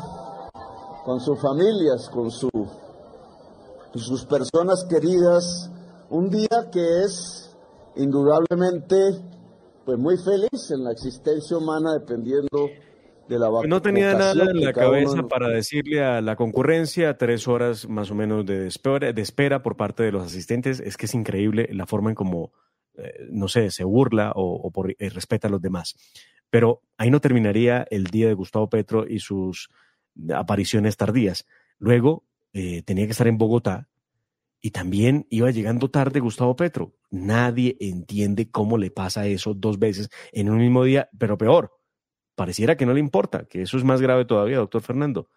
con 1.05 1.21
sus 1.21 1.41
familias, 1.41 2.09
con, 2.09 2.31
su, 2.31 2.49
sus 3.95 4.25
personas 4.27 4.85
queridas, 4.89 5.71
un 6.11 6.31
día 6.31 6.71
que 6.71 7.03
es 7.03 7.51
indudablemente 7.97 9.25
pues 9.85 9.99
muy 9.99 10.17
feliz 10.19 10.71
en 10.71 10.85
la 10.85 10.93
existencia 10.93 11.57
humana 11.57 11.95
dependiendo 11.95 12.69
no 13.67 13.83
tenía 13.83 14.15
nada 14.15 14.51
en 14.51 14.61
la 14.61 14.73
cabeza 14.73 15.23
para 15.29 15.49
decirle 15.49 16.03
a 16.03 16.21
la 16.21 16.37
concurrencia 16.37 17.17
tres 17.17 17.47
horas 17.47 17.89
más 17.89 18.11
o 18.11 18.15
menos 18.15 18.47
de 18.47 18.67
espera, 18.67 19.13
de 19.13 19.23
espera 19.23 19.63
por 19.63 19.77
parte 19.77 20.03
de 20.03 20.13
los 20.13 20.25
asistentes. 20.25 20.81
Es 20.81 20.97
que 20.97 21.07
es 21.07 21.15
increíble 21.15 21.69
la 21.73 21.87
forma 21.87 22.11
en 22.11 22.15
cómo, 22.15 22.53
eh, 22.97 23.27
no 23.31 23.49
sé, 23.49 23.71
se 23.71 23.85
burla 23.85 24.33
o, 24.35 24.71
por, 24.71 24.91
eh, 24.91 25.11
respeta 25.11 25.49
a 25.49 25.51
los 25.51 25.61
demás. 25.61 25.97
Pero 26.51 26.83
ahí 26.97 27.11
no 27.11 27.21
terminaría 27.21 27.87
el 27.91 28.05
día 28.05 28.29
de 28.29 28.35
Gustavo 28.35 28.71
Petro 28.71 29.07
y 29.07 29.21
sus 29.21 29.69
apariciones 30.35 30.97
tardías. 30.97 31.47
Luego 31.79 32.25
eh, 32.53 32.83
tenía 32.83 33.05
que 33.05 33.13
estar 33.13 33.29
en 33.29 33.39
Bogotá 33.39 33.89
y 34.61 34.71
también 34.71 35.27
iba 35.29 35.51
llegando 35.51 35.91
tarde 35.91 36.21
Gustavo 36.21 36.57
Petro. 36.57 36.95
Nadie 37.11 37.77
entiende 37.81 38.51
cómo 38.51 38.79
le 38.79 38.91
pasa 38.91 39.27
eso 39.27 39.55
dos 39.55 39.79
veces 39.79 40.09
en 40.33 40.51
un 40.51 40.59
mismo 40.59 40.85
día, 40.85 41.09
pero 41.19 41.39
peor 41.39 41.78
pareciera 42.39 42.77
que 42.77 42.87
no 42.87 42.95
le 42.95 43.01
importa, 43.01 43.45
que 43.47 43.63
eso 43.63 43.77
es 43.77 43.85
más 43.85 44.01
grave 44.01 44.25
todavía, 44.25 44.59
doctor 44.59 44.81
Fernando. 44.81 45.29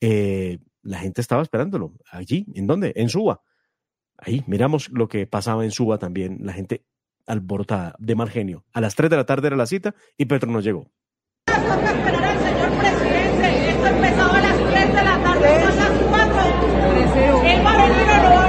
Eh, 0.00 0.58
la 0.82 0.98
gente 0.98 1.22
estaba 1.22 1.40
esperándolo. 1.40 1.94
Allí, 2.10 2.44
¿en 2.54 2.66
dónde? 2.66 2.92
En 2.94 3.08
Suba. 3.08 3.40
Ahí, 4.18 4.44
miramos 4.46 4.90
lo 4.90 5.08
que 5.08 5.26
pasaba 5.26 5.64
en 5.64 5.70
Suba 5.70 5.96
también, 5.96 6.40
la 6.42 6.52
gente 6.52 6.84
alborotada, 7.26 7.94
de 7.98 8.14
mal 8.14 8.28
genio. 8.28 8.66
A 8.74 8.82
las 8.82 8.94
3 8.94 9.08
de 9.08 9.16
la 9.16 9.24
tarde 9.24 9.46
era 9.46 9.56
la 9.56 9.64
cita 9.66 9.94
y 10.18 10.26
Petro 10.26 10.52
no 10.52 10.60
llegó. 10.60 10.90
esperar 11.46 12.22
al 12.22 12.38
señor 12.38 12.78
presidente. 12.78 13.70
Esto 13.70 13.86
empezaba 13.86 14.38
a 14.38 14.42
las 14.42 14.58
3 14.58 14.88
de 14.88 15.02
la 15.02 15.22
tarde, 15.22 15.62
son 15.64 15.76
las 15.76 15.92
4. 16.10 17.50
Él 17.50 17.66
va 17.66 17.72
a 17.72 17.88
venir 17.88 18.08
o 18.10 18.36
no 18.36 18.41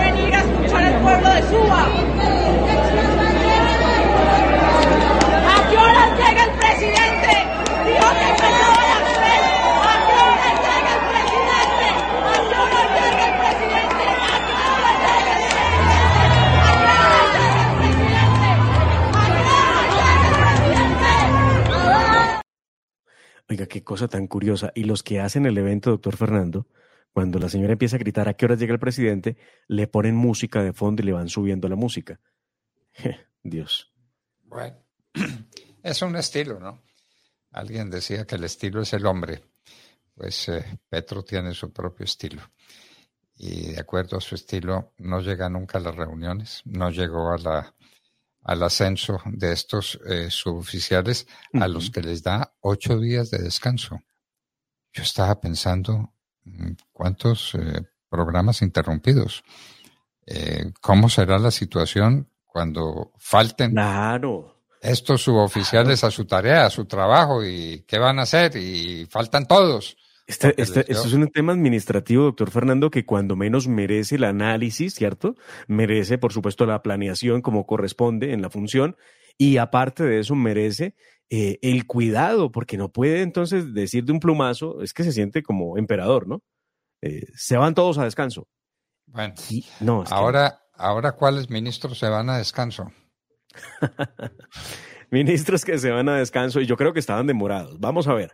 Oiga, 23.54 23.68
qué 23.68 23.84
cosa 23.84 24.08
tan 24.08 24.26
curiosa. 24.26 24.72
Y 24.74 24.86
los 24.86 25.04
que 25.04 25.20
hacen 25.20 25.46
el 25.46 25.56
evento, 25.56 25.92
doctor 25.92 26.18
Fernando, 26.18 26.66
cuando 27.12 27.38
la 27.38 27.50
señora 27.50 27.74
empieza 27.74 27.98
a 27.98 28.00
gritar 28.00 28.28
a 28.28 28.34
qué 28.34 28.46
hora 28.46 28.56
llega 28.56 28.74
el 28.74 28.80
presidente, 28.80 29.38
le 29.68 29.86
ponen 29.86 30.16
música 30.16 30.64
de 30.64 30.74
fondo 30.74 31.04
y 31.04 31.06
le 31.06 31.12
van 31.12 31.30
subiendo 31.30 31.70
la 31.70 31.76
música. 31.76 32.20
Dios. 33.44 33.94
Bueno, 34.42 34.78
es 35.84 36.02
un 36.02 36.16
estilo, 36.16 36.60
¿no? 36.60 36.82
Alguien 37.52 37.92
decía 37.92 38.26
que 38.26 38.38
el 38.38 38.44
estilo 38.44 38.82
es 38.82 38.92
el 38.94 39.06
hombre. 39.06 39.44
Pues 40.16 40.50
eh, 40.50 40.80
Petro 40.90 41.24
tiene 41.24 41.54
su 41.54 41.72
propio 41.72 42.06
estilo. 42.06 42.42
Y 43.38 43.74
de 43.74 43.80
acuerdo 43.80 44.18
a 44.18 44.22
su 44.22 44.34
estilo, 44.34 44.94
no 44.98 45.22
llega 45.22 45.48
nunca 45.48 45.78
a 45.78 45.82
las 45.82 45.96
reuniones, 45.96 46.64
no 46.66 46.90
llegó 46.90 47.32
a 47.32 47.38
la, 47.38 47.76
al 48.44 48.64
ascenso 48.64 49.22
de 49.26 49.52
estos 49.54 50.00
eh, 50.06 50.30
suboficiales 50.30 51.28
a 51.54 51.68
los 51.68 51.90
que 51.90 52.02
les 52.02 52.24
da 52.24 52.54
ocho 52.62 53.00
días 53.00 53.32
de 53.32 53.40
descanso. 53.40 54.02
Yo 54.92 55.04
estaba 55.04 55.40
pensando 55.40 56.14
mm, 56.44 56.72
cuántos 56.92 57.56
eh, 57.56 57.82
programas 58.10 58.62
interrumpidos. 58.62 59.44
¿Cómo 60.80 61.10
será 61.10 61.38
la 61.38 61.52
situación 61.52 62.30
cuando 62.46 63.12
falten 63.18 63.72
claro 63.72 64.54
estos 64.84 65.22
suboficiales 65.22 66.04
a 66.04 66.12
su 66.12 66.26
tarea, 66.26 66.66
a 66.66 66.70
su 66.70 66.86
trabajo 66.86 67.44
y 67.44 67.86
qué 67.88 67.98
van 67.98 68.20
a 68.20 68.24
hacer 68.24 68.58
y 68.58 69.08
faltan 69.10 69.48
todos. 69.48 69.96
Este, 70.26 70.62
este, 70.62 70.90
es 70.90 71.14
un 71.14 71.28
tema 71.30 71.52
administrativo, 71.52 72.24
doctor 72.24 72.50
Fernando, 72.50 72.90
que 72.90 73.06
cuando 73.06 73.36
menos 73.36 73.68
merece 73.68 74.16
el 74.16 74.24
análisis, 74.24 74.96
¿cierto? 74.96 75.36
Merece, 75.68 76.18
por 76.18 76.32
supuesto, 76.32 76.66
la 76.66 76.82
planeación 76.82 77.42
como 77.42 77.66
corresponde 77.66 78.32
en 78.32 78.42
la 78.42 78.50
función 78.50 78.96
y 79.38 79.58
aparte 79.58 80.04
de 80.04 80.20
eso 80.20 80.36
merece 80.36 80.96
eh, 81.30 81.60
el 81.62 81.88
cuidado, 81.88 82.52
porque 82.52 82.78
no 82.78 82.92
puede 82.92 83.22
entonces 83.22 83.74
decir 83.74 84.06
de 84.06 84.14
un 84.14 84.20
plumazo, 84.20 84.82
es 84.82 84.94
que 84.94 85.04
se 85.04 85.12
siente 85.12 85.44
como 85.44 85.78
emperador, 85.78 86.28
¿no? 86.28 86.42
Eh, 87.02 87.26
se 87.36 87.58
van 87.58 87.74
todos 87.74 87.98
a 87.98 88.06
descanso. 88.06 88.48
Bueno, 89.08 89.34
no, 89.82 90.06
ahora, 90.10 90.62
ahora 90.74 91.12
¿cuáles 91.12 91.50
ministros 91.50 92.00
se 92.00 92.08
van 92.08 92.30
a 92.30 92.38
descanso? 92.38 92.92
Ministros 95.14 95.64
que 95.64 95.78
se 95.78 95.92
van 95.92 96.10
a 96.10 96.18
descanso 96.18 96.60
y 96.60 96.66
yo 96.66 96.76
creo 96.76 96.92
que 96.92 97.00
estaban 97.00 97.28
demorados. 97.28 97.80
Vamos 97.80 98.08
a 98.08 98.16
ver. 98.16 98.32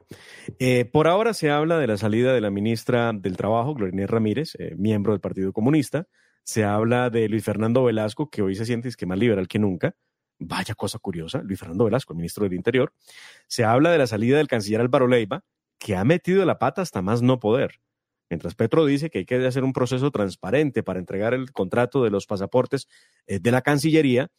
Eh, 0.59 0.85
por 0.85 1.09
ahora 1.09 1.33
se 1.33 1.51
habla 1.51 1.77
de 1.77 1.87
la 1.87 1.97
salida 1.97 2.33
de 2.33 2.39
la 2.39 2.51
ministra 2.51 3.11
del 3.13 3.35
Trabajo, 3.35 3.73
Gloria 3.73 4.07
Ramírez, 4.07 4.55
eh, 4.57 4.75
miembro 4.77 5.11
del 5.11 5.19
Partido 5.19 5.51
Comunista. 5.51 6.07
Se 6.45 6.63
habla 6.63 7.09
de 7.09 7.27
Luis 7.27 7.43
Fernando 7.43 7.83
Velasco, 7.83 8.29
que 8.29 8.41
hoy 8.41 8.55
se 8.55 8.65
siente 8.65 8.89
que 8.97 9.05
más 9.05 9.19
liberal 9.19 9.49
que 9.49 9.59
nunca. 9.59 9.93
Vaya 10.39 10.73
cosa 10.73 10.99
curiosa, 10.99 11.41
Luis 11.43 11.59
Fernando 11.59 11.83
Velasco, 11.83 12.15
ministro 12.15 12.45
del 12.45 12.53
Interior. 12.53 12.93
Se 13.47 13.65
habla 13.65 13.91
de 13.91 13.97
la 13.97 14.07
salida 14.07 14.37
del 14.37 14.47
canciller 14.47 14.79
Álvaro 14.79 15.09
Leiva, 15.09 15.43
que 15.79 15.97
ha 15.97 16.05
metido 16.05 16.45
la 16.45 16.59
pata 16.59 16.81
hasta 16.81 17.01
más 17.01 17.21
no 17.21 17.41
poder. 17.41 17.81
Mientras 18.29 18.55
Petro 18.55 18.85
dice 18.85 19.09
que 19.09 19.19
hay 19.19 19.25
que 19.25 19.45
hacer 19.45 19.65
un 19.65 19.73
proceso 19.73 20.11
transparente 20.11 20.81
para 20.81 20.99
entregar 20.99 21.33
el 21.33 21.51
contrato 21.51 22.05
de 22.05 22.09
los 22.09 22.25
pasaportes 22.25 22.87
eh, 23.27 23.39
de 23.41 23.51
la 23.51 23.63
Cancillería, 23.63 24.31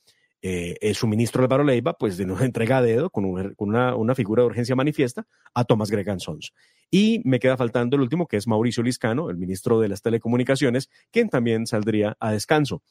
eh, 0.42 0.94
su 0.94 1.06
ministro 1.06 1.42
Álvaro 1.42 1.64
Leiva, 1.64 1.98
pues 1.98 2.16
de 2.16 2.24
nuevo 2.24 2.42
entrega 2.44 2.78
a 2.78 2.82
dedo 2.82 3.10
con, 3.10 3.24
una, 3.58 4.14
figura 4.14 4.42
de 4.42 4.46
urgencia 4.46 4.74
manifiesta 4.74 5.26
a 5.54 5.64
Tomás 5.64 5.90
Gregan 5.90 6.20
Sons. 6.20 6.52
Y 6.90 7.20
me 7.24 7.38
queda 7.38 7.56
faltando 7.56 7.96
el 7.96 8.02
último, 8.02 8.26
que 8.26 8.36
es 8.36 8.46
Mauricio 8.46 8.82
Liscano, 8.82 9.30
el 9.30 9.36
ministro 9.36 9.80
de 9.80 9.88
las 9.88 10.02
Telecomunicaciones, 10.02 10.88
quien 11.10 11.28
también 11.28 11.66
saldría 11.66 12.16
a 12.18 12.32
descanso. 12.32 12.82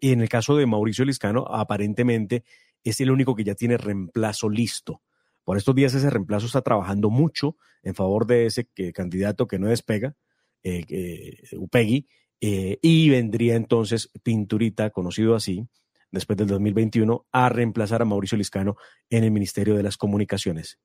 Y 0.00 0.12
en 0.12 0.20
el 0.20 0.28
caso 0.28 0.56
de 0.56 0.66
Mauricio 0.66 1.04
Liscano, 1.04 1.46
aparentemente 1.48 2.44
es 2.84 3.00
el 3.00 3.10
único 3.10 3.34
que 3.34 3.44
ya 3.44 3.54
tiene 3.54 3.76
reemplazo 3.76 4.48
listo. 4.48 5.02
Por 5.44 5.56
estos 5.56 5.74
días 5.74 5.94
ese 5.94 6.10
reemplazo 6.10 6.46
está 6.46 6.60
trabajando 6.60 7.10
mucho 7.10 7.56
en 7.82 7.94
favor 7.94 8.26
de 8.26 8.46
ese 8.46 8.68
candidato 8.92 9.46
que 9.46 9.58
no 9.58 9.68
despega, 9.68 10.14
eh, 10.62 11.34
Upegui, 11.56 12.06
eh, 12.40 12.78
y 12.82 13.08
vendría 13.08 13.56
entonces 13.56 14.10
Pinturita, 14.22 14.90
conocido 14.90 15.34
así, 15.34 15.66
después 16.10 16.36
del 16.36 16.46
2021 16.48 17.26
a 17.32 17.48
reemplazar 17.48 18.02
a 18.02 18.04
Mauricio 18.04 18.38
Liscano 18.38 18.76
en 19.10 19.24
el 19.24 19.30
Ministerio 19.30 19.74
de 19.76 19.82
las 19.82 19.96
Comunicaciones. 19.96 20.78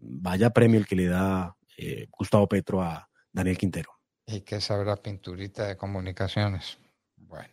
Vaya 0.00 0.50
premio 0.50 0.78
el 0.80 0.86
que 0.86 0.96
le 0.96 1.06
da 1.06 1.56
eh, 1.76 2.06
Gustavo 2.10 2.48
Petro 2.48 2.82
a 2.82 3.08
Daniel 3.32 3.58
Quintero. 3.58 3.90
¿Y 4.26 4.40
qué 4.42 4.60
sabrá 4.60 4.96
Pinturita 4.96 5.66
de 5.66 5.76
Comunicaciones? 5.76 6.78
Bueno. 7.16 7.48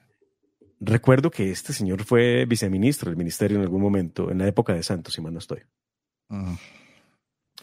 Recuerdo 0.80 1.30
que 1.30 1.52
este 1.52 1.74
señor 1.74 2.04
fue 2.06 2.46
viceministro 2.46 3.10
del 3.10 3.18
ministerio 3.18 3.58
en 3.58 3.64
algún 3.64 3.82
momento, 3.82 4.32
en 4.32 4.38
la 4.38 4.48
época 4.48 4.74
de 4.74 4.84
Santos, 4.84 5.14
si 5.14 5.22
mal 5.22 5.34
no 5.34 5.40
estoy. 5.40 5.62
Mm. 6.30 6.54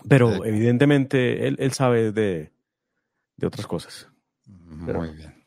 Pero 0.08 0.44
evidentemente 0.44 1.46
él, 1.48 1.56
él 1.58 1.72
sabe 1.72 2.12
de, 2.12 2.52
de 3.36 3.46
otras 3.46 3.66
cosas. 3.66 4.08
Pero- 4.84 4.98
Muy 4.98 5.10
bien. 5.14 5.46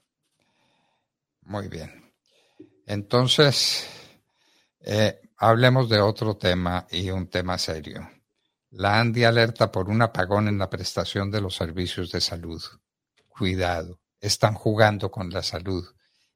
Muy 1.44 1.68
bien. 1.68 2.12
Entonces, 2.86 3.88
eh, 4.82 5.22
hablemos 5.38 5.90
de 5.90 6.00
otro 6.00 6.38
tema 6.38 6.88
y 6.92 7.10
un 7.12 7.28
tema 7.28 7.58
serio. 7.58 8.10
La 8.72 9.00
ANDI 9.00 9.24
alerta 9.24 9.72
por 9.72 9.90
un 9.90 10.02
apagón 10.02 10.48
en 10.48 10.58
la 10.58 10.70
prestación 10.70 11.32
de 11.32 11.42
los 11.42 11.56
servicios 11.56 12.12
de 12.12 12.22
salud. 12.22 12.62
Cuidado, 13.28 14.00
están 14.20 14.54
jugando 14.54 15.10
con 15.10 15.30
la 15.30 15.44
salud. 15.44 15.86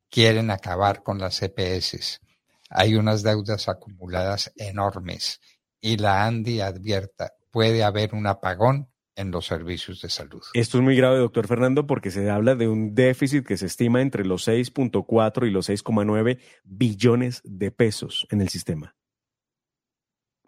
Quieren 0.09 0.49
acabar 0.51 1.03
con 1.03 1.19
las 1.19 1.41
EPS. 1.41 2.21
Hay 2.69 2.95
unas 2.95 3.23
deudas 3.23 3.69
acumuladas 3.69 4.51
enormes 4.55 5.39
y 5.79 5.97
la 5.97 6.25
ANDI 6.25 6.61
advierta, 6.61 7.33
puede 7.51 7.83
haber 7.83 8.15
un 8.15 8.25
apagón 8.25 8.92
en 9.15 9.31
los 9.31 9.45
servicios 9.45 10.01
de 10.01 10.09
salud. 10.09 10.41
Esto 10.53 10.77
es 10.77 10.83
muy 10.83 10.95
grave, 10.95 11.17
doctor 11.17 11.47
Fernando, 11.47 11.85
porque 11.85 12.11
se 12.11 12.29
habla 12.29 12.55
de 12.55 12.67
un 12.67 12.95
déficit 12.95 13.45
que 13.45 13.57
se 13.57 13.67
estima 13.67 14.01
entre 14.01 14.25
los 14.25 14.47
6.4 14.47 15.47
y 15.47 15.51
los 15.51 15.69
6,9 15.69 16.39
billones 16.63 17.41
de 17.43 17.71
pesos 17.71 18.27
en 18.31 18.41
el 18.41 18.49
sistema. 18.49 18.95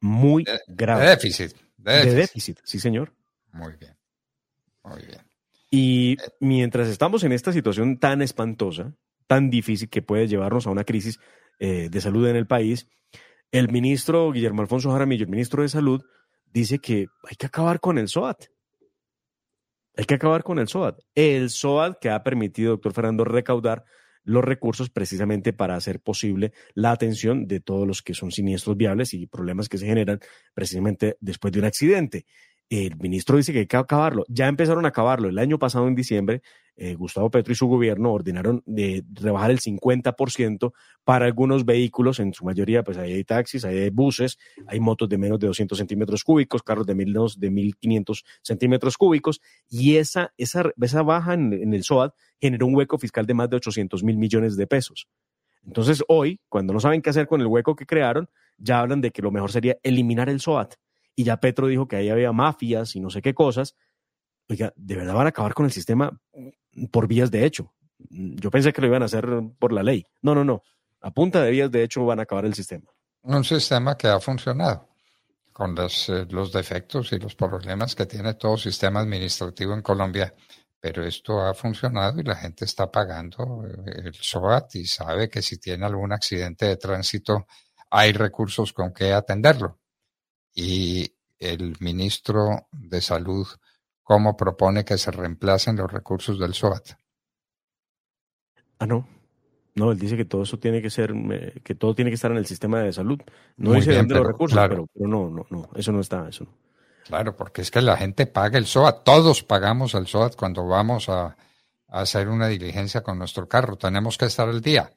Muy 0.01 0.45
grave. 0.67 1.03
de 1.03 1.09
déficit, 1.09 1.53
de 1.77 1.91
De 1.91 1.97
déficit. 1.97 2.15
déficit, 2.15 2.59
sí, 2.63 2.79
señor. 2.79 3.13
Muy 3.51 3.73
bien, 3.79 3.95
muy 4.83 5.01
bien. 5.05 5.21
Y 5.71 6.17
mientras 6.39 6.87
estamos 6.87 7.23
en 7.23 7.31
esta 7.31 7.51
situación 7.51 7.97
tan 7.99 8.21
espantosa, 8.21 8.93
tan 9.27 9.49
difícil 9.49 9.89
que 9.89 10.01
puede 10.01 10.27
llevarnos 10.27 10.67
a 10.67 10.69
una 10.71 10.83
crisis 10.83 11.19
eh, 11.59 11.89
de 11.89 12.01
salud 12.01 12.27
en 12.27 12.35
el 12.35 12.47
país, 12.47 12.87
el 13.51 13.69
ministro 13.71 14.31
Guillermo 14.31 14.61
Alfonso 14.61 14.91
Jaramillo, 14.91 15.23
el 15.23 15.29
ministro 15.29 15.63
de 15.63 15.69
Salud, 15.69 16.03
dice 16.51 16.79
que 16.79 17.07
hay 17.23 17.35
que 17.37 17.45
acabar 17.45 17.79
con 17.79 17.97
el 17.97 18.07
SOAT. 18.07 18.45
Hay 19.97 20.05
que 20.05 20.15
acabar 20.15 20.43
con 20.43 20.59
el 20.59 20.67
SOAT. 20.67 20.99
El 21.15 21.49
SOAT 21.49 21.99
que 21.99 22.09
ha 22.09 22.23
permitido, 22.23 22.71
doctor 22.71 22.93
Fernando, 22.93 23.23
recaudar 23.23 23.85
los 24.23 24.43
recursos 24.43 24.89
precisamente 24.89 25.53
para 25.53 25.75
hacer 25.75 26.01
posible 26.01 26.51
la 26.73 26.91
atención 26.91 27.47
de 27.47 27.59
todos 27.59 27.87
los 27.87 28.01
que 28.01 28.13
son 28.13 28.31
siniestros 28.31 28.75
viables 28.75 29.13
y 29.13 29.27
problemas 29.27 29.69
que 29.69 29.77
se 29.77 29.85
generan 29.85 30.19
precisamente 30.53 31.15
después 31.21 31.53
de 31.53 31.59
un 31.59 31.65
accidente. 31.65 32.25
El 32.69 32.97
ministro 32.97 33.37
dice 33.37 33.53
que 33.53 33.59
hay 33.59 33.67
que 33.67 33.77
acabarlo. 33.77 34.25
Ya 34.27 34.47
empezaron 34.47 34.85
a 34.85 34.89
acabarlo. 34.89 35.29
El 35.29 35.37
año 35.37 35.59
pasado, 35.59 35.87
en 35.87 35.95
diciembre, 35.95 36.41
eh, 36.77 36.95
Gustavo 36.95 37.29
Petro 37.29 37.53
y 37.53 37.55
su 37.55 37.67
gobierno 37.67 38.11
ordenaron 38.11 38.63
de 38.65 39.03
rebajar 39.13 39.51
el 39.51 39.59
50% 39.59 40.73
para 41.03 41.25
algunos 41.25 41.63
vehículos, 41.63 42.19
en 42.19 42.33
su 42.33 42.43
mayoría, 42.43 42.83
pues 42.83 42.97
hay 42.97 43.23
taxis, 43.23 43.63
hay 43.63 43.89
buses, 43.91 44.37
hay 44.67 44.79
motos 44.79 45.07
de 45.07 45.17
menos 45.17 45.39
de 45.39 45.47
200 45.47 45.77
centímetros 45.77 46.23
cúbicos, 46.23 46.63
carros 46.63 46.85
de, 46.85 46.95
menos 46.95 47.39
de 47.39 47.49
1500 47.49 48.25
centímetros 48.41 48.97
cúbicos, 48.97 49.41
y 49.69 49.95
esa, 49.95 50.33
esa, 50.37 50.71
esa 50.81 51.01
baja 51.03 51.35
en, 51.35 51.53
en 51.53 51.73
el 51.73 51.83
SOAT 51.83 52.13
generó 52.41 52.65
un 52.65 52.75
hueco 52.75 52.97
fiscal 52.97 53.25
de 53.25 53.35
más 53.35 53.49
de 53.49 53.57
800 53.57 54.03
mil 54.03 54.17
millones 54.17 54.57
de 54.57 54.67
pesos. 54.67 55.07
Entonces, 55.65 56.03
hoy, 56.07 56.41
cuando 56.49 56.73
no 56.73 56.79
saben 56.79 57.01
qué 57.01 57.09
hacer 57.09 57.27
con 57.27 57.41
el 57.41 57.47
hueco 57.47 57.75
que 57.75 57.85
crearon, 57.85 58.27
ya 58.57 58.79
hablan 58.79 59.01
de 59.01 59.11
que 59.11 59.21
lo 59.21 59.31
mejor 59.31 59.51
sería 59.51 59.77
eliminar 59.83 60.29
el 60.29 60.39
SOAT. 60.39 60.75
Y 61.15 61.23
ya 61.23 61.37
Petro 61.37 61.67
dijo 61.67 61.87
que 61.87 61.95
ahí 61.95 62.09
había 62.09 62.31
mafias 62.31 62.95
y 62.95 62.99
no 62.99 63.09
sé 63.09 63.21
qué 63.21 63.33
cosas. 63.33 63.75
Oiga, 64.49 64.73
¿de 64.75 64.95
verdad 64.95 65.15
van 65.15 65.27
a 65.27 65.29
acabar 65.29 65.53
con 65.53 65.65
el 65.65 65.71
sistema 65.71 66.19
por 66.91 67.07
vías 67.07 67.31
de 67.31 67.45
hecho? 67.45 67.73
Yo 67.97 68.51
pensé 68.51 68.73
que 68.73 68.81
lo 68.81 68.87
iban 68.87 69.01
a 69.01 69.05
hacer 69.05 69.25
por 69.57 69.71
la 69.71 69.81
ley. 69.81 70.05
No, 70.21 70.35
no, 70.35 70.43
no. 70.43 70.61
A 71.01 71.11
punta 71.11 71.41
de 71.41 71.51
vías 71.51 71.71
de 71.71 71.83
hecho 71.83 72.05
van 72.05 72.19
a 72.19 72.23
acabar 72.23 72.45
el 72.45 72.53
sistema. 72.53 72.85
Un 73.23 73.43
sistema 73.43 73.97
que 73.97 74.07
ha 74.07 74.19
funcionado 74.19 74.89
con 75.53 75.73
los, 75.73 76.09
eh, 76.09 76.25
los 76.29 76.51
defectos 76.51 77.13
y 77.13 77.17
los 77.17 77.33
problemas 77.35 77.95
que 77.95 78.05
tiene 78.05 78.33
todo 78.33 78.57
sistema 78.57 78.99
administrativo 78.99 79.73
en 79.73 79.81
Colombia. 79.81 80.33
Pero 80.79 81.03
esto 81.03 81.41
ha 81.41 81.53
funcionado 81.53 82.19
y 82.19 82.23
la 82.23 82.35
gente 82.35 82.65
está 82.65 82.91
pagando 82.91 83.63
eh, 83.65 84.01
el 84.03 84.13
SOAT 84.13 84.75
y 84.75 84.85
sabe 84.85 85.29
que 85.29 85.41
si 85.41 85.57
tiene 85.57 85.85
algún 85.85 86.11
accidente 86.11 86.65
de 86.65 86.75
tránsito 86.75 87.47
hay 87.89 88.11
recursos 88.11 88.73
con 88.73 88.93
que 88.93 89.13
atenderlo. 89.13 89.79
Y 90.55 91.13
el 91.37 91.75
ministro 91.81 92.67
de 92.71 93.01
Salud, 93.01 93.45
¿cómo 94.03 94.35
propone 94.37 94.85
que 94.85 94.97
se 94.97 95.11
reemplacen 95.11 95.75
los 95.75 95.91
recursos 95.91 96.39
del 96.39 96.53
SOAT? 96.53 96.91
Ah, 98.79 98.85
no. 98.85 99.07
No, 99.75 99.91
él 99.91 99.99
dice 99.99 100.15
que 100.15 100.23
todo 100.25 100.43
eso 100.43 100.57
tiene 100.57 100.81
que 100.81 100.89
ser, 100.89 101.11
eh, 101.31 101.59
que 101.63 101.75
todo 101.75 101.93
tiene 101.93 102.09
que 102.09 102.15
estar 102.15 102.31
en 102.31 102.37
el 102.37 102.45
sistema 102.45 102.79
de 102.81 102.93
salud. 102.93 103.19
No 103.57 103.71
Muy 103.71 103.79
dice 103.79 103.89
bien, 103.89 104.01
dónde 104.01 104.15
los 104.15 104.21
pero, 104.21 104.31
recursos, 104.31 104.55
claro. 104.55 104.69
pero, 104.69 104.87
pero 104.93 105.07
no, 105.09 105.29
no, 105.29 105.45
no, 105.49 105.69
eso 105.75 105.91
no 105.91 105.99
está, 105.99 106.29
eso 106.29 106.45
no. 106.45 106.51
Claro, 107.03 107.35
porque 107.35 107.61
es 107.61 107.69
que 107.69 107.81
la 107.81 107.97
gente 107.97 108.25
paga 108.25 108.57
el 108.57 108.65
SOAT, 108.65 109.03
todos 109.03 109.43
pagamos 109.43 109.93
el 109.93 110.07
SOAT 110.07 110.35
cuando 110.35 110.65
vamos 110.65 111.09
a, 111.09 111.25
a 111.25 111.35
hacer 111.87 112.29
una 112.29 112.47
diligencia 112.47 113.01
con 113.03 113.19
nuestro 113.19 113.47
carro, 113.49 113.77
tenemos 113.77 114.17
que 114.17 114.25
estar 114.25 114.47
al 114.47 114.61
día. 114.61 114.91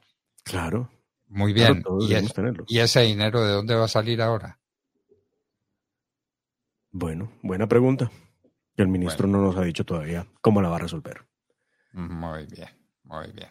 Claro. 0.44 0.88
Muy 1.26 1.52
bien, 1.52 1.82
todos 1.82 2.04
¿Y, 2.04 2.09
debemos 2.09 2.30
es- 2.30 2.34
tenerlo. 2.34 2.64
¿y 2.68 2.78
ese 2.78 3.00
dinero 3.02 3.44
de 3.44 3.52
dónde 3.52 3.74
va 3.74 3.84
a 3.84 3.88
salir 3.88 4.22
ahora? 4.22 4.57
Bueno, 6.91 7.32
buena 7.43 7.66
pregunta. 7.66 8.11
El 8.76 8.89
ministro 8.89 9.26
no 9.26 9.43
nos 9.43 9.57
ha 9.57 9.62
dicho 9.62 9.84
todavía 9.84 10.26
cómo 10.41 10.62
la 10.62 10.68
va 10.68 10.76
a 10.76 10.80
resolver. 10.80 11.26
Muy 11.93 12.47
bien, 12.47 12.68
muy 13.05 13.32
bien. 13.32 13.49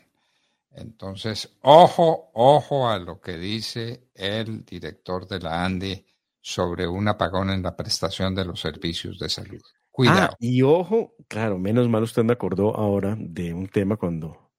Entonces, 0.72 1.58
ojo, 1.62 2.30
ojo 2.34 2.90
a 2.90 3.00
lo 3.00 3.20
que 3.20 3.38
dice 3.38 4.10
el 4.14 4.64
director 4.64 5.28
de 5.28 5.40
la 5.40 5.66
ANDI 5.66 6.06
sobre 6.40 6.88
un 6.88 7.08
apagón 7.08 7.50
en 7.50 7.64
la 7.64 7.76
prestación 7.76 8.36
de 8.36 8.46
los 8.46 8.62
servicios 8.62 9.20
de 9.20 9.28
salud. 9.28 9.62
Cuidado. 9.92 10.30
Ah, 10.32 10.38
y 10.40 10.62
ojo, 10.62 11.16
claro, 11.28 11.58
menos 11.58 11.90
mal 11.90 12.04
usted 12.04 12.24
me 12.24 12.34
acordó 12.34 12.76
ahora 12.76 13.16
de 13.20 13.54
un 13.54 13.68
tema 13.68 13.98
cuando 13.98 14.52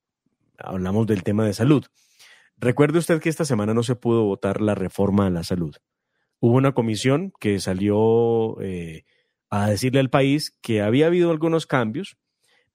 hablamos 0.59 1.07
del 1.07 1.22
tema 1.22 1.45
de 1.45 1.55
salud. 1.55 1.85
Recuerde 2.57 2.99
usted 2.99 3.20
que 3.20 3.29
esta 3.29 3.45
semana 3.45 3.72
no 3.72 3.85
se 3.85 3.95
pudo 3.95 4.24
votar 4.24 4.61
la 4.61 4.74
reforma 4.74 5.26
a 5.26 5.31
la 5.31 5.45
salud. 5.45 5.76
Hubo 6.41 6.57
una 6.57 6.72
comisión 6.72 7.32
que 7.41 7.59
salió 7.61 8.61
eh, 8.61 9.05
a 9.51 9.68
decirle 9.70 10.01
al 10.01 10.11
país 10.11 10.57
que 10.62 10.82
había 10.82 11.07
habido 11.07 11.30
algunos 11.30 11.66
cambios, 11.66 12.16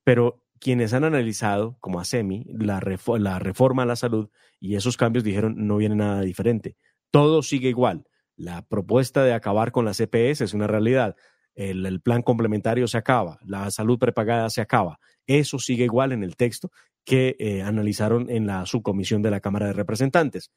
pero 0.03 0.43
quienes 0.59 0.93
han 0.93 1.03
analizado, 1.03 1.77
como 1.79 1.99
la, 1.99 2.79
refo- 2.79 3.19
la 3.19 3.39
reforma 3.39 3.83
a 3.83 3.85
la 3.85 3.95
salud 3.95 4.29
y 4.59 4.75
esos 4.75 4.97
cambios 4.97 5.23
dijeron 5.23 5.55
no 5.67 5.77
viene 5.77 5.95
nada 5.95 6.21
diferente. 6.21 6.75
Todo 7.11 7.41
sigue 7.43 7.69
igual. 7.69 8.05
La 8.35 8.65
propuesta 8.67 9.23
de 9.23 9.33
acabar 9.33 9.71
con 9.71 9.85
las 9.85 9.97
CPS 9.97 10.41
es 10.43 10.53
una 10.53 10.67
realidad. 10.67 11.15
El, 11.55 11.85
el 11.85 12.01
plan 12.01 12.21
complementario 12.21 12.87
se 12.87 12.97
acaba. 12.97 13.39
La 13.45 13.69
salud 13.71 13.99
prepagada 13.99 14.49
se 14.49 14.61
acaba. 14.61 14.99
Eso 15.27 15.59
sigue 15.59 15.83
igual 15.85 16.11
en 16.11 16.23
el 16.23 16.35
texto 16.35 16.71
que 17.05 17.35
eh, 17.39 17.61
analizaron 17.61 18.29
en 18.29 18.47
la 18.47 18.65
subcomisión 18.65 19.21
de 19.21 19.31
la 19.31 19.41
Cámara 19.41 19.67
de 19.67 19.73
Representantes. 19.73 20.51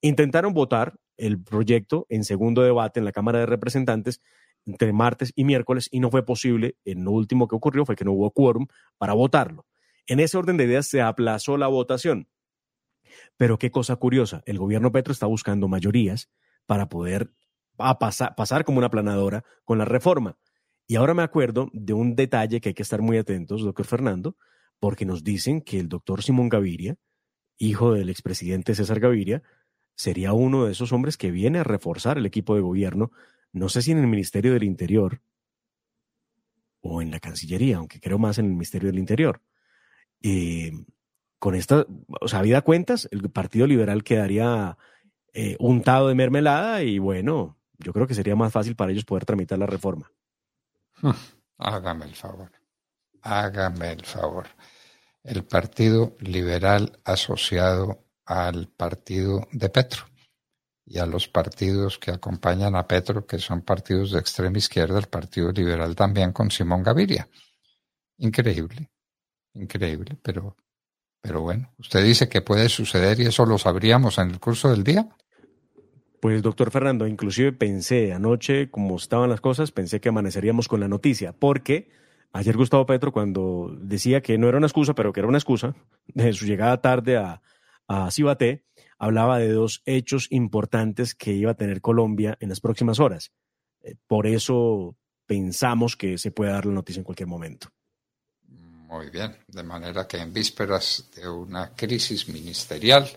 Intentaron 0.00 0.54
votar 0.54 0.98
el 1.16 1.42
proyecto 1.42 2.06
en 2.08 2.24
segundo 2.24 2.62
debate 2.62 3.00
en 3.00 3.04
la 3.04 3.12
Cámara 3.12 3.40
de 3.40 3.46
Representantes 3.46 4.20
entre 4.66 4.92
martes 4.92 5.32
y 5.34 5.44
miércoles 5.44 5.88
y 5.90 6.00
no 6.00 6.10
fue 6.10 6.24
posible. 6.24 6.76
En 6.84 7.04
lo 7.04 7.12
último 7.12 7.48
que 7.48 7.56
ocurrió 7.56 7.84
fue 7.84 7.96
que 7.96 8.04
no 8.04 8.12
hubo 8.12 8.30
quórum 8.30 8.66
para 8.98 9.12
votarlo. 9.12 9.66
En 10.06 10.20
ese 10.20 10.36
orden 10.36 10.56
de 10.56 10.64
ideas 10.64 10.86
se 10.86 11.02
aplazó 11.02 11.56
la 11.56 11.66
votación. 11.68 12.28
Pero 13.36 13.58
qué 13.58 13.70
cosa 13.70 13.96
curiosa, 13.96 14.42
el 14.46 14.58
gobierno 14.58 14.92
Petro 14.92 15.12
está 15.12 15.26
buscando 15.26 15.68
mayorías 15.68 16.30
para 16.66 16.88
poder 16.88 17.32
a 17.78 17.98
pasar, 17.98 18.34
pasar 18.34 18.64
como 18.64 18.78
una 18.78 18.90
planadora 18.90 19.44
con 19.64 19.78
la 19.78 19.84
reforma. 19.84 20.38
Y 20.86 20.96
ahora 20.96 21.14
me 21.14 21.22
acuerdo 21.22 21.68
de 21.72 21.92
un 21.92 22.14
detalle 22.14 22.60
que 22.60 22.70
hay 22.70 22.74
que 22.74 22.82
estar 22.82 23.00
muy 23.00 23.16
atentos, 23.16 23.62
doctor 23.62 23.86
Fernando, 23.86 24.36
porque 24.78 25.04
nos 25.04 25.22
dicen 25.22 25.60
que 25.60 25.78
el 25.78 25.88
doctor 25.88 26.22
Simón 26.22 26.48
Gaviria, 26.48 26.96
hijo 27.58 27.92
del 27.92 28.10
expresidente 28.10 28.74
César 28.74 29.00
Gaviria, 29.00 29.42
sería 29.94 30.32
uno 30.32 30.64
de 30.64 30.72
esos 30.72 30.92
hombres 30.92 31.16
que 31.16 31.30
viene 31.30 31.58
a 31.58 31.64
reforzar 31.64 32.18
el 32.18 32.26
equipo 32.26 32.54
de 32.54 32.60
gobierno, 32.60 33.10
no 33.52 33.68
sé 33.68 33.82
si 33.82 33.92
en 33.92 33.98
el 33.98 34.06
Ministerio 34.06 34.52
del 34.52 34.64
Interior 34.64 35.20
o 36.80 37.02
en 37.02 37.10
la 37.10 37.20
Cancillería, 37.20 37.76
aunque 37.76 38.00
creo 38.00 38.18
más 38.18 38.38
en 38.38 38.46
el 38.46 38.52
Ministerio 38.52 38.88
del 38.88 38.98
Interior. 38.98 39.42
Eh, 40.22 40.72
con 41.38 41.54
esta, 41.54 41.86
o 42.20 42.28
sea, 42.28 42.40
habida 42.40 42.62
cuentas, 42.62 43.08
el 43.10 43.30
Partido 43.30 43.66
Liberal 43.66 44.04
quedaría 44.04 44.76
eh, 45.32 45.56
untado 45.58 46.08
de 46.08 46.14
mermelada 46.14 46.82
y 46.82 46.98
bueno, 46.98 47.58
yo 47.78 47.92
creo 47.92 48.06
que 48.06 48.14
sería 48.14 48.36
más 48.36 48.52
fácil 48.52 48.76
para 48.76 48.92
ellos 48.92 49.04
poder 49.04 49.24
tramitar 49.24 49.58
la 49.58 49.66
reforma. 49.66 50.12
Hágame 51.58 52.06
el 52.06 52.14
favor. 52.14 52.50
Hágame 53.22 53.92
el 53.92 54.04
favor. 54.04 54.46
El 55.22 55.44
Partido 55.44 56.16
Liberal 56.20 56.98
asociado 57.04 58.04
al 58.30 58.68
partido 58.68 59.48
de 59.50 59.68
Petro 59.70 60.04
y 60.86 60.98
a 60.98 61.06
los 61.06 61.26
partidos 61.26 61.98
que 61.98 62.12
acompañan 62.12 62.76
a 62.76 62.86
Petro, 62.86 63.26
que 63.26 63.38
son 63.38 63.62
partidos 63.62 64.12
de 64.12 64.20
extrema 64.20 64.56
izquierda, 64.56 65.00
el 65.00 65.08
Partido 65.08 65.50
Liberal 65.50 65.96
también 65.96 66.32
con 66.32 66.48
Simón 66.50 66.84
Gaviria. 66.84 67.28
Increíble. 68.18 68.88
Increíble, 69.54 70.16
pero, 70.22 70.56
pero 71.20 71.40
bueno, 71.40 71.72
usted 71.78 72.04
dice 72.04 72.28
que 72.28 72.40
puede 72.40 72.68
suceder 72.68 73.18
y 73.18 73.26
eso 73.26 73.44
lo 73.46 73.58
sabríamos 73.58 74.18
en 74.18 74.30
el 74.30 74.38
curso 74.38 74.70
del 74.70 74.84
día. 74.84 75.08
Pues 76.20 76.40
doctor 76.40 76.70
Fernando, 76.70 77.08
inclusive 77.08 77.52
pensé 77.52 78.12
anoche, 78.12 78.70
como 78.70 78.94
estaban 78.94 79.30
las 79.30 79.40
cosas, 79.40 79.72
pensé 79.72 80.00
que 80.00 80.10
amaneceríamos 80.10 80.68
con 80.68 80.78
la 80.78 80.86
noticia, 80.86 81.32
porque 81.32 81.90
ayer 82.32 82.56
Gustavo 82.56 82.86
Petro, 82.86 83.10
cuando 83.10 83.76
decía 83.80 84.20
que 84.20 84.38
no 84.38 84.48
era 84.48 84.58
una 84.58 84.68
excusa, 84.68 84.94
pero 84.94 85.12
que 85.12 85.18
era 85.18 85.28
una 85.28 85.38
excusa, 85.38 85.74
de 86.06 86.32
su 86.32 86.46
llegada 86.46 86.80
tarde 86.80 87.16
a, 87.16 87.42
a 87.90 88.08
Cibaté, 88.12 88.62
hablaba 88.98 89.40
de 89.40 89.50
dos 89.50 89.82
hechos 89.84 90.28
importantes 90.30 91.16
que 91.16 91.32
iba 91.32 91.50
a 91.50 91.56
tener 91.56 91.80
Colombia 91.80 92.38
en 92.38 92.48
las 92.48 92.60
próximas 92.60 93.00
horas. 93.00 93.32
Eh, 93.82 93.96
por 94.06 94.28
eso 94.28 94.96
pensamos 95.26 95.96
que 95.96 96.16
se 96.16 96.30
puede 96.30 96.52
dar 96.52 96.66
la 96.66 96.72
noticia 96.72 97.00
en 97.00 97.04
cualquier 97.04 97.26
momento. 97.26 97.68
Muy 98.46 99.10
bien, 99.10 99.36
de 99.48 99.62
manera 99.64 100.06
que 100.06 100.18
en 100.18 100.32
vísperas 100.32 101.10
de 101.16 101.28
una 101.28 101.74
crisis 101.74 102.28
ministerial 102.28 103.08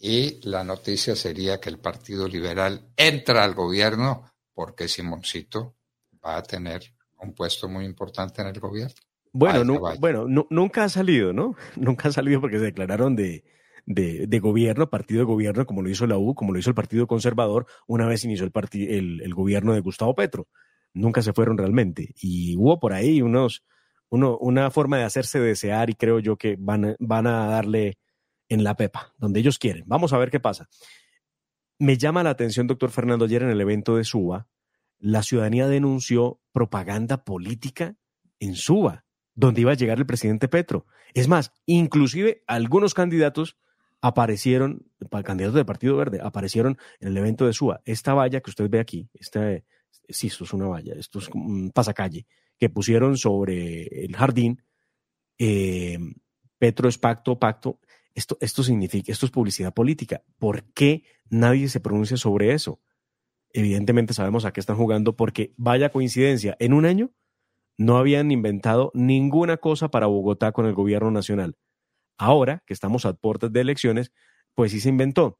y 0.00 0.40
la 0.48 0.64
noticia 0.64 1.14
sería 1.14 1.60
que 1.60 1.68
el 1.68 1.78
Partido 1.78 2.26
Liberal 2.26 2.88
entra 2.96 3.44
al 3.44 3.54
gobierno 3.54 4.28
porque 4.52 4.88
Simoncito 4.88 5.76
va 6.24 6.36
a 6.36 6.42
tener 6.42 6.82
un 7.20 7.32
puesto 7.32 7.68
muy 7.68 7.84
importante 7.84 8.42
en 8.42 8.48
el 8.48 8.58
gobierno. 8.58 8.94
Bueno, 9.32 9.78
bueno 10.00 10.26
nunca 10.26 10.82
ha 10.82 10.88
salido, 10.88 11.32
¿no? 11.32 11.54
Nunca 11.76 12.08
ha 12.08 12.12
salido 12.12 12.40
porque 12.40 12.58
se 12.58 12.64
declararon 12.64 13.14
de, 13.14 13.44
de, 13.94 14.38
gobierno, 14.38 14.88
partido 14.88 15.20
de 15.20 15.24
gobierno, 15.24 15.66
como 15.66 15.82
lo 15.82 15.90
hizo 15.90 16.06
la 16.06 16.16
U, 16.16 16.34
como 16.34 16.52
lo 16.52 16.58
hizo 16.58 16.70
el 16.70 16.74
Partido 16.74 17.06
Conservador, 17.06 17.66
una 17.86 18.06
vez 18.06 18.24
inició 18.24 18.46
el, 18.46 18.52
el, 18.88 19.20
el 19.22 19.34
gobierno 19.34 19.74
de 19.74 19.80
Gustavo 19.80 20.14
Petro. 20.14 20.48
Nunca 20.94 21.22
se 21.22 21.32
fueron 21.32 21.58
realmente. 21.58 22.14
Y 22.20 22.56
hubo 22.56 22.78
por 22.78 22.92
ahí 22.92 23.20
unos, 23.20 23.64
uno, 24.08 24.38
una 24.38 24.70
forma 24.70 24.98
de 24.98 25.04
hacerse 25.04 25.40
desear 25.40 25.90
y 25.90 25.94
creo 25.94 26.20
yo 26.20 26.36
que 26.36 26.56
van, 26.58 26.96
van 27.00 27.26
a 27.26 27.46
darle 27.46 27.98
en 28.48 28.64
la 28.64 28.76
pepa, 28.76 29.12
donde 29.18 29.40
ellos 29.40 29.58
quieren. 29.58 29.84
Vamos 29.86 30.12
a 30.12 30.18
ver 30.18 30.30
qué 30.30 30.40
pasa. 30.40 30.68
Me 31.78 31.96
llama 31.96 32.22
la 32.22 32.30
atención, 32.30 32.66
doctor 32.66 32.90
Fernando, 32.90 33.24
ayer 33.24 33.42
en 33.42 33.50
el 33.50 33.60
evento 33.60 33.96
de 33.96 34.04
Suba, 34.04 34.48
la 34.98 35.22
ciudadanía 35.22 35.66
denunció 35.66 36.40
propaganda 36.52 37.24
política 37.24 37.96
en 38.38 38.54
Suba, 38.54 39.04
donde 39.34 39.62
iba 39.62 39.72
a 39.72 39.76
llegar 39.76 39.98
el 39.98 40.06
presidente 40.06 40.48
Petro. 40.48 40.86
Es 41.14 41.26
más, 41.26 41.52
inclusive 41.64 42.42
algunos 42.46 42.92
candidatos 42.92 43.56
aparecieron, 44.00 44.86
candidatos 45.24 45.54
del 45.54 45.66
Partido 45.66 45.96
Verde, 45.96 46.20
aparecieron 46.22 46.78
en 47.00 47.08
el 47.08 47.16
evento 47.16 47.46
de 47.46 47.52
SUA. 47.52 47.80
Esta 47.84 48.14
valla 48.14 48.40
que 48.40 48.50
usted 48.50 48.68
ve 48.70 48.80
aquí, 48.80 49.08
esta, 49.14 49.40
sí, 50.08 50.28
esto 50.28 50.44
es 50.44 50.52
una 50.52 50.66
valla, 50.66 50.94
esto 50.94 51.18
es 51.18 51.28
un 51.28 51.70
pasacalle, 51.70 52.26
que 52.58 52.70
pusieron 52.70 53.16
sobre 53.16 54.04
el 54.04 54.16
jardín, 54.16 54.62
eh, 55.38 55.98
Petro 56.58 56.88
es 56.88 56.98
pacto, 56.98 57.38
pacto. 57.38 57.80
Esto, 58.14 58.36
esto 58.40 58.62
significa, 58.62 59.10
esto 59.10 59.24
es 59.24 59.32
publicidad 59.32 59.72
política. 59.72 60.22
¿Por 60.38 60.64
qué 60.74 61.04
nadie 61.30 61.68
se 61.68 61.80
pronuncia 61.80 62.18
sobre 62.18 62.52
eso? 62.52 62.80
Evidentemente 63.52 64.12
sabemos 64.12 64.44
a 64.44 64.52
qué 64.52 64.60
están 64.60 64.76
jugando 64.76 65.16
porque 65.16 65.54
vaya 65.56 65.90
coincidencia, 65.90 66.56
en 66.60 66.74
un 66.74 66.84
año 66.84 67.12
no 67.78 67.96
habían 67.96 68.30
inventado 68.30 68.90
ninguna 68.92 69.56
cosa 69.56 69.90
para 69.90 70.06
Bogotá 70.06 70.52
con 70.52 70.66
el 70.66 70.74
gobierno 70.74 71.10
nacional. 71.10 71.56
Ahora 72.20 72.62
que 72.66 72.74
estamos 72.74 73.06
a 73.06 73.14
puertas 73.14 73.50
de 73.50 73.62
elecciones, 73.62 74.12
pues 74.54 74.72
sí 74.72 74.80
se 74.80 74.90
inventó. 74.90 75.38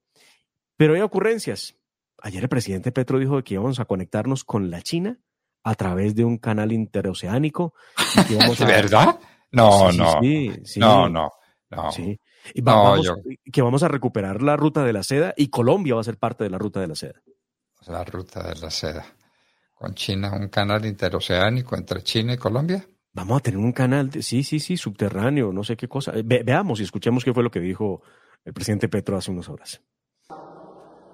Pero 0.79 0.95
hay 0.95 1.03
ocurrencias. 1.03 1.77
Ayer 2.23 2.43
el 2.43 2.49
presidente 2.49 2.91
Petro 2.91 3.19
dijo 3.19 3.45
que 3.45 3.55
íbamos 3.55 3.81
a 3.81 3.85
conectarnos 3.85 4.45
con 4.45 4.71
la 4.71 4.81
China 4.81 5.21
a 5.63 5.75
través 5.75 6.15
de 6.15 6.25
un 6.25 6.39
canal 6.39 6.73
interoceánico. 6.73 7.75
¿De 8.27 8.37
verdad? 8.65 9.21
No, 9.53 9.93
no. 9.93 10.21
no, 10.77 11.09
no, 11.11 11.31
no. 11.69 11.91
Y 12.55 12.63
vamos, 12.63 13.13
que 13.53 13.61
vamos 13.61 13.83
a 13.83 13.89
recuperar 13.89 14.41
la 14.41 14.57
ruta 14.57 14.83
de 14.83 14.95
la 14.95 15.03
seda 15.03 15.35
y 15.37 15.49
Colombia 15.49 15.97
va 15.97 16.01
a 16.01 16.05
ser 16.05 16.17
parte 16.17 16.45
de 16.45 16.51
la 16.51 16.57
ruta 16.57 16.81
de 16.81 16.87
la 16.87 16.95
seda. 16.95 17.21
La 17.89 18.05
ruta 18.05 18.43
de 18.43 18.59
la 18.59 18.71
seda. 18.71 19.05
Con 19.75 19.95
China, 19.95 20.33
un 20.33 20.49
canal 20.49 20.87
interoceánico 20.87 21.77
entre 21.77 22.03
China 22.03 22.33
y 22.33 22.39
Colombia. 22.39 22.87
Vamos 23.13 23.39
a 23.39 23.41
tener 23.41 23.59
un 23.59 23.73
canal, 23.73 24.09
de, 24.09 24.23
sí, 24.23 24.45
sí, 24.45 24.61
sí, 24.61 24.77
subterráneo, 24.77 25.53
no 25.53 25.65
sé 25.65 25.77
qué 25.77 25.89
cosa. 25.89 26.13
veamos 26.25 26.81
y 26.81 26.85
escuchemos 26.85 27.25
qué 27.25 27.35
fue 27.35 27.43
lo 27.43 27.51
que 27.51 27.59
dijo 27.59 28.03
el 28.45 28.55
presidente 28.55 28.89
Petro 28.89 29.17
hace 29.17 29.33
unas 29.33 29.49
horas. 29.49 29.81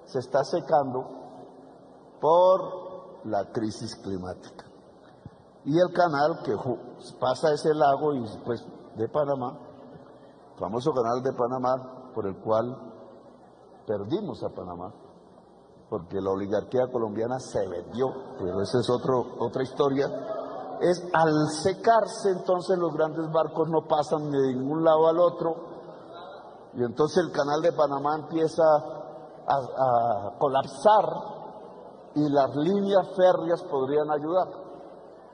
Se 0.05 0.19
está 0.19 0.43
secando 0.43 2.17
por 2.21 3.25
la 3.25 3.51
crisis 3.51 3.95
climática. 3.95 4.65
Y 5.65 5.77
el 5.77 5.91
canal 5.91 6.39
que 6.45 6.53
pasa 7.19 7.53
ese 7.53 7.73
lago 7.73 8.13
y 8.13 8.21
después 8.21 8.63
de 8.95 9.09
Panamá, 9.09 9.59
famoso 10.57 10.93
canal 10.93 11.21
de 11.23 11.33
Panamá, 11.33 12.11
por 12.13 12.27
el 12.27 12.37
cual 12.37 12.77
perdimos 13.85 14.43
a 14.43 14.49
Panamá, 14.49 14.93
porque 15.89 16.21
la 16.21 16.29
oligarquía 16.29 16.87
colombiana 16.91 17.39
se 17.39 17.67
vendió, 17.67 18.07
pero 18.37 18.61
esa 18.61 18.79
es 18.79 18.89
otro, 18.89 19.35
otra 19.39 19.63
historia 19.63 20.07
es 20.81 21.03
al 21.13 21.31
secarse 21.63 22.29
entonces 22.29 22.77
los 22.77 22.93
grandes 22.93 23.31
barcos 23.31 23.67
no 23.69 23.87
pasan 23.87 24.29
de 24.29 24.53
ningún 24.53 24.83
lado 24.83 25.07
al 25.07 25.19
otro 25.19 25.55
y 26.77 26.83
entonces 26.83 27.25
el 27.25 27.31
canal 27.31 27.59
de 27.61 27.71
Panamá 27.73 28.15
empieza 28.15 28.63
a, 29.47 30.37
colapsar 30.37 31.05
y 32.13 32.29
las 32.29 32.55
líneas 32.55 33.07
férreas 33.15 33.63
podrían 33.63 34.11
ayudar. 34.11 34.47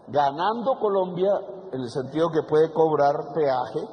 Ganando 0.07 0.79
Colombia 0.79 1.31
en 1.71 1.81
el 1.81 1.89
sentido 1.89 2.29
que 2.29 2.43
puede 2.43 2.71
cobrar 2.71 3.33
peaje 3.33 3.87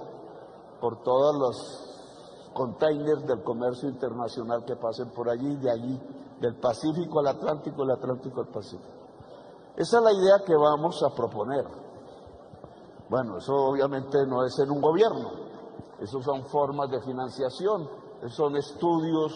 por 0.81 1.03
todos 1.03 1.37
los 1.39 2.53
containers 2.55 3.27
del 3.27 3.43
comercio 3.43 3.89
internacional 3.89 4.65
que 4.65 4.77
pasen 4.77 5.11
por 5.11 5.29
allí, 5.29 5.57
de 5.57 5.71
allí, 5.71 6.01
del 6.41 6.57
Pacífico 6.61 7.21
al 7.21 7.29
Atlántico, 7.29 7.83
del 7.83 7.97
Atlántico 7.97 8.41
al 8.41 8.49
Pacífico. 8.49 9.00
Esa 9.81 9.97
es 9.97 10.05
la 10.05 10.13
idea 10.13 10.45
que 10.45 10.55
vamos 10.55 11.03
a 11.03 11.09
proponer. 11.17 11.65
Bueno, 13.09 13.39
eso 13.39 13.55
obviamente 13.55 14.19
no 14.27 14.45
es 14.45 14.59
en 14.59 14.71
un 14.71 14.79
gobierno, 14.79 15.31
eso 15.99 16.21
son 16.21 16.45
formas 16.49 16.91
de 16.91 17.01
financiación, 17.01 17.89
son 18.29 18.57
estudios 18.57 19.33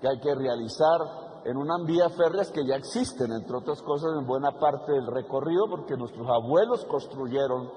que 0.00 0.08
hay 0.08 0.18
que 0.20 0.34
realizar 0.34 1.42
en 1.44 1.58
unas 1.58 1.84
vías 1.84 2.10
férreas 2.16 2.50
que 2.50 2.66
ya 2.66 2.76
existen, 2.76 3.30
entre 3.30 3.58
otras 3.58 3.82
cosas, 3.82 4.12
en 4.18 4.26
buena 4.26 4.58
parte 4.58 4.90
del 4.90 5.06
recorrido, 5.06 5.68
porque 5.68 5.98
nuestros 5.98 6.26
abuelos 6.30 6.86
construyeron 6.86 7.70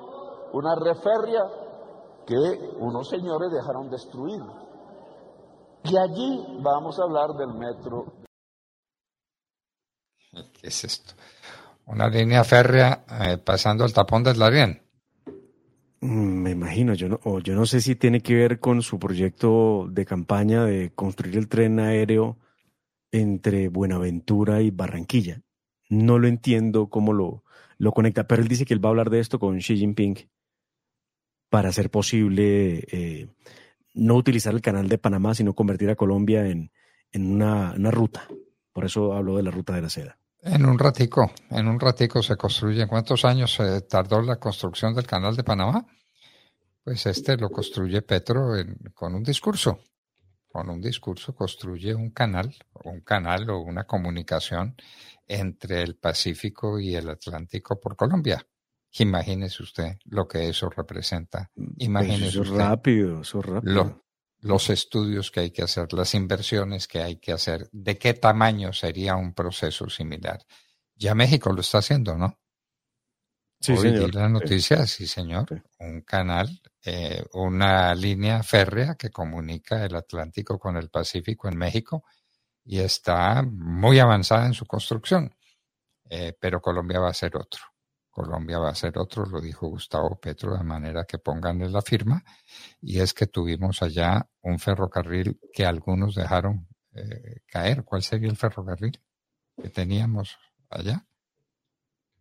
una 0.54 0.76
red 0.76 0.96
férrea 0.96 1.44
que 2.26 2.78
unos 2.80 3.10
señores 3.10 3.52
dejaron 3.52 3.90
destruir. 3.90 4.42
Y 5.84 5.98
allí 5.98 6.58
vamos 6.62 6.98
a 7.00 7.04
hablar 7.04 7.32
del 7.34 7.54
metro. 7.54 8.06
¿Qué 10.32 10.68
es 10.68 10.86
esto? 10.86 11.16
Una 11.92 12.08
línea 12.08 12.46
férrea 12.46 13.04
eh, 13.22 13.38
pasando 13.38 13.84
el 13.84 13.92
tapón 13.92 14.24
del 14.24 14.38
Darién. 14.38 14.82
Mm, 16.00 16.42
me 16.42 16.52
imagino, 16.52 16.94
yo 16.94 17.10
no, 17.10 17.40
yo 17.40 17.54
no 17.54 17.66
sé 17.66 17.82
si 17.82 17.96
tiene 17.96 18.22
que 18.22 18.34
ver 18.34 18.60
con 18.60 18.82
su 18.82 18.98
proyecto 18.98 19.88
de 19.92 20.06
campaña 20.06 20.64
de 20.64 20.94
construir 20.96 21.38
el 21.38 21.50
tren 21.50 21.82
aéreo 21.82 22.38
entre 23.12 23.68
Buenaventura 23.68 24.62
y 24.62 24.72
Barranquilla. 24.72 25.42
No 25.90 26.18
lo 26.18 26.30
entiendo 26.30 26.90
cómo 26.90 27.12
lo, 27.12 27.44
lo 27.78 27.92
conecta, 27.92 28.26
pero 28.26 28.42
él 28.42 28.48
dice 28.48 28.64
que 28.64 28.74
él 28.74 28.84
va 28.84 28.88
a 28.88 28.92
hablar 28.92 29.10
de 29.10 29.20
esto 29.20 29.38
con 29.38 29.58
Xi 29.58 29.76
Jinping 29.76 30.16
para 31.50 31.68
hacer 31.68 31.90
posible 31.90 32.86
eh, 32.90 33.28
no 33.94 34.16
utilizar 34.16 34.54
el 34.54 34.62
canal 34.62 34.88
de 34.88 34.98
Panamá, 34.98 35.36
sino 35.36 35.56
convertir 35.56 35.90
a 35.90 35.98
Colombia 35.98 36.48
en, 36.48 36.72
en 37.12 37.30
una, 37.30 37.74
una 37.76 37.92
ruta. 37.92 38.30
Por 38.72 38.86
eso 38.86 39.12
hablo 39.12 39.36
de 39.36 39.44
la 39.44 39.52
ruta 39.52 39.76
de 39.76 39.82
la 39.82 39.90
seda. 39.90 40.21
En 40.44 40.66
un 40.66 40.80
ratico, 40.80 41.32
en 41.52 41.68
un 41.68 41.80
ratico 41.80 42.24
se 42.24 42.36
construye. 42.36 42.88
¿Cuántos 42.88 43.26
años 43.26 43.54
se 43.54 43.82
tardó 43.82 44.22
la 44.22 44.38
construcción 44.38 44.96
del 44.96 45.06
canal 45.06 45.36
de 45.36 45.44
Panamá? 45.44 45.86
Pues 46.84 47.06
este 47.06 47.38
lo 47.38 47.50
construye 47.50 48.02
Petro 48.02 48.54
con 48.94 49.14
un 49.14 49.24
discurso. 49.24 49.84
Con 50.48 50.70
un 50.70 50.82
discurso 50.82 51.34
construye 51.36 51.94
un 51.94 52.10
canal, 52.10 52.54
un 52.84 53.02
canal 53.02 53.50
o 53.52 53.60
una 53.60 53.86
comunicación 53.86 54.76
entre 55.28 55.84
el 55.84 55.96
Pacífico 55.96 56.80
y 56.80 56.96
el 56.96 57.10
Atlántico 57.10 57.80
por 57.80 57.96
Colombia. 57.96 58.46
Imagínese 59.00 59.64
usted 59.64 59.98
lo 60.06 60.28
que 60.28 60.50
eso 60.50 60.70
representa. 60.70 61.50
Pues 61.54 61.70
Imagínese 61.78 62.42
eso 62.42 62.44
rápido, 62.56 63.22
eso 63.22 63.42
rápido 63.42 64.02
los 64.42 64.70
estudios 64.70 65.32
que 65.32 65.42
hay 65.42 65.52
que 65.52 65.62
hacer, 65.62 65.94
las 65.94 66.14
inversiones 66.16 66.88
que 66.88 67.02
hay 67.02 67.18
que 67.18 67.32
hacer, 67.32 67.70
de 67.72 67.98
qué 67.98 68.14
tamaño 68.14 68.74
sería 68.74 69.16
un 69.16 69.34
proceso 69.34 69.90
similar. 69.90 70.44
Ya 70.96 71.16
México 71.16 71.52
lo 71.54 71.62
está 71.62 71.78
haciendo, 71.80 72.18
¿no? 72.18 72.40
Sí, 73.60 73.78
señor. 73.78 74.16
la 74.16 74.28
noticia, 74.28 74.88
sí, 74.88 75.06
señor. 75.06 75.64
Un 75.78 76.02
canal, 76.02 76.60
eh, 76.84 77.24
una 77.34 77.94
línea 77.94 78.42
férrea 78.42 78.96
que 78.96 79.12
comunica 79.12 79.86
el 79.86 79.96
Atlántico 79.96 80.58
con 80.58 80.78
el 80.78 80.90
Pacífico 80.90 81.48
en 81.48 81.58
México 81.58 82.04
y 82.66 82.80
está 82.80 83.44
muy 83.44 84.00
avanzada 84.00 84.48
en 84.48 84.56
su 84.56 84.66
construcción. 84.66 85.36
Eh, 86.10 86.36
pero 86.40 86.60
Colombia 86.60 87.00
va 87.00 87.10
a 87.10 87.14
ser 87.14 87.38
otro. 87.38 87.62
Colombia 88.22 88.60
va 88.60 88.70
a 88.70 88.76
ser 88.76 88.98
otro, 88.98 89.26
lo 89.26 89.42
dijo 89.42 89.68
Gustavo 89.68 90.20
Petro, 90.20 90.56
de 90.56 90.64
manera 90.64 91.06
que 91.06 91.18
pónganle 91.18 91.70
la 91.70 91.82
firma, 91.82 92.24
y 92.80 93.00
es 93.00 93.14
que 93.14 93.26
tuvimos 93.26 93.82
allá 93.82 94.28
un 94.42 94.60
ferrocarril 94.60 95.40
que 95.52 95.66
algunos 95.66 96.14
dejaron 96.14 96.68
eh, 96.94 97.42
caer. 97.48 97.84
¿Cuál 97.84 98.04
sería 98.04 98.30
el 98.30 98.38
ferrocarril 98.38 99.02
que 99.60 99.70
teníamos 99.70 100.38
allá? 100.70 101.06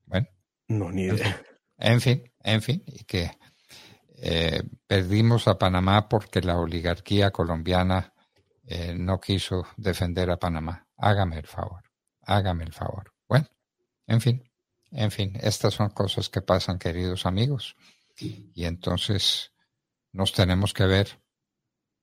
Bueno. 0.06 0.26
No, 0.68 0.90
ni 0.90 1.04
idea. 1.04 1.42
En 1.76 2.00
fin, 2.00 2.22
en 2.42 2.62
fin, 2.62 2.82
y 2.86 3.04
que 3.04 3.30
eh, 4.22 4.62
perdimos 4.86 5.48
a 5.48 5.58
Panamá 5.58 6.08
porque 6.08 6.40
la 6.40 6.58
oligarquía 6.58 7.30
colombiana 7.30 8.14
eh, 8.64 8.94
no 8.96 9.18
quiso 9.18 9.66
defender 9.76 10.30
a 10.30 10.38
Panamá. 10.38 10.86
Hágame 10.96 11.38
el 11.38 11.46
favor, 11.46 11.82
hágame 12.22 12.64
el 12.64 12.72
favor. 12.72 13.12
Bueno, 13.28 13.46
en 14.06 14.20
fin, 14.20 14.49
en 14.92 15.10
fin, 15.10 15.38
estas 15.40 15.74
son 15.74 15.90
cosas 15.90 16.28
que 16.28 16.42
pasan, 16.42 16.78
queridos 16.78 17.26
amigos. 17.26 17.76
Y 18.18 18.64
entonces 18.64 19.52
nos 20.12 20.32
tenemos 20.32 20.74
que 20.74 20.84
ver 20.84 21.20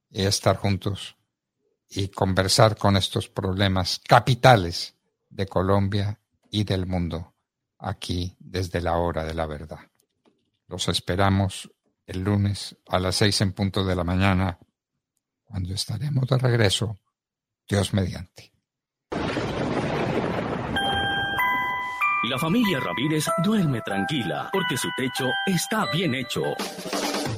y 0.10 0.24
estar 0.24 0.58
juntos 0.58 1.16
y 1.90 2.10
conversar 2.10 2.78
con 2.78 2.98
estos 2.98 3.30
problemas 3.30 4.02
capitales 4.08 4.96
de 5.30 5.46
Colombia 5.46 6.20
y 6.50 6.64
del 6.64 6.86
mundo 6.86 7.36
aquí 7.78 8.36
desde 8.40 8.82
la 8.82 8.98
hora 8.98 9.24
de 9.24 9.34
la 9.34 9.46
verdad. 9.46 9.80
Los 10.68 10.88
esperamos 10.88 11.70
el 12.06 12.22
lunes 12.22 12.76
a 12.88 13.00
las 13.00 13.18
seis 13.18 13.40
en 13.42 13.54
punto 13.54 13.86
de 13.86 13.96
la 13.96 14.04
mañana, 14.04 14.58
cuando 15.44 15.74
estaremos 15.74 16.28
de 16.28 16.38
regreso, 16.38 16.98
Dios 17.68 17.94
mediante. 17.94 18.57
La 22.28 22.38
familia 22.38 22.80
Ramírez 22.82 23.26
duerme 23.42 23.82
tranquila 23.82 24.50
porque 24.52 24.76
su 24.76 24.90
techo 24.98 25.24
está 25.46 25.86
bien 25.94 26.14
hecho. 26.14 26.42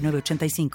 906985. 0.00 0.70